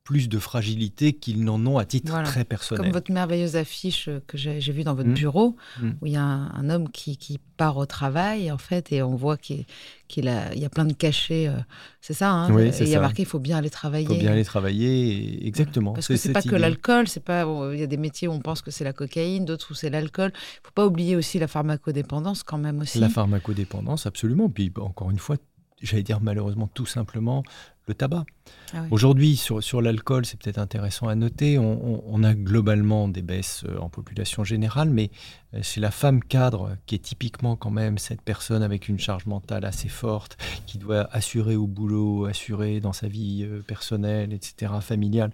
plus 0.05 0.29
de 0.29 0.39
fragilité 0.39 1.15
qu'ils 1.15 1.45
n'en 1.45 1.65
ont 1.67 1.79
à 1.79 1.87
titre 1.87 2.23
très 2.25 2.45
personnel. 2.45 2.85
Comme 2.85 2.93
votre 2.93 3.11
merveilleuse 3.11 3.57
affiche 3.57 4.11
que 4.27 4.37
j'ai 4.37 4.61
vue 4.61 4.85
dans 4.85 4.95
votre 4.95 5.09
mmh. 5.09 5.15
bureau, 5.15 5.57
mmh. 5.81 5.91
où 6.03 6.07
il 6.07 6.13
y 6.13 6.17
a 6.17 6.23
un, 6.23 6.69
homme 6.69 6.91
qui, 6.91 7.17
qui, 7.17 7.41
part 7.57 7.77
au 7.77 7.87
travail 7.87 8.51
en 8.51 8.59
fait 8.59 8.91
et 8.91 9.01
on 9.01 9.15
voit 9.15 9.37
qu'il 9.37 10.29
a, 10.29 10.53
il 10.55 10.61
y 10.61 10.65
a 10.65 10.69
plein 10.69 10.85
de 10.85 10.93
cachets. 10.93 11.47
Euh, 11.47 11.53
c'est 12.01 12.13
ça, 12.13 12.33
hein 12.33 12.59
et 12.59 12.73
il 12.81 12.89
y 12.89 12.97
a 12.97 13.01
marqué 13.01 13.23
il 13.23 13.29
faut 13.29 13.39
bien 13.39 13.57
aller 13.57 13.71
travailler. 13.71 14.07
Il 14.11 14.15
faut 14.15 14.21
bien 14.21 14.33
aller 14.33 14.45
travailler, 14.45 15.47
exactement. 15.47 15.93
Parce 15.93 16.09
que 16.09 16.17
c'est 16.17 16.33
pas 16.33 16.43
que 16.43 16.57
l'alcool, 16.57 17.09
c'est 17.09 17.25
pas. 17.25 17.47
Il 17.73 17.79
y 17.79 17.83
a 17.83 17.87
des 17.87 17.97
métiers 17.97 18.29
où 18.29 18.33
on 18.33 18.41
pense 18.41 18.61
que 18.61 18.71
c'est 18.71 18.85
la 18.85 18.93
cocaïne, 18.93 19.45
d'autres 19.45 19.71
où 19.71 19.75
c'est 19.75 19.89
l'alcool. 19.89 20.33
Il 20.35 20.67
faut 20.67 20.73
pas 20.75 20.85
oublier 20.85 21.17
aussi 21.17 21.39
la 21.39 21.47
pharmacodépendance 21.47 22.43
quand 22.43 22.59
même 22.59 22.81
aussi. 22.81 22.99
La 22.99 23.09
pharmacodépendance, 23.09 24.05
absolument. 24.05 24.51
Puis 24.51 24.71
encore 24.81 25.11
une 25.11 25.19
fois, 25.19 25.37
j'allais 25.81 26.03
dire 26.03 26.21
malheureusement 26.21 26.69
tout 26.75 26.87
simplement, 26.87 27.45
le 27.87 27.95
tabac. 27.95 28.25
Ah 28.73 28.81
oui. 28.83 28.89
Aujourd'hui, 28.93 29.37
sur, 29.37 29.63
sur 29.63 29.83
l'alcool, 29.83 30.25
c'est 30.25 30.39
peut-être 30.41 30.59
intéressant 30.59 31.09
à 31.09 31.15
noter, 31.15 31.59
on, 31.59 31.97
on- 31.97 32.03
on 32.07 32.25
a 32.25 32.33
globalement 32.35 33.09
des 33.09 33.21
baisses 33.23 33.65
euh, 33.69 33.79
en 33.79 33.89
population 33.91 34.43
générale, 34.43 34.89
mais 34.89 35.11
euh, 35.53 35.61
chez 35.63 35.81
la 35.81 35.91
femme 35.91 36.23
cadre, 36.25 36.77
qui 36.87 36.95
est 36.95 36.99
typiquement 36.99 37.57
quand 37.57 37.71
même 37.71 37.99
cette 37.99 38.23
personne 38.23 38.63
avec 38.63 38.89
une 38.89 38.99
charge 38.99 39.27
mentale 39.27 39.65
assez 39.67 39.89
forte, 39.89 40.39
qui 40.67 40.79
doit 40.79 41.09
assurer 41.13 41.57
au 41.57 41.67
boulot, 41.67 42.25
assurer 42.25 42.81
dans 42.81 42.95
sa 42.95 43.07
vie 43.09 43.43
euh, 43.45 43.61
personnelle, 43.61 44.33
etc., 44.33 44.73
familiale, 44.81 45.33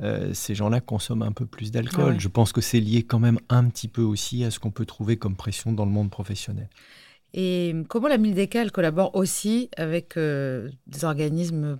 euh, 0.00 0.32
ces 0.32 0.54
gens-là 0.54 0.80
consomment 0.80 1.22
un 1.24 1.32
peu 1.32 1.44
plus 1.46 1.70
d'alcool. 1.72 2.14
Ah. 2.16 2.18
Je 2.18 2.28
pense 2.28 2.52
que 2.52 2.62
c'est 2.62 2.80
lié 2.80 3.02
quand 3.02 3.18
même 3.18 3.38
un 3.50 3.64
petit 3.68 3.88
peu 3.88 4.02
aussi 4.02 4.44
à 4.44 4.50
ce 4.50 4.58
qu'on 4.58 4.70
peut 4.70 4.86
trouver 4.86 5.18
comme 5.18 5.36
pression 5.36 5.72
dans 5.72 5.84
le 5.84 5.92
monde 5.92 6.10
professionnel. 6.10 6.68
Et 7.34 7.74
comment 7.88 8.08
la 8.08 8.18
Mildeka, 8.18 8.60
elle 8.60 8.72
collabore 8.72 9.14
aussi 9.16 9.70
avec 9.76 10.16
euh, 10.18 10.68
des 10.86 11.04
organismes 11.04 11.78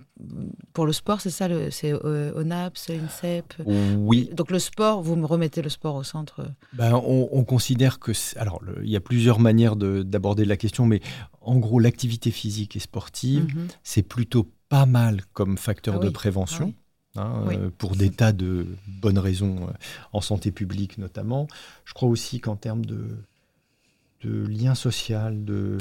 pour 0.73 0.85
le 0.87 0.93
sport, 0.93 1.21
c'est 1.21 1.29
ça 1.29 1.47
C'est 1.69 1.93
euh, 1.93 2.33
ONAPS, 2.35 2.89
INSEP? 2.89 3.53
Oui, 3.97 4.29
Donc 4.33 4.49
le 4.49 4.57
sport, 4.59 5.03
vous 5.03 5.15
me 5.15 5.25
remettez 5.25 5.61
le 5.61 5.69
sport 5.69 5.95
au 5.95 6.03
centre? 6.03 6.45
Ben, 6.73 6.93
on, 6.95 7.29
on 7.31 7.43
considère 7.43 7.99
que... 7.99 8.11
Alors, 8.37 8.61
il 8.83 8.89
y 8.89 8.95
a 8.95 8.99
plusieurs 8.99 9.39
manières 9.39 9.75
de- 9.75 10.01
d'aborder 10.01 10.45
la 10.45 10.57
question, 10.57 10.85
mais 10.87 11.01
en 11.41 11.57
gros, 11.59 11.79
l'activité 11.79 12.31
physique 12.31 12.75
et 12.75 12.79
sportive, 12.79 13.45
Mhm. 13.55 13.67
c'est 13.83 14.03
plutôt 14.03 14.51
pas 14.69 14.85
mal 14.87 15.21
comme 15.33 15.57
facteur 15.59 15.95
Ah 15.97 15.99
de 15.99 16.09
prévention. 16.09 16.73
ah 17.15 17.21
hein, 17.21 17.43
Oui. 17.47 17.55
euh, 17.59 17.69
pour 17.77 17.95
des 17.95 18.09
tas 18.09 18.31
de 18.31 18.65
bonnes 18.87 19.19
raisons, 19.19 19.67
euh, 19.67 19.71
en 20.13 20.21
santé 20.21 20.51
publique 20.51 20.97
notamment. 20.97 21.45
Je 21.85 21.93
crois 21.93 22.09
aussi 22.09 22.39
qu'en 22.39 22.55
termes 22.55 22.85
de, 22.85 23.05
de 24.23 24.45
lien 24.47 24.75
social, 24.75 25.43
de... 25.43 25.77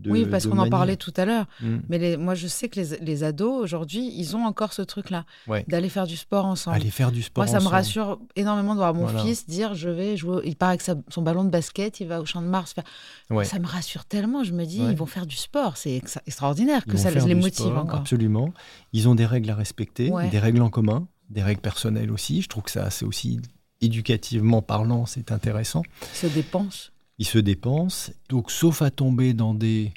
de 0.00 0.10
oui, 0.10 0.26
parce 0.26 0.46
qu'on 0.46 0.58
en 0.58 0.68
parlait 0.68 0.96
tout 0.96 1.12
à 1.16 1.24
l'heure. 1.24 1.46
Mm. 1.60 1.76
Mais 1.88 1.98
les- 1.98 2.16
moi, 2.16 2.34
je 2.34 2.46
sais 2.48 2.68
que 2.68 2.80
les, 2.80 2.98
les 3.00 3.22
ados, 3.24 3.62
aujourd'hui, 3.62 4.12
ils 4.16 4.34
ont 4.36 4.44
encore 4.44 4.72
ce 4.72 4.82
truc-là, 4.82 5.24
Ouais. 5.46 5.64
d'aller 5.68 5.88
faire 5.88 6.06
du 6.06 6.16
sport 6.16 6.44
ensemble. 6.46 6.76
Aller 6.76 6.90
faire 6.90 7.12
du 7.12 7.22
sport 7.22 7.44
Moi, 7.44 7.52
ça 7.52 7.60
me 7.60 7.68
rassure 7.68 8.18
énormément 8.36 8.72
de 8.74 8.78
voir 8.78 8.94
mon 8.94 9.04
Voilà. 9.04 9.22
fils 9.22 9.46
dire 9.46 9.74
je 9.74 9.88
vais 9.88 10.16
jouer. 10.16 10.42
Il 10.44 10.56
part 10.56 10.70
avec 10.70 10.80
sa- 10.80 10.96
son 11.08 11.22
ballon 11.22 11.44
de 11.44 11.50
basket, 11.50 12.00
il 12.00 12.08
va 12.08 12.20
au 12.20 12.26
champ 12.26 12.42
de 12.42 12.48
Mars. 12.48 12.72
faire- 12.72 12.84
Ouais. 13.30 13.44
Ça 13.44 13.58
me 13.58 13.66
rassure 13.66 14.04
tellement. 14.04 14.42
Je 14.44 14.52
me 14.52 14.64
dis, 14.64 14.80
Ouais. 14.80 14.90
ils 14.90 14.96
vont 14.96 15.06
faire 15.06 15.26
du 15.26 15.36
sport. 15.36 15.76
C'est 15.76 15.96
ex- 15.96 16.18
extraordinaire 16.26 16.84
que 16.86 16.96
ça 16.96 17.10
les 17.10 17.34
motive 17.34 17.66
sport, 17.66 17.78
encore. 17.78 18.00
Absolument. 18.00 18.52
Ils 18.92 19.08
ont 19.08 19.14
des 19.14 19.26
règles 19.26 19.50
à 19.50 19.54
respecter, 19.54 20.10
des 20.30 20.38
règles 20.38 20.62
en 20.62 20.70
commun, 20.70 21.06
des 21.30 21.42
règles 21.42 21.60
personnelles 21.60 22.10
aussi. 22.10 22.42
Je 22.42 22.48
trouve 22.48 22.64
que 22.64 22.70
ça, 22.70 22.90
c'est 22.90 23.04
aussi 23.04 23.40
éducativement 23.80 24.62
parlant, 24.62 25.06
c'est 25.06 25.30
intéressant. 25.32 25.82
Ils 26.14 26.16
se 26.16 26.26
dépensent. 26.26 26.90
Ils 27.18 27.26
se 27.26 27.38
dépensent. 27.38 28.12
Donc, 28.28 28.50
sauf 28.50 28.82
à 28.82 28.90
tomber 28.90 29.34
dans 29.34 29.54
des. 29.54 29.92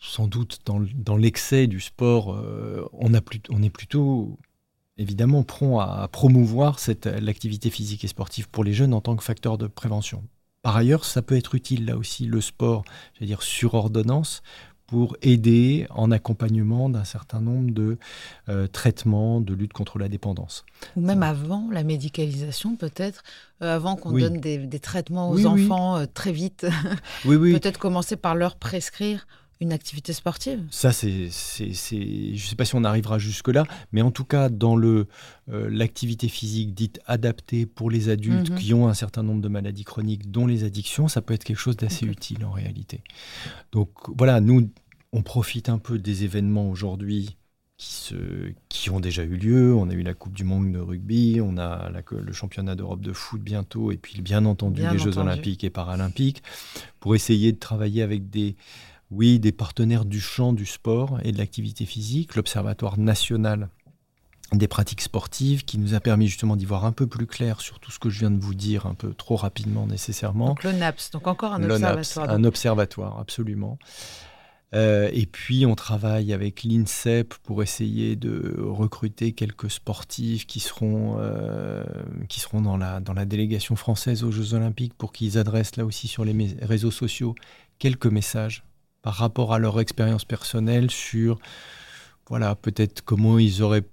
Sans 0.00 0.26
doute 0.26 0.58
dans, 0.66 1.16
l'excès 1.16 1.66
du 1.66 1.80
sport, 1.80 2.34
euh, 2.34 2.86
on, 2.92 3.14
est 3.14 3.70
plutôt 3.70 4.38
évidemment 4.98 5.42
prompt 5.44 5.80
à, 5.80 6.06
promouvoir 6.12 6.78
l'activité 7.22 7.70
physique 7.70 8.04
et 8.04 8.08
sportive 8.08 8.50
pour 8.50 8.64
les 8.64 8.74
jeunes 8.74 8.92
en 8.92 9.00
tant 9.00 9.16
que 9.16 9.24
facteur 9.24 9.56
de 9.56 9.66
prévention. 9.66 10.22
Par 10.60 10.76
ailleurs, 10.76 11.06
ça 11.06 11.22
peut 11.22 11.36
être 11.36 11.54
utile 11.54 11.86
là 11.86 11.96
aussi, 11.96 12.26
le 12.26 12.42
sport, 12.42 12.84
j'allais 13.14 13.28
dire 13.28 13.42
sur 13.42 13.72
ordonnance, 13.72 14.42
pour 14.86 15.16
aider 15.22 15.86
en 15.90 16.10
accompagnement 16.10 16.88
d'un 16.88 17.04
certain 17.04 17.40
nombre 17.40 17.70
de 17.72 17.96
euh, 18.48 18.66
traitements 18.66 19.40
de 19.40 19.54
lutte 19.54 19.72
contre 19.72 19.98
la 19.98 20.08
dépendance. 20.08 20.64
Ou 20.96 21.00
même 21.00 21.22
avant 21.22 21.68
la 21.72 21.82
médicalisation, 21.84 22.76
peut-être, 22.76 23.22
euh, 23.62 23.74
avant 23.74 23.96
qu'on 23.96 24.12
Oui. 24.12 24.20
donne 24.22 24.40
des, 24.40 24.58
des 24.58 24.80
traitements 24.80 25.30
aux 25.30 25.36
Oui, 25.36 25.46
oui. 25.46 25.64
enfants 25.64 25.96
euh, 25.96 26.06
très 26.12 26.32
vite, 26.32 26.66
Oui, 27.24 27.36
oui. 27.36 27.52
peut-être 27.58 27.78
commencer 27.78 28.16
par 28.16 28.34
leur 28.34 28.56
prescrire 28.56 29.26
une 29.60 29.72
activité 29.72 30.12
sportive. 30.12 30.60
Ça, 30.70 30.92
c'est, 30.92 31.28
c'est, 31.30 31.72
c'est- 31.74 32.34
je 32.34 32.44
ne 32.44 32.48
sais 32.48 32.56
pas 32.56 32.64
si 32.64 32.74
on 32.74 32.84
arrivera 32.84 33.18
jusque-là, 33.18 33.64
mais 33.92 34.02
en 34.02 34.10
tout 34.10 34.24
cas, 34.24 34.48
dans 34.48 34.76
le, 34.76 35.06
euh, 35.50 35.68
l'activité 35.70 36.28
physique 36.28 36.74
dite 36.74 37.00
adaptée 37.06 37.64
pour 37.66 37.90
les 37.90 38.08
adultes 38.08 38.50
Mhm. 38.50 38.58
qui 38.58 38.74
ont 38.74 38.88
un 38.88 38.94
certain 38.94 39.22
nombre 39.22 39.40
de 39.42 39.48
maladies 39.48 39.84
chroniques, 39.84 40.30
dont 40.30 40.46
les 40.46 40.64
addictions, 40.64 41.08
ça 41.08 41.22
peut 41.22 41.34
être 41.34 41.44
quelque 41.44 41.58
chose 41.58 41.76
d'assez 41.76 42.04
utile 42.06 42.44
en 42.44 42.50
réalité. 42.50 43.02
Donc 43.72 43.90
voilà, 44.16 44.40
nous, 44.40 44.70
on 45.12 45.22
profite 45.22 45.68
un 45.68 45.78
peu 45.78 45.98
des 45.98 46.24
événements 46.24 46.68
aujourd'hui 46.68 47.36
qui, 47.76 47.92
se, 47.92 48.14
qui 48.68 48.90
ont 48.90 49.00
déjà 49.00 49.24
eu 49.24 49.36
lieu. 49.36 49.74
On 49.74 49.88
a 49.90 49.94
eu 49.94 50.02
la 50.02 50.14
Coupe 50.14 50.32
du 50.34 50.44
Monde 50.44 50.72
de 50.72 50.78
rugby, 50.78 51.40
on 51.42 51.56
a 51.58 51.90
la- 51.90 52.02
le 52.20 52.32
championnat 52.32 52.76
d'Europe 52.76 53.00
de 53.00 53.12
foot 53.12 53.40
bientôt, 53.40 53.90
et 53.92 53.96
puis 53.96 54.20
bien 54.22 54.44
entendu 54.44 54.80
Bien 54.82 54.92
les 54.92 54.98
Jeux 54.98 55.18
olympiques 55.18 55.64
et 55.64 55.70
paralympiques, 55.70 56.42
pour 57.00 57.14
essayer 57.14 57.52
de 57.52 57.58
travailler 57.58 58.02
avec 58.02 58.30
des, 58.30 58.54
oui, 59.10 59.38
des 59.38 59.52
partenaires 59.52 60.04
du 60.04 60.20
champ 60.20 60.52
du 60.52 60.66
sport 60.66 61.18
et 61.22 61.32
de 61.32 61.38
l'activité 61.38 61.86
physique, 61.86 62.34
l'Observatoire 62.34 62.98
national 62.98 63.68
des 64.52 64.68
pratiques 64.68 65.00
sportives, 65.00 65.64
qui 65.64 65.78
nous 65.78 65.94
a 65.94 66.00
permis 66.00 66.28
justement 66.28 66.56
d'y 66.56 66.64
voir 66.64 66.84
un 66.84 66.92
peu 66.92 67.06
plus 67.06 67.26
clair 67.26 67.60
sur 67.60 67.80
tout 67.80 67.90
ce 67.90 67.98
que 67.98 68.10
je 68.10 68.20
viens 68.20 68.30
de 68.30 68.40
vous 68.40 68.54
dire, 68.54 68.86
un 68.86 68.94
peu 68.94 69.12
trop 69.14 69.36
rapidement 69.36 69.86
nécessairement. 69.86 70.48
Donc 70.48 70.64
le 70.64 70.72
NAPS, 70.72 71.10
donc 71.12 71.26
encore 71.26 71.54
un 71.54 71.62
observatoire. 71.62 72.30
un 72.30 72.44
observatoire, 72.44 73.18
absolument. 73.18 73.78
Euh, 74.74 75.08
et 75.12 75.26
puis, 75.26 75.66
on 75.66 75.76
travaille 75.76 76.32
avec 76.32 76.64
l'INSEP 76.64 77.34
pour 77.44 77.62
essayer 77.62 78.16
de 78.16 78.56
recruter 78.58 79.32
quelques 79.32 79.70
sportifs 79.70 80.46
qui 80.46 80.58
seront, 80.58 81.16
euh, 81.18 81.84
qui 82.28 82.40
seront 82.40 82.60
dans, 82.60 82.76
la, 82.76 82.98
dans 82.98 83.12
la 83.12 83.24
délégation 83.24 83.76
française 83.76 84.24
aux 84.24 84.32
Jeux 84.32 84.54
Olympiques 84.54 84.94
pour 84.94 85.12
qu'ils 85.12 85.38
adressent 85.38 85.76
là 85.76 85.84
aussi 85.84 86.08
sur 86.08 86.24
les 86.24 86.56
réseaux 86.60 86.90
sociaux 86.90 87.36
quelques 87.78 88.06
messages 88.06 88.64
par 89.04 89.14
rapport 89.16 89.52
à 89.52 89.58
leur 89.58 89.78
expérience 89.80 90.24
personnelle 90.24 90.90
sur, 90.90 91.38
voilà, 92.26 92.54
peut-être 92.54 93.02
comment 93.04 93.38
ils 93.38 93.62
auraient 93.62 93.84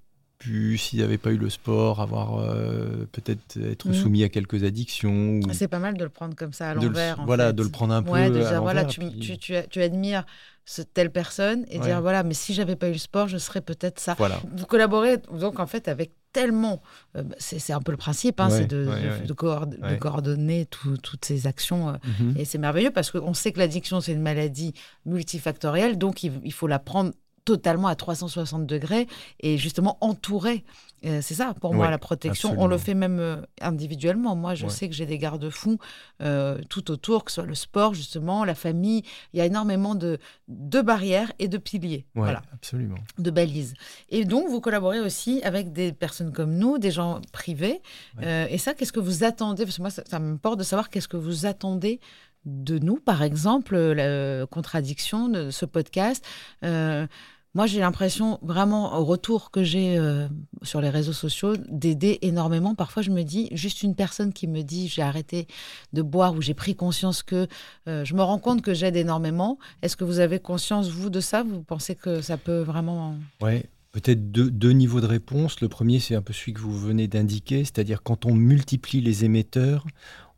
pu, 0.42 0.78
s'ils 0.78 1.00
n'avaient 1.02 1.20
pas 1.20 1.32
eu 1.32 1.38
le 1.38 1.50
sport, 1.52 2.02
avoir 2.02 2.40
euh, 2.40 3.08
peut-être 3.12 3.58
être 3.58 3.88
Mhm. 3.88 3.94
soumis 3.94 4.24
à 4.24 4.30
quelques 4.30 4.64
addictions. 4.64 5.40
ou- 5.40 5.54
C'est 5.54 5.68
pas 5.68 5.78
mal 5.80 5.96
de 5.96 6.04
le 6.04 6.10
prendre 6.10 6.36
comme 6.36 6.52
ça 6.54 6.72
à 6.72 6.74
le- 6.74 6.82
l'envers. 6.82 7.20
en 7.20 7.26
voilà, 7.26 7.48
fait. 7.48 7.54
de 7.54 7.64
le 7.64 7.70
prendre 7.70 7.94
un 7.94 8.02
peu 8.02 8.10
Ouais, 8.12 8.30
de 8.32 8.42
à 8.42 8.50
dire 8.50 8.62
voilà, 8.62 8.86
tu, 8.86 9.00
puis- 9.02 9.20
tu, 9.20 9.38
tu, 9.38 9.54
tu 9.70 9.82
admires 9.84 10.26
ce, 10.66 10.82
telle 10.82 11.12
personne 11.12 11.66
et 11.70 11.78
Ouais. 11.80 11.86
dire 11.86 12.02
voilà, 12.02 12.24
mais 12.24 12.34
si 12.34 12.54
j'avais 12.56 12.76
pas 12.76 12.88
eu 12.90 12.94
le 12.94 12.98
sport, 12.98 13.28
je 13.28 13.38
serais 13.38 13.62
peut-être 13.62 14.00
ça. 14.00 14.16
Voilà. 14.18 14.40
Vous 14.56 14.66
collaborez 14.66 15.18
donc 15.40 15.60
en 15.60 15.68
fait 15.68 15.88
avec 15.88 16.12
tellement, 16.34 16.82
euh, 17.18 17.24
bah, 17.24 17.36
c'est 17.40 17.74
un 17.74 17.82
peu 17.82 17.92
le 17.92 17.98
principe, 17.98 18.40
hein, 18.40 18.50
Ouais, 18.50 18.60
c'est 18.60 18.66
de, 18.68 18.88
ouais, 18.88 19.02
de- 19.02 19.08
ouais. 19.10 19.26
de 19.28 19.34
coord- 19.34 19.68
de 19.68 19.78
Ouais. 19.82 19.98
coordonner 19.98 20.66
tout- 20.66 20.98
toutes 20.98 21.26
ces 21.26 21.46
actions. 21.46 21.90
euh, 21.90 21.94
Mhm. 22.22 22.36
et 22.38 22.46
c'est 22.46 22.58
merveilleux 22.58 22.92
parce 22.92 23.12
qu'on 23.12 23.34
sait 23.34 23.52
que 23.52 23.60
l'addiction, 23.60 24.00
c'est 24.00 24.14
une 24.14 24.22
maladie 24.22 24.74
multifactorielle, 25.06 25.98
donc 25.98 26.24
il, 26.24 26.32
il 26.44 26.54
faut 26.54 26.68
la 26.68 26.80
prendre 26.80 27.12
totalement 27.46 27.88
à 27.88 27.96
360 27.96 28.66
degrés 28.66 29.08
et 29.40 29.58
justement 29.58 29.98
entourer. 30.02 30.64
Euh, 31.04 31.20
c'est 31.24 31.34
ça 31.34 31.56
pour 31.60 31.74
moi 31.74 31.90
la 31.90 31.98
protection. 31.98 32.54
On 32.60 32.68
le 32.68 32.78
fait 32.78 32.94
même 32.94 33.20
euh, 33.20 33.38
individuellement. 33.60 34.36
Moi, 34.36 34.54
je 34.54 34.66
Ouais. 34.66 34.70
sais 34.72 34.88
que 34.88 34.94
j'ai 34.94 35.08
des 35.08 35.18
garde-fous 35.18 35.80
euh, 36.22 36.60
tout 36.70 36.92
autour, 36.92 37.24
que 37.26 37.32
ce 37.32 37.36
soit 37.36 37.46
le 37.48 37.56
sport 37.56 37.96
justement, 37.96 38.46
la 38.46 38.54
famille. 38.54 39.02
Il 39.34 39.40
y 39.40 39.42
a 39.42 39.46
énormément 39.48 39.96
de, 39.96 40.20
de 40.48 40.82
barrières 40.82 41.32
et 41.40 41.48
de 41.48 41.58
piliers. 41.58 42.06
Ouais, 42.14 42.22
Voilà 42.22 42.44
absolument. 42.54 42.98
de 43.18 43.32
balises. 43.32 43.74
Et 44.10 44.26
donc, 44.26 44.48
vous 44.50 44.62
collaborez 44.62 45.00
aussi 45.00 45.42
avec 45.44 45.72
des 45.74 45.92
personnes 45.92 46.32
comme 46.32 46.54
nous, 46.56 46.78
des 46.78 46.92
gens 46.92 47.20
privés. 47.32 47.82
Ouais. 48.18 48.24
Euh, 48.28 48.48
et 48.52 48.60
ça, 48.60 48.76
qu'est-ce 48.76 48.94
que 48.94 49.00
vous 49.00 49.24
attendez? 49.24 49.64
Parce 49.66 49.78
que 49.78 49.82
moi, 49.82 49.90
ça, 49.90 50.04
ça 50.08 50.20
m'importe 50.20 50.60
de 50.60 50.64
savoir 50.64 50.92
qu'est-ce 50.92 51.08
que 51.08 51.18
vous 51.18 51.48
attendez 51.48 52.00
de 52.46 52.80
nous, 52.80 52.98
par 52.98 53.24
exemple, 53.24 53.76
euh, 53.76 54.42
la 54.42 54.46
contradiction 54.48 55.30
de 55.30 55.52
ce 55.52 55.66
podcast. 55.66 56.26
Euh, 56.64 57.06
moi, 57.54 57.68
j'ai 57.68 57.80
l'impression, 57.80 58.40
vraiment, 58.42 58.98
au 58.98 59.04
retour 59.04 59.52
que 59.52 59.64
j'ai 59.64 59.98
euh, 59.98 60.28
sur 60.62 60.80
les 60.80 60.90
réseaux 60.90 61.14
sociaux, 61.14 61.56
d'aider 61.70 62.20
énormément. 62.22 62.76
Parfois, 62.76 63.04
je 63.04 63.12
me 63.12 63.24
dis, 63.24 63.50
juste 63.52 63.84
une 63.84 63.94
personne 63.94 64.32
qui 64.32 64.48
me 64.48 64.62
dit, 64.62 64.88
j'ai 64.88 65.02
arrêté 65.02 65.48
de 65.92 66.02
boire 66.02 66.34
ou 66.34 66.42
j'ai 66.42 66.54
pris 66.54 66.76
conscience 66.76 67.24
que 67.24 67.48
je 67.88 68.14
me 68.14 68.22
rends 68.22 68.40
compte 68.40 68.62
que 68.62 68.74
j'aide 68.74 68.96
énormément. 68.96 69.60
Est-ce 69.82 69.98
que 69.98 70.06
vous 70.06 70.20
avez 70.20 70.40
conscience, 70.40 70.90
vous, 70.90 71.10
de 71.10 71.20
ça? 71.20 71.44
Vous 71.44 71.62
pensez 71.62 71.96
que 71.96 72.22
ça 72.22 72.38
peut 72.38 72.62
vraiment... 72.62 73.18
Ouais. 73.42 73.66
Peut-être 73.92 74.32
deux 74.32 74.72
niveaux 74.72 75.02
de 75.02 75.06
réponse. 75.06 75.60
Le 75.60 75.68
premier, 75.68 76.00
c'est 76.00 76.16
un 76.16 76.22
peu 76.22 76.32
celui 76.32 76.54
que 76.54 76.62
vous 76.62 76.80
venez 76.80 77.10
d'indiquer, 77.10 77.66
c'est-à-dire 77.66 78.02
quand 78.02 78.26
on 78.26 78.34
multiplie 78.34 79.02
les 79.02 79.26
émetteurs, 79.26 79.86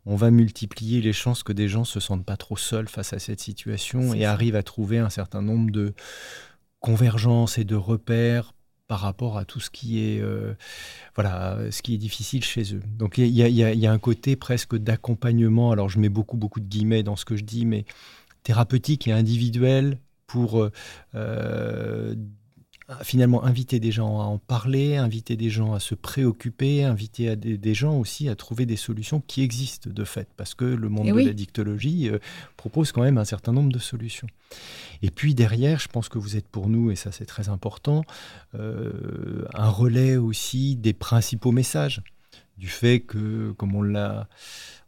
on 0.06 0.16
va 0.16 0.30
multiplier 0.30 1.00
les 1.00 1.12
chances 1.12 1.42
que 1.42 1.52
des 1.52 1.68
gens 1.68 1.84
se 1.84 2.00
sentent 2.00 2.24
pas 2.24 2.36
trop 2.36 2.56
seuls 2.56 2.88
face 2.88 3.12
à 3.12 3.18
cette 3.18 3.40
situation 3.40 4.14
et 4.14 4.22
ça. 4.22 4.32
arrivent 4.32 4.56
à 4.56 4.62
trouver 4.62 4.98
un 4.98 5.10
certain 5.10 5.42
nombre 5.42 5.70
de 5.70 5.94
convergences 6.80 7.58
et 7.58 7.64
de 7.64 7.76
repères 7.76 8.52
par 8.86 9.00
rapport 9.00 9.38
à 9.38 9.46
tout 9.46 9.60
ce 9.60 9.70
qui 9.70 10.04
est 10.04 10.20
euh, 10.20 10.54
voilà 11.14 11.58
ce 11.70 11.80
qui 11.80 11.94
est 11.94 11.98
difficile 11.98 12.44
chez 12.44 12.74
eux. 12.74 12.82
Donc 12.98 13.16
y 13.16 13.22
y 13.22 13.42
il 13.42 13.78
y 13.80 13.86
a 13.86 13.92
un 13.92 13.98
côté 13.98 14.36
presque 14.36 14.76
d'accompagnement. 14.76 15.72
Alors 15.72 15.88
je 15.88 15.98
mets 15.98 16.10
beaucoup 16.10 16.36
beaucoup 16.36 16.60
de 16.60 16.66
guillemets 16.66 17.02
dans 17.02 17.16
ce 17.16 17.24
que 17.24 17.36
je 17.36 17.44
dis, 17.44 17.64
mais 17.64 17.86
thérapeutique 18.42 19.08
et 19.08 19.12
individuel 19.12 19.98
pour 20.26 20.60
euh, 20.60 20.70
euh, 21.14 22.14
finalement 23.02 23.44
inviter 23.44 23.80
des 23.80 23.92
gens 23.92 24.20
à 24.20 24.24
en 24.24 24.38
parler, 24.38 24.96
inviter 24.96 25.36
des 25.36 25.48
gens 25.48 25.72
à 25.72 25.80
se 25.80 25.94
préoccuper, 25.94 26.84
inviter 26.84 27.34
des, 27.34 27.74
gens 27.74 27.98
aussi 27.98 28.28
à 28.28 28.34
trouver 28.34 28.66
des 28.66 28.76
solutions 28.76 29.22
qui 29.26 29.42
existent 29.42 29.88
de 29.90 30.04
fait, 30.04 30.28
parce 30.36 30.54
que 30.54 30.64
le 30.64 30.88
monde 30.90 31.06
de 31.06 31.26
la 31.26 31.32
dictologie 31.32 32.10
euh, 32.10 32.18
propose 32.56 32.92
quand 32.92 33.02
même 33.02 33.16
un 33.16 33.24
certain 33.24 33.52
nombre 33.52 33.72
de 33.72 33.78
solutions. 33.78 34.28
Et 35.02 35.10
puis 35.10 35.34
derrière, 35.34 35.80
je 35.80 35.88
pense 35.88 36.10
que 36.10 36.18
vous 36.18 36.36
êtes 36.36 36.46
pour 36.46 36.68
nous, 36.68 36.90
et 36.90 36.96
ça 36.96 37.10
c'est 37.10 37.24
très 37.24 37.48
important, 37.48 38.04
euh, 38.54 39.46
un 39.54 39.70
relais 39.70 40.16
aussi 40.16 40.76
des 40.76 40.92
principaux 40.92 41.52
messages, 41.52 42.02
du 42.58 42.68
fait 42.68 43.00
que, 43.00 43.52
comme 43.52 43.74
on 43.74 43.82
l'a 43.82 44.28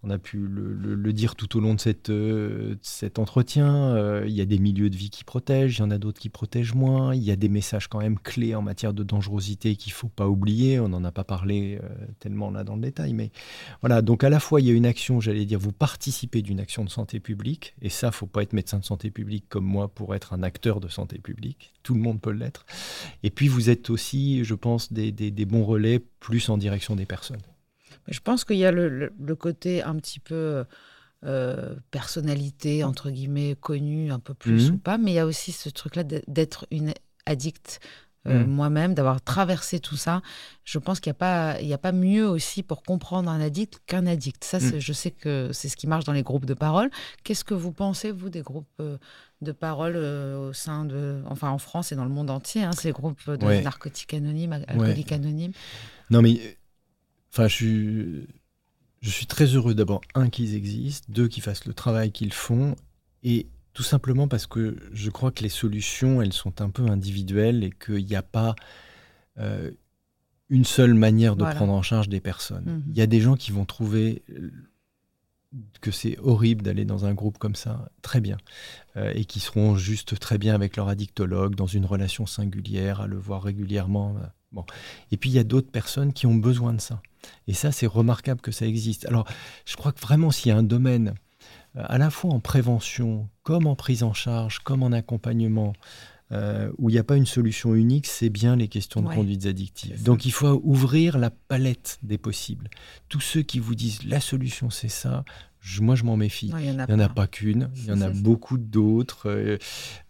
on 0.06 0.10
a 0.10 0.18
pu 0.18 0.38
le, 0.38 1.12
dire 1.12 1.34
tout 1.34 1.56
au 1.56 1.60
long 1.60 1.74
de 1.74 1.80
euh, 2.10 2.76
cet 2.82 3.18
entretien. 3.18 3.94
Euh, 3.94 4.24
il 4.26 4.34
y 4.34 4.40
a 4.40 4.44
des 4.44 4.58
milieux 4.58 4.90
de 4.90 4.96
vie 4.96 5.10
qui 5.10 5.24
protègent, 5.24 5.78
il 5.78 5.80
y 5.80 5.84
en 5.84 5.90
a 5.90 5.98
d'autres 5.98 6.20
qui 6.20 6.28
protègent 6.28 6.74
moins. 6.74 7.14
Il 7.14 7.22
y 7.22 7.30
a 7.30 7.36
des 7.36 7.48
messages 7.48 7.88
quand 7.88 8.00
même 8.00 8.18
clés 8.18 8.54
en 8.54 8.62
matière 8.62 8.92
de 8.92 9.02
dangerosité 9.02 9.76
qu'il 9.76 9.92
faut 9.92 10.08
pas 10.08 10.28
oublier. 10.28 10.78
On 10.78 10.88
n'en 10.88 11.02
a 11.04 11.10
pas 11.10 11.24
parlé 11.24 11.80
euh, 11.82 11.88
tellement 12.20 12.50
là 12.50 12.62
dans 12.62 12.76
le 12.76 12.82
détail, 12.82 13.14
mais 13.14 13.30
voilà. 13.80 14.02
Donc 14.02 14.22
à 14.22 14.30
la 14.30 14.38
fois 14.38 14.60
il 14.60 14.66
y 14.66 14.70
a 14.70 14.74
une 14.74 14.86
action, 14.86 15.20
j'allais 15.20 15.44
dire, 15.44 15.58
vous 15.58 15.72
participez 15.72 16.42
d'une 16.42 16.60
action 16.60 16.84
de 16.84 16.90
santé 16.90 17.18
publique, 17.18 17.74
et 17.82 17.88
ça, 17.88 18.12
faut 18.12 18.26
pas 18.26 18.42
être 18.42 18.52
médecin 18.52 18.78
de 18.78 18.84
santé 18.84 19.10
publique 19.10 19.46
comme 19.48 19.64
moi 19.64 19.88
pour 19.88 20.14
être 20.14 20.32
un 20.32 20.42
acteur 20.42 20.80
de 20.80 20.88
santé 20.88 21.18
publique. 21.18 21.72
Tout 21.82 21.94
le 21.94 22.00
monde 22.00 22.20
peut 22.20 22.30
l'être. 22.30 22.64
Et 23.22 23.30
puis 23.30 23.48
vous 23.48 23.70
êtes 23.70 23.90
aussi, 23.90 24.44
je 24.44 24.54
pense, 24.54 24.92
des 24.92 25.46
bons 25.46 25.64
relais 25.64 26.00
plus 26.20 26.48
en 26.48 26.58
direction 26.58 26.94
des 26.94 27.06
personnes. 27.06 27.42
Je 28.08 28.20
pense 28.20 28.44
qu'il 28.44 28.56
y 28.56 28.64
a 28.64 28.72
le, 28.72 29.10
côté 29.36 29.82
un 29.82 29.96
petit 29.96 30.20
peu 30.20 30.64
euh, 31.24 31.74
personnalité, 31.90 32.84
entre 32.84 33.10
guillemets, 33.10 33.56
connue, 33.58 34.12
un 34.12 34.18
peu 34.18 34.34
plus 34.34 34.68
mhm. 34.68 34.76
ou 34.76 34.78
pas, 34.78 34.98
mais 34.98 35.12
il 35.12 35.14
y 35.14 35.18
a 35.18 35.26
aussi 35.26 35.50
ce 35.50 35.68
truc-là 35.68 36.04
d'être 36.04 36.66
une 36.70 36.92
addict. 37.24 37.80
Euh, 38.28 38.40
mhm. 38.40 38.50
moi-même, 38.50 38.94
d'avoir 38.94 39.20
traversé 39.22 39.78
tout 39.78 39.96
ça, 39.96 40.20
je 40.64 40.80
pense 40.80 40.98
qu'il 40.98 41.10
n'y 41.10 41.16
a, 41.16 41.18
pas, 41.18 41.60
il 41.60 41.72
a 41.72 41.78
pas 41.78 41.92
mieux 41.92 42.28
aussi 42.28 42.64
pour 42.64 42.82
comprendre 42.82 43.30
un 43.30 43.40
addict 43.40 43.80
qu'un 43.86 44.04
addict. 44.04 44.42
Ça, 44.42 44.58
mhm. 44.58 44.80
je 44.80 44.92
sais 44.92 45.12
que 45.12 45.50
c'est 45.52 45.68
ce 45.68 45.76
qui 45.76 45.86
marche 45.86 46.04
dans 46.04 46.12
les 46.12 46.24
groupes 46.24 46.44
de 46.44 46.54
parole. 46.54 46.90
Qu'est-ce 47.22 47.44
que 47.44 47.54
vous 47.54 47.70
pensez, 47.70 48.10
vous, 48.10 48.28
des 48.28 48.42
groupes 48.42 48.66
euh, 48.80 48.98
de 49.42 49.52
parole 49.52 49.96
au 49.96 50.52
sein 50.52 50.84
de, 50.84 51.22
enfin 51.26 51.50
en 51.50 51.58
France 51.58 51.92
et 51.92 51.94
dans 51.94 52.04
le 52.04 52.10
monde 52.10 52.30
entier, 52.30 52.64
hein, 52.64 52.72
ces 52.72 52.90
groupes 52.90 53.30
de 53.30 53.62
narcotiques 53.62 54.14
anonymes, 54.14 54.52
alcooliques 54.52 55.12
anonymes? 55.12 55.52
Non, 56.10 56.20
mais 56.20 56.56
Enfin, 57.32 57.48
je 57.48 57.54
suis, 57.54 58.26
je 59.00 59.10
suis 59.10 59.26
très 59.26 59.46
heureux 59.46 59.74
d'abord, 59.74 60.00
un, 60.14 60.30
qu'ils 60.30 60.54
existent, 60.54 61.06
deux, 61.10 61.28
qu'ils 61.28 61.42
fassent 61.42 61.66
le 61.66 61.74
travail 61.74 62.12
qu'ils 62.12 62.32
font, 62.32 62.76
et 63.22 63.46
tout 63.76 63.82
simplement 63.82 64.26
parce 64.26 64.46
que 64.46 64.78
je 64.92 65.10
crois 65.10 65.30
que 65.30 65.42
les 65.42 65.50
solutions, 65.50 66.22
elles 66.22 66.32
sont 66.32 66.62
un 66.62 66.70
peu 66.70 66.86
individuelles 66.86 67.62
et 67.62 67.70
qu'il 67.70 68.06
n'y 68.06 68.16
a 68.16 68.22
pas 68.22 68.56
euh, 69.38 69.70
une 70.48 70.64
seule 70.64 70.94
manière 70.94 71.36
de 71.36 71.44
prendre 71.44 71.74
en 71.74 71.82
charge 71.82 72.08
des 72.08 72.20
personnes. 72.20 72.64
Mhm. 72.64 72.84
Il 72.88 72.96
y 72.96 73.02
a 73.02 73.06
des 73.06 73.20
gens 73.20 73.34
qui 73.34 73.52
vont 73.52 73.66
trouver 73.66 74.22
euh, 74.30 74.50
que 75.82 75.90
c'est 75.90 76.18
horrible 76.20 76.62
d'aller 76.62 76.86
dans 76.86 77.04
un 77.04 77.12
groupe 77.12 77.36
comme 77.36 77.54
ça, 77.54 77.90
très 78.00 78.22
bien, 78.22 78.38
euh, 78.96 79.12
et 79.14 79.26
qui 79.26 79.40
seront 79.40 79.76
juste 79.76 80.18
très 80.18 80.38
bien 80.38 80.54
avec 80.54 80.76
leur 80.76 80.88
addictologue, 80.88 81.54
dans 81.54 81.66
une 81.66 81.84
relation 81.84 82.24
singulière, 82.24 83.02
à 83.02 83.06
le 83.06 83.18
voir 83.18 83.42
régulièrement. 83.42 84.16
Bon. 84.52 84.64
Et 85.10 85.18
puis 85.18 85.28
il 85.28 85.34
y 85.34 85.38
a 85.38 85.44
d'autres 85.44 85.70
personnes 85.70 86.14
qui 86.14 86.26
ont 86.26 86.34
besoin 86.34 86.72
de 86.72 86.80
ça. 86.80 87.02
Et 87.46 87.54
ça, 87.54 87.72
c'est 87.72 87.86
remarquable 87.86 88.40
que 88.40 88.52
ça 88.52 88.66
existe. 88.66 89.06
Alors, 89.06 89.26
je 89.64 89.76
crois 89.76 89.92
que 89.92 90.00
vraiment, 90.00 90.30
s'il 90.30 90.48
y 90.50 90.52
a 90.52 90.56
un 90.56 90.62
domaine, 90.62 91.14
euh, 91.76 91.82
à 91.84 91.98
la 91.98 92.10
fois 92.10 92.32
en 92.32 92.40
prévention, 92.40 93.28
comme 93.42 93.66
en 93.66 93.76
prise 93.76 94.02
en 94.02 94.12
charge, 94.12 94.60
comme 94.60 94.82
en 94.82 94.92
accompagnement, 94.92 95.72
euh, 96.32 96.72
où 96.78 96.90
il 96.90 96.94
n'y 96.94 96.98
a 96.98 97.04
pas 97.04 97.16
une 97.16 97.26
solution 97.26 97.74
unique, 97.76 98.06
c'est 98.06 98.30
bien 98.30 98.56
les 98.56 98.66
questions 98.66 99.00
de 99.00 99.08
conduites 99.08 99.46
addictives. 99.46 100.02
Donc 100.02 100.26
il 100.26 100.32
faut 100.32 100.60
ouvrir 100.64 101.18
la 101.18 101.30
palette 101.30 101.98
des 102.02 102.18
possibles. 102.18 102.68
Tous 103.08 103.20
ceux 103.20 103.42
qui 103.42 103.60
vous 103.60 103.76
disent 103.76 104.02
la 104.04 104.18
solution 104.18 104.68
c'est 104.68 104.88
ça, 104.88 105.24
moi, 105.80 105.94
je 105.94 106.04
m'en 106.04 106.16
méfie. 106.16 106.52
il 106.58 106.72
n'y 106.72 106.80
en, 106.80 106.98
a 106.98 107.08
pas 107.08 107.26
qu'une, 107.26 107.70
il 107.76 107.86
y 107.86 107.92
en 107.92 108.00
a 108.00 108.08
beaucoup 108.08 108.58
d'autres. 108.58 109.28
Euh, 109.28 109.58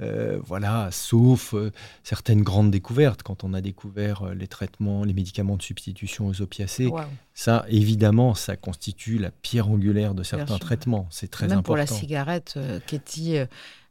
euh, 0.00 0.38
voilà, 0.44 0.88
sauf 0.90 1.54
euh, 1.54 1.70
certaines 2.02 2.42
grandes 2.42 2.70
découvertes. 2.70 3.22
Quand 3.22 3.44
on 3.44 3.54
a 3.54 3.60
découvert 3.60 4.34
les 4.34 4.48
traitements, 4.48 5.04
les 5.04 5.14
médicaments 5.14 5.56
de 5.56 5.62
substitution 5.62 6.26
aux 6.26 6.42
opiacés, 6.42 6.90
ça, 7.34 7.64
évidemment, 7.68 8.34
ça 8.34 8.56
constitue 8.56 9.18
la 9.18 9.30
pierre 9.30 9.68
angulaire 9.68 10.14
de 10.14 10.22
certains 10.22 10.58
traitements. 10.58 11.06
C'est 11.10 11.30
très 11.30 11.46
Même 11.46 11.58
important. 11.58 11.66
pour 11.66 11.76
la 11.76 11.86
cigarette, 11.86 12.58
Katie 12.86 13.38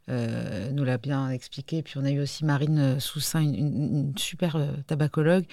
euh, 0.08 0.70
nous 0.70 0.84
l'a 0.84 0.98
bien 0.98 1.30
expliqué. 1.30 1.82
Puis 1.82 1.94
on 1.98 2.04
a 2.04 2.10
eu 2.10 2.20
aussi 2.20 2.44
Marine 2.44 2.78
euh, 2.78 3.00
Soussin, 3.00 3.40
une, 3.40 4.12
super 4.16 4.54
euh, 4.54 4.66
tabacologue, 4.86 5.44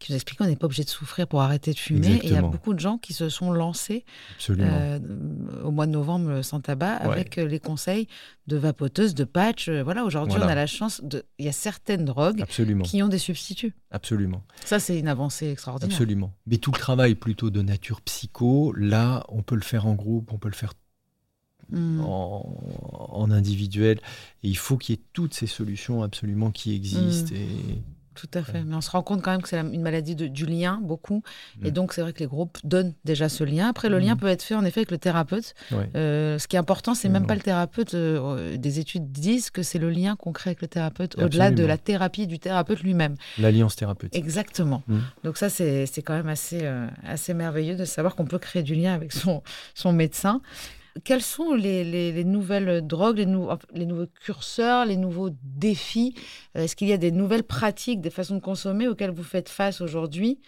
qui 0.00 0.10
nous 0.10 0.16
explique 0.16 0.38
qu'on 0.38 0.46
n'est 0.46 0.56
pas 0.56 0.66
obligé 0.66 0.82
de 0.82 0.88
souffrir 0.88 1.28
pour 1.28 1.42
arrêter 1.42 1.72
de 1.72 1.78
fumer. 1.78 2.16
Et 2.16 2.26
il 2.26 2.32
y 2.32 2.36
a 2.36 2.42
beaucoup 2.42 2.74
de 2.74 2.80
gens 2.80 2.98
qui 2.98 3.12
se 3.12 3.28
sont 3.28 3.52
lancés 3.52 4.04
au 4.48 5.70
mois 5.70 5.86
de 5.86 5.92
novembre 5.92 6.42
sans 6.42 6.60
tabac 6.60 6.94
avec 6.94 7.36
les 7.36 7.60
conseils 7.60 8.08
de 8.46 8.56
vapoteuses, 8.56 9.14
de 9.14 9.24
patch. 9.24 9.68
voilà, 9.68 10.04
aujourd'hui, 10.04 10.38
on 10.40 10.48
a 10.48 10.54
la 10.54 10.66
chance 10.66 11.02
de. 11.04 11.24
Il 11.38 11.44
y 11.44 11.48
a 11.48 11.52
certaines 11.52 12.04
drogues 12.04 12.44
qui 12.84 13.02
ont 13.02 13.08
des 13.08 13.18
substituts. 13.18 13.74
Absolument. 13.92 14.42
Ça, 14.64 14.80
c'est 14.80 14.98
une 14.98 15.08
avancée 15.08 15.50
extraordinaire. 15.50 15.94
Absolument. 15.94 16.32
Mais 16.46 16.58
tout 16.58 16.72
le 16.72 16.78
travail 16.78 17.14
plutôt 17.14 17.50
de 17.50 17.62
nature 17.62 18.00
psycho, 18.00 18.72
là, 18.76 19.24
on 19.28 19.42
peut 19.42 19.54
le 19.54 19.62
faire 19.62 19.86
en 19.86 19.94
groupe, 19.94 20.32
on 20.32 20.38
peut 20.38 20.48
le 20.48 20.54
faire 20.54 20.74
Mm. 21.70 22.00
en, 22.00 23.30
individuel. 23.30 23.98
Et 24.42 24.48
il 24.48 24.56
faut 24.56 24.76
qu'il 24.76 24.96
y 24.96 24.98
ait 24.98 25.02
toutes 25.12 25.34
ces 25.34 25.46
solutions 25.46 26.02
absolument 26.02 26.50
qui 26.50 26.74
existent. 26.74 27.34
Mm. 27.34 27.38
Et, 27.38 27.82
tout 28.20 28.28
à 28.34 28.42
fait. 28.42 28.64
Mais 28.64 28.74
on 28.74 28.80
se 28.80 28.90
rend 28.90 29.02
compte 29.02 29.22
quand 29.22 29.30
même 29.30 29.40
que 29.40 29.48
c'est 29.48 29.58
une 29.58 29.80
maladie 29.80 30.14
du 30.14 30.44
lien, 30.44 30.80
beaucoup. 30.82 31.22
Et 31.62 31.70
mm. 31.70 31.72
donc, 31.72 31.92
c'est 31.92 32.02
vrai 32.02 32.12
que 32.12 32.18
les 32.18 32.26
groupes 32.26 32.58
donnent 32.64 32.92
déjà 33.04 33.28
ce 33.28 33.44
lien. 33.44 33.68
Après, 33.68 33.88
le 33.88 33.98
lien 33.98 34.16
peut 34.16 34.26
être 34.26 34.42
fait 34.42 34.54
en 34.54 34.64
effet 34.64 34.80
avec 34.80 34.90
le 34.90 34.98
thérapeute. 34.98 35.54
Euh, 35.94 36.38
ce 36.38 36.46
qui 36.46 36.56
est 36.56 36.58
important, 36.58 36.94
c'est 36.94 37.08
même 37.08 37.26
pas 37.26 37.34
le 37.34 37.40
thérapeute. 37.40 37.94
Euh, 37.94 38.56
des 38.56 38.78
études 38.78 39.10
disent 39.10 39.50
que 39.50 39.62
c'est 39.62 39.78
le 39.78 39.90
lien 39.90 40.16
qu'on 40.16 40.32
crée 40.32 40.50
avec 40.50 40.60
le 40.60 40.68
thérapeute, 40.68 41.16
au-delà 41.18 41.50
de 41.50 41.64
la 41.64 41.78
thérapie 41.78 42.26
du 42.26 42.38
thérapeute 42.38 42.82
lui-même. 42.82 43.14
L'alliance 43.38 43.76
thérapeutique. 43.76 44.22
Exactement. 44.22 44.82
Donc, 45.24 45.38
ça, 45.38 45.48
c'est 45.48 46.02
quand 46.04 46.14
même 46.14 46.28
assez, 46.28 46.60
euh, 46.62 46.88
assez 47.04 47.32
merveilleux 47.32 47.76
de 47.76 47.84
savoir 47.84 48.16
qu'on 48.16 48.26
peut 48.26 48.38
créer 48.38 48.62
du 48.62 48.74
lien 48.74 48.92
avec 48.92 49.12
son, 49.12 49.42
son 49.74 49.92
médecin. 49.92 50.42
Quelles 51.04 51.22
sont 51.22 51.54
les, 51.54 52.24
nouvelles 52.24 52.86
drogues, 52.86 53.18
les, 53.18 53.26
les, 53.74 53.86
nouveaux 53.86 54.06
curseurs, 54.20 54.86
les 54.86 54.96
nouveaux 54.96 55.30
défis? 55.42 56.14
Euh, 56.56 56.64
Est-ce 56.64 56.74
qu'il 56.76 56.88
y 56.88 56.92
a 56.92 56.98
des 56.98 57.12
nouvelles 57.12 57.44
pratiques, 57.44 58.00
des 58.00 58.10
façons 58.10 58.36
de 58.36 58.40
consommer 58.40 58.88
auxquelles 58.88 59.10
vous 59.10 59.22
faites 59.22 59.48
face 59.48 59.80
aujourd'hui 59.80 60.40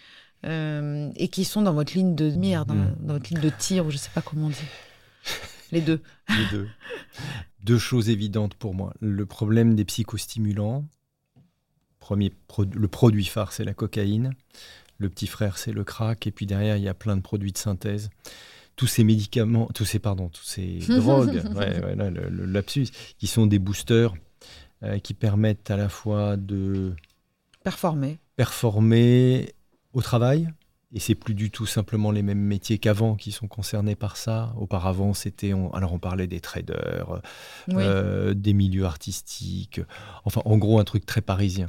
euh, 0.45 1.09
et 1.15 1.29
qui 1.29 1.45
sont 1.45 1.61
dans 1.61 1.73
votre 1.73 1.93
ligne 1.93 2.15
de 2.15 2.29
mire, 2.31 2.65
dans, 2.65 2.75
hmm. 2.75 2.95
votre 3.03 3.29
ligne 3.33 3.41
de 3.41 3.49
tir, 3.49 3.85
ou 3.85 3.89
je 3.89 3.95
ne 3.95 3.99
sais 3.99 4.09
pas 4.13 4.21
comment 4.21 4.47
on 4.47 4.49
dit? 4.49 4.57
Les 5.71 5.81
deux. 5.81 6.01
Les 6.29 6.45
deux. 6.51 6.67
deux 7.63 7.79
choses 7.79 8.09
évidentes 8.09 8.55
pour 8.55 8.75
moi. 8.75 8.93
Le 8.99 9.25
problème 9.25 9.75
des 9.75 9.85
psychostimulants. 9.85 10.85
Premier 11.99 12.33
le 12.73 12.87
produit 12.89 13.25
phare, 13.25 13.53
c'est 13.53 13.63
la 13.63 13.73
cocaïne. 13.73 14.33
Le 14.97 15.09
petit 15.09 15.25
frère, 15.25 15.57
c'est 15.57 15.71
le 15.71 15.85
crack. 15.85 16.27
Et 16.27 16.31
puis 16.31 16.45
derrière, 16.45 16.75
il 16.75 16.83
y 16.83 16.89
a 16.89 16.93
plein 16.93 17.15
de 17.15 17.21
produits 17.21 17.53
de 17.53 17.57
synthèse 17.57 18.09
tous 18.75 18.87
ces 18.87 19.03
médicaments, 19.03 19.69
tous 19.73 19.85
ces, 19.85 19.99
pardon, 19.99 20.29
tous 20.29 20.43
ces 20.43 20.79
drogues, 20.89 21.41
le, 21.55 22.45
lapsus, 22.45 22.87
qui 23.17 23.27
sont 23.27 23.45
des 23.45 23.59
boosters 23.59 24.13
euh, 24.83 24.99
qui 24.99 25.13
permettent 25.13 25.71
à 25.71 25.77
la 25.77 25.89
fois 25.89 26.37
de 26.37 26.93
performer, 27.63 28.19
performer 28.35 29.53
au 29.93 30.01
travail. 30.01 30.49
Et 30.95 30.99
c'est 30.99 31.15
plus 31.15 31.33
du 31.33 31.49
tout 31.49 31.65
simplement 31.65 32.11
les 32.11 32.21
mêmes 32.21 32.37
métiers 32.37 32.77
qu'avant 32.77 33.15
qui 33.15 33.31
sont 33.31 33.47
concernés 33.47 33.95
par 33.95 34.15
ça. 34.15 34.53
Auparavant, 34.57 35.15
c'était, 35.15 35.51
alors 35.73 35.93
on 35.93 35.97
parlait 35.97 36.27
des 36.27 36.39
traders, 36.39 37.19
euh, 37.69 38.35
des 38.35 38.53
milieux 38.53 38.85
artistiques, 38.85 39.81
enfin 40.23 40.43
en 40.45 40.55
gros 40.59 40.79
un 40.79 40.83
truc 40.83 41.07
très 41.07 41.21
parisien. 41.21 41.67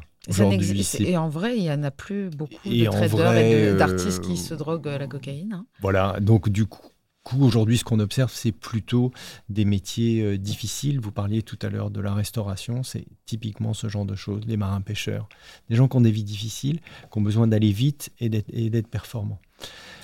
Et 1.01 1.17
en 1.17 1.29
vrai, 1.29 1.57
il 1.57 1.63
n'y 1.63 1.71
en 1.71 1.83
a 1.83 1.91
plus 1.91 2.31
beaucoup 2.31 2.55
de 2.69 2.85
traders 2.87 3.37
et 3.37 3.75
d'artistes 3.75 4.23
qui 4.23 4.33
euh, 4.33 4.37
se 4.37 4.55
droguent 4.55 4.89
à 4.89 4.99
la 4.99 5.07
cocaïne. 5.07 5.53
Hein. 5.53 5.67
Voilà, 5.81 6.19
donc 6.21 6.49
du 6.49 6.67
coup, 6.67 6.89
aujourd'hui, 7.33 7.79
ce 7.79 7.85
qu'on 7.85 8.01
observe, 8.01 8.33
c'est 8.33 8.53
plutôt 8.53 9.13
des 9.49 9.65
métiers 9.65 10.23
euh, 10.23 10.39
difficiles. 10.39 11.01
Vous 11.01 11.13
parliez 11.13 11.43
tout 11.43 11.59
à 11.63 11.69
l'heure 11.69 11.91
de 11.91 12.01
la 12.01 12.15
restauration, 12.15 12.83
c'est 12.83 13.07
typiquement 13.27 13.75
ce 13.75 13.89
genre 13.89 14.05
de 14.05 14.15
choses, 14.15 14.43
les 14.47 14.57
marins-pêcheurs, 14.57 15.29
des 15.71 15.77
gens 15.77 15.89
qui 15.89 15.97
ont 15.97 16.03
des 16.03 16.11
vies 16.11 16.25
difficiles, 16.25 16.81
qui 16.81 17.19
ont 17.19 17.23
besoin 17.23 17.47
d'aller 17.47 17.73
vite 17.73 18.11
et 18.21 18.29
d'être 18.29 18.89
performants. 18.89 19.41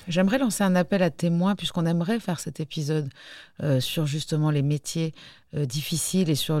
J'aimerais 0.07 0.39
lancer 0.39 0.63
un 0.63 0.75
appel 0.75 1.03
à 1.03 1.11
témoins, 1.11 1.55
puisqu'on 1.55 1.85
aimerait 1.85 2.19
faire 2.19 2.39
cet 2.39 2.59
épisode 2.59 3.09
euh, 3.61 3.79
sur 3.79 4.07
justement 4.07 4.49
les 4.49 4.63
métiers 4.63 5.13
euh, 5.53 5.65
difficiles 5.65 6.29
et 6.29 6.35
sur 6.35 6.59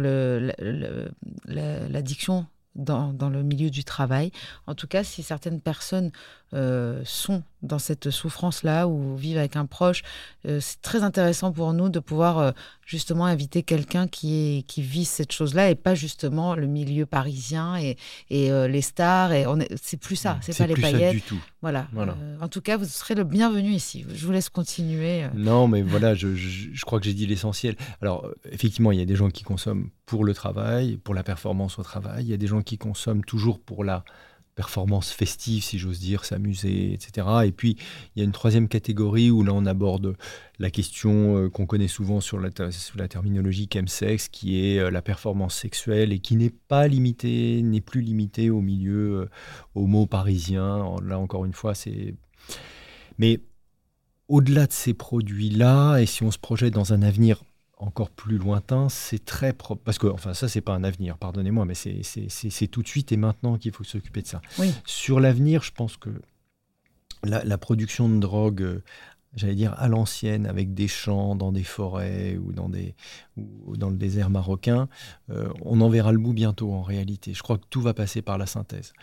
l'addiction 1.47 2.45
dans, 2.75 3.11
dans, 3.13 3.29
le 3.29 3.43
milieu 3.43 3.69
du 3.69 3.83
travail. 3.83 4.31
En 4.67 4.75
tout 4.75 4.87
cas, 4.87 5.03
si 5.03 5.23
certaines 5.23 5.59
personnes 5.59 6.11
sont 6.53 7.43
dans 7.61 7.79
cette 7.79 8.09
souffrance-là 8.09 8.87
ou 8.87 9.15
vivent 9.15 9.37
avec 9.37 9.55
un 9.55 9.65
proche, 9.65 10.03
euh, 10.47 10.59
c'est 10.61 10.81
très 10.81 11.03
intéressant 11.03 11.51
pour 11.51 11.73
nous 11.73 11.89
de 11.89 11.99
pouvoir 11.99 12.39
euh, 12.39 12.51
justement 12.85 13.25
inviter 13.25 13.63
quelqu'un 13.63 14.07
qui, 14.07 14.57
est, 14.57 14.61
qui 14.63 14.81
vit 14.81 15.05
cette 15.05 15.31
chose-là 15.31 15.69
et 15.69 15.75
pas 15.75 15.93
justement 15.93 16.55
le 16.55 16.67
milieu 16.67 17.05
parisien 17.05 17.77
et, 17.77 17.97
et 18.29 18.51
euh, 18.51 18.67
les 18.67 18.81
stars. 18.81 19.33
Et 19.33 19.45
on 19.45 19.59
est, 19.59 19.69
c'est 19.81 19.97
plus 19.97 20.15
ça, 20.15 20.39
c'est, 20.41 20.57
pas 20.57 20.67
les 20.67 20.75
paillettes. 20.75 21.09
Ça 21.09 21.13
du 21.13 21.21
tout. 21.21 21.41
Voilà. 21.61 21.87
en 22.41 22.47
tout 22.47 22.61
cas, 22.61 22.77
vous 22.77 22.85
serez 22.85 23.13
le 23.13 23.23
bienvenu 23.23 23.69
ici. 23.69 24.05
Je 24.11 24.25
vous 24.25 24.31
laisse 24.31 24.49
continuer. 24.49 25.25
Non, 25.35 25.67
mais 25.67 25.83
voilà, 25.83 26.15
je, 26.15 26.33
je, 26.35 26.69
je 26.73 26.85
crois 26.85 26.99
que 26.99 27.05
j'ai 27.05 27.13
dit 27.13 27.27
l'essentiel. 27.27 27.75
Alors, 28.01 28.27
effectivement, 28.51 28.91
il 28.91 28.97
y 28.97 29.01
a 29.01 29.05
des 29.05 29.15
gens 29.15 29.29
qui 29.29 29.43
consomment 29.43 29.89
pour 30.07 30.25
le 30.25 30.33
travail, 30.33 30.97
pour 30.97 31.13
la 31.13 31.23
performance 31.23 31.77
au 31.77 31.83
travail. 31.83 32.23
Il 32.25 32.29
y 32.29 32.33
a 32.33 32.37
des 32.37 32.47
gens 32.47 32.63
qui 32.63 32.79
consomment 32.79 33.23
toujours 33.23 33.59
pour 33.59 33.83
la 33.83 34.03
performance 34.55 35.11
festive, 35.11 35.63
si 35.63 35.79
j'ose 35.79 35.99
dire, 35.99 36.25
s'amuser, 36.25 36.93
etc. 36.93 37.27
Et 37.45 37.51
puis, 37.51 37.77
il 38.15 38.19
y 38.19 38.21
a 38.21 38.25
une 38.25 38.31
troisième 38.31 38.67
catégorie 38.67 39.31
où 39.31 39.43
là, 39.43 39.53
on 39.53 39.65
aborde 39.65 40.15
la 40.59 40.69
question 40.69 41.37
euh, 41.37 41.49
qu'on 41.49 41.65
connaît 41.65 41.87
souvent 41.87 42.21
sur 42.21 42.39
la, 42.39 42.49
terminologie 43.07 43.67
chemsex, 43.71 44.27
qui 44.27 44.65
est 44.65 44.79
euh, 44.79 44.91
la 44.91 45.01
performance 45.01 45.55
sexuelle 45.55 46.11
et 46.11 46.19
qui 46.19 46.35
n'est 46.35 46.53
pas 46.67 46.87
limitée, 46.87 47.61
n'est 47.61 47.81
plus 47.81 48.01
limitée 48.01 48.49
au 48.49 48.61
milieu 48.61 49.21
euh, 49.21 49.29
homo 49.75 50.05
parisien. 50.05 50.95
Là, 51.03 51.17
encore 51.17 51.45
une 51.45 51.53
fois, 51.53 51.73
c'est... 51.73 52.15
Mais 53.17 53.39
au-delà 54.27 54.67
de 54.67 54.71
ces 54.71 54.93
produits-là, 54.93 55.97
et 55.97 56.05
si 56.05 56.23
on 56.23 56.31
se 56.31 56.39
projette 56.39 56.73
dans 56.73 56.93
un 56.93 57.01
avenir 57.01 57.43
encore 57.81 58.11
plus 58.11 58.37
lointain, 58.37 58.89
c'est 58.89 59.25
très 59.25 59.53
propre. 59.53 59.81
Parce 59.83 59.97
que, 59.97 60.07
enfin, 60.07 60.33
ça, 60.33 60.47
c'est 60.47 60.61
pas 60.61 60.73
un 60.73 60.83
avenir, 60.83 61.17
pardonnez-moi, 61.17 61.65
mais 61.65 61.73
c'est 61.73 62.67
tout 62.67 62.83
de 62.83 62.87
suite 62.87 63.11
et 63.11 63.17
maintenant 63.17 63.57
qu'il 63.57 63.71
faut 63.71 63.83
s'occuper 63.83 64.21
de 64.21 64.27
ça. 64.27 64.41
Sur 64.85 65.19
l'avenir, 65.19 65.63
je 65.63 65.71
pense 65.71 65.97
que 65.97 66.09
la, 67.23 67.57
production 67.57 68.07
de 68.09 68.19
drogue, 68.19 68.61
euh, 68.61 68.83
j'allais 69.35 69.55
dire 69.55 69.73
à 69.77 69.87
l'ancienne, 69.87 70.45
avec 70.45 70.73
des 70.73 70.87
champs 70.87 71.35
dans 71.35 71.51
des 71.51 71.63
forêts 71.63 72.37
ou 72.37 72.51
dans, 72.53 72.69
des, 72.69 72.95
ou 73.37 73.77
dans 73.77 73.89
le 73.89 73.97
désert 73.97 74.29
marocain, 74.29 74.87
euh, 75.29 75.49
on 75.61 75.81
en 75.81 75.89
verra 75.89 76.11
le 76.11 76.19
bout 76.19 76.33
bientôt 76.33 76.73
en 76.73 76.81
réalité. 76.81 77.33
Je 77.33 77.43
crois 77.43 77.57
que 77.57 77.65
tout 77.69 77.81
va 77.81 77.93
passer 77.93 78.21
par 78.21 78.37
la 78.37 78.45
synthèse. 78.45 78.93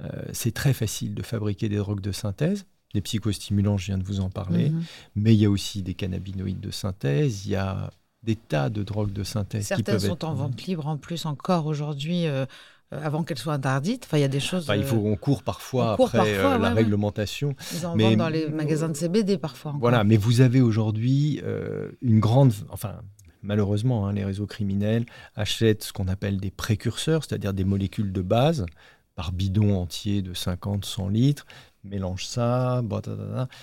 Euh, 0.00 0.08
c'est 0.32 0.52
très 0.52 0.72
facile 0.72 1.14
de 1.14 1.22
fabriquer 1.22 1.68
des 1.68 1.76
drogues 1.76 2.00
de 2.00 2.12
synthèse. 2.12 2.66
Les 2.94 3.00
psychostimulants, 3.00 3.78
je 3.78 3.86
viens 3.86 3.98
de 3.98 4.04
vous 4.04 4.20
en 4.20 4.28
parler, 4.28 4.68
Mhm. 4.70 4.84
mais 5.16 5.34
il 5.34 5.40
y 5.40 5.46
a 5.46 5.50
aussi 5.50 5.82
des 5.82 5.94
cannabinoïdes 5.94 6.60
de 6.60 6.70
synthèse, 6.70 7.46
il 7.46 7.52
y 7.52 7.56
a 7.56 7.90
des 8.22 8.36
tas 8.36 8.70
de 8.70 8.82
drogues 8.82 9.12
de 9.12 9.24
synthèse 9.24 9.66
Certaines 9.66 9.98
sont 9.98 10.14
être... 10.14 10.24
en 10.24 10.34
vente 10.34 10.62
libre 10.62 10.86
en 10.86 10.96
plus 10.96 11.26
encore 11.26 11.66
aujourd'hui, 11.66 12.26
euh, 12.26 12.46
avant 12.90 13.24
qu'elles 13.24 13.38
soient 13.38 13.54
interdites. 13.54 14.04
Enfin, 14.04 14.18
il 14.18 14.20
y 14.20 14.24
a 14.24 14.28
des 14.28 14.40
choses. 14.40 14.64
Enfin, 14.64 14.76
il 14.76 14.84
faut, 14.84 14.96
euh, 14.96 15.10
on 15.12 15.16
court 15.16 15.42
parfois 15.42 15.94
on 15.94 15.96
court 15.96 16.06
après 16.08 16.18
parfois, 16.18 16.54
euh, 16.54 16.58
la 16.58 16.68
ouais, 16.68 16.74
réglementation. 16.74 17.54
Ils 17.72 17.86
en 17.86 17.96
mais- 17.96 18.04
vendent 18.04 18.16
dans 18.16 18.28
les 18.28 18.48
magasins 18.48 18.88
de 18.88 18.96
CBD 18.96 19.38
parfois. 19.38 19.70
encore. 19.70 19.80
Voilà, 19.80 20.04
mais 20.04 20.16
vous 20.16 20.40
avez 20.40 20.60
aujourd'hui 20.60 21.40
euh, 21.44 21.90
une 22.00 22.20
grande... 22.20 22.52
Enfin, 22.70 22.96
malheureusement, 23.42 24.06
hein, 24.06 24.12
les 24.12 24.24
réseaux 24.24 24.46
criminels 24.46 25.06
achètent 25.34 25.84
ce 25.84 25.92
qu'on 25.92 26.08
appelle 26.08 26.38
des 26.38 26.50
précurseurs, 26.50 27.24
c'est-à-dire 27.24 27.54
des 27.54 27.64
molécules 27.64 28.12
de 28.12 28.22
base, 28.22 28.66
par 29.14 29.32
bidon 29.32 29.76
entier 29.76 30.22
de 30.22 30.34
50, 30.34 30.84
100 30.84 31.08
litres, 31.08 31.46
mélange 31.84 32.26
ça, 32.26 32.82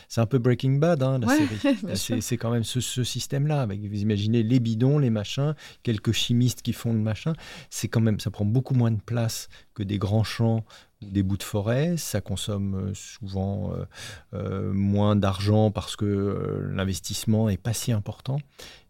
c'est 0.07 0.22
un 0.22 0.26
peu 0.26 0.39
Breaking 0.39 0.74
Bad, 0.74 1.01
hein, 1.03 1.20
la 1.20 1.28
Ouais, 1.28 1.38
série. 1.38 1.78
bien 1.84 1.95
C'est 1.95 2.38
quand 2.38 2.51
même 2.51 2.63
ce, 2.63 2.82
ce 2.82 3.03
système-là, 3.03 3.61
avec 3.61 3.80
vous 3.82 4.01
imaginez 4.01 4.43
les 4.43 4.59
bidons, 4.59 4.97
les 4.99 5.09
machins, 5.09 5.55
quelques 5.84 6.11
chimistes 6.11 6.61
qui 6.61 6.74
font 6.74 6.93
le 6.93 6.99
machin. 6.99 7.34
C'est 7.70 7.88
quand 7.88 8.01
même, 8.01 8.20
ça 8.20 8.32
prend 8.32 8.45
beaucoup 8.45 8.74
moins 8.74 8.91
de 8.91 9.01
place 9.01 9.47
que 9.74 9.84
des 9.84 9.97
grands 9.97 10.24
champs 10.26 10.65
ou 11.01 11.09
des 11.09 11.24
bouts 11.24 11.38
de 11.38 11.43
forêt. 11.43 11.95
Ça 11.97 12.20
consomme 12.20 12.76
euh, 12.76 12.93
souvent 12.93 13.72
euh, 13.74 13.86
euh, 14.34 14.74
moins 14.74 15.15
d'argent 15.15 15.72
parce 15.72 15.95
que 15.95 16.05
euh, 16.05 16.70
l'investissement 16.74 17.47
n'est 17.47 17.57
pas 17.57 17.74
si 17.74 17.91
important 17.93 18.39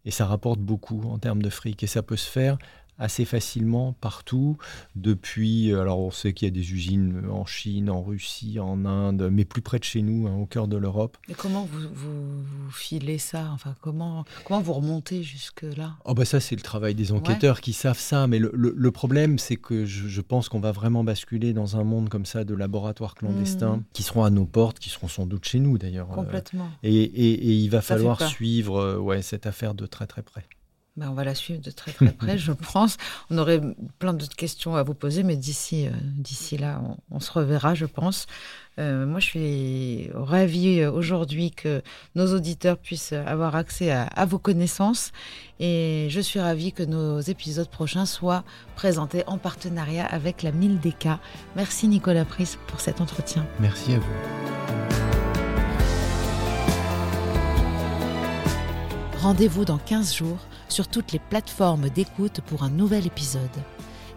et 0.05 0.11
ça 0.11 0.25
rapporte 0.25 0.59
beaucoup 0.59 1.03
en 1.03 1.19
termes 1.19 1.43
de 1.43 1.49
fric 1.49 1.83
et 1.83 1.87
ça 1.87 2.01
peut 2.01 2.15
se 2.17 2.29
faire 2.29 2.57
assez 2.99 3.25
facilement 3.25 3.93
partout 3.93 4.57
depuis 4.95 5.71
euh, 5.71 5.81
alors 5.81 5.99
on 5.99 6.11
sait 6.11 6.33
qu'il 6.33 6.47
y 6.47 6.51
a 6.51 6.53
des 6.53 6.71
usines 6.73 7.23
en 7.31 7.45
Chine, 7.45 7.89
en 7.89 8.01
Russie, 8.03 8.59
en 8.59 8.85
Inde, 8.85 9.29
mais 9.31 9.45
plus 9.45 9.61
près 9.61 9.79
de 9.79 9.83
chez 9.83 10.01
nous, 10.01 10.27
hein, 10.27 10.35
au 10.35 10.45
cœur 10.45 10.67
de 10.67 10.77
l'Europe. 10.77 11.17
Mais 11.27 11.33
comment 11.33 11.67
vous, 11.71 11.79
vous, 11.93 12.41
vous 12.43 12.71
filez 12.71 13.17
ça? 13.17 13.49
Enfin, 13.53 13.75
comment, 13.81 14.25
comment 14.45 14.61
vous 14.61 14.73
remontez 14.73 15.23
jusque-là? 15.23 15.95
Oh 16.05 16.13
bah 16.13 16.25
ça 16.25 16.39
c'est 16.39 16.55
le 16.55 16.61
travail 16.61 16.95
des 16.95 17.11
enquêteurs 17.11 17.61
qui 17.61 17.73
savent 17.73 17.99
ça, 17.99 18.27
mais 18.27 18.39
le, 18.39 18.51
le- 18.53 18.73
le 18.75 18.91
problème 18.91 19.39
c'est 19.39 19.55
que 19.55 19.85
je, 19.85 20.07
je 20.07 20.21
pense 20.21 20.49
qu'on 20.49 20.59
va 20.59 20.71
vraiment 20.71 21.03
basculer 21.03 21.53
dans 21.53 21.77
un 21.77 21.83
monde 21.83 22.09
comme 22.09 22.25
ça 22.25 22.43
de 22.43 22.53
laboratoires 22.53 23.15
clandestins 23.15 23.77
Mhm. 23.77 23.83
qui 23.93 24.03
seront 24.03 24.23
à 24.23 24.29
nos 24.29 24.45
portes, 24.45 24.79
qui 24.79 24.89
seront 24.89 25.07
sans 25.07 25.25
doute 25.25 25.45
chez 25.45 25.59
nous 25.59 25.77
d'ailleurs. 25.77 26.11
Euh, 26.11 26.15
Complètement. 26.15 26.69
et, 26.83 26.93
et- 26.95 27.33
et 27.33 27.53
il 27.53 27.69
va 27.69 27.81
Ça 27.81 27.95
falloir 27.95 28.21
suivre 28.27 28.77
euh, 28.77 28.97
ouais, 28.97 29.21
cette 29.21 29.45
affaire 29.45 29.73
de 29.73 29.85
très 29.85 30.07
très 30.07 30.21
près. 30.23 30.45
Ben, 30.99 31.07
on 31.09 31.13
va 31.13 31.23
la 31.23 31.33
suivre 31.33 31.61
de 31.61 31.71
très 31.71 31.93
très 31.93 32.11
près, 32.11 32.37
je 32.37 32.51
pense. 32.51 32.97
On 33.29 33.37
aurait 33.37 33.61
plein 33.99 34.13
d'autres 34.13 34.35
questions 34.35 34.75
à 34.75 34.83
vous 34.83 34.93
poser, 34.93 35.23
mais 35.23 35.37
d'ici 35.37 35.87
euh, 35.87 35.91
d'ici 36.17 36.57
là, 36.57 36.81
on, 36.83 36.97
on 37.15 37.19
se 37.21 37.31
reverra, 37.31 37.73
je 37.73 37.85
pense. 37.85 38.25
Euh, 38.79 39.05
moi, 39.05 39.21
je 39.21 39.25
suis 39.25 40.09
ravie 40.13 40.81
euh, 40.81 40.91
aujourd'hui 40.91 41.51
que 41.51 41.81
nos 42.15 42.35
auditeurs 42.35 42.77
puissent 42.77 43.13
avoir 43.13 43.55
accès 43.55 43.91
à, 43.91 44.03
à 44.03 44.25
vos 44.25 44.39
connaissances. 44.39 45.13
Et 45.61 46.07
je 46.09 46.19
suis 46.19 46.41
ravie 46.41 46.73
que 46.73 46.83
nos 46.83 47.21
épisodes 47.21 47.69
prochains 47.69 48.05
soient 48.05 48.43
présentés 48.75 49.23
en 49.25 49.37
partenariat 49.37 50.05
avec 50.05 50.43
la 50.43 50.51
1000DK. 50.51 51.17
Merci 51.55 51.87
Nicolas 51.87 52.25
Pris 52.25 52.57
pour 52.67 52.81
cet 52.81 52.99
entretien. 52.99 53.45
Merci 53.61 53.93
à 53.93 53.99
vous. 53.99 55.08
Rendez-vous 59.21 59.65
dans 59.65 59.79
15 59.79 60.15
jours 60.15 60.37
sur 60.69 60.87
toutes 60.87 61.11
les 61.11 61.19
plateformes 61.19 61.89
d'écoute 61.89 62.39
pour 62.47 62.63
un 62.63 62.69
nouvel 62.69 63.05
épisode. 63.05 63.41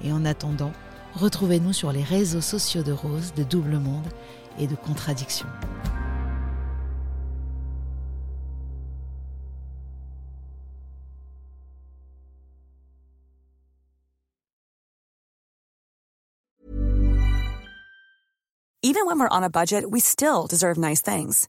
Et 0.05 0.13
en 0.13 0.25
attendant, 0.25 0.71
retrouvez-nous 1.15 1.73
sur 1.73 1.91
les 1.91 2.05
réseaux 2.05 2.41
sociaux 2.41 2.85
de 2.85 2.93
Rose, 2.93 3.35
de 3.35 3.43
Double 3.43 3.79
Monde 3.79 4.07
et 4.61 4.69
de 4.69 4.77
Contradiction. 4.77 5.49
Even 18.85 19.07
when 19.07 19.19
we're 19.19 19.29
on 19.33 19.43
a 19.43 19.51
budget, 19.51 19.91
we 19.91 20.01
still 20.01 20.47
deserve 20.49 20.79
nice 20.79 21.03
things. 21.03 21.49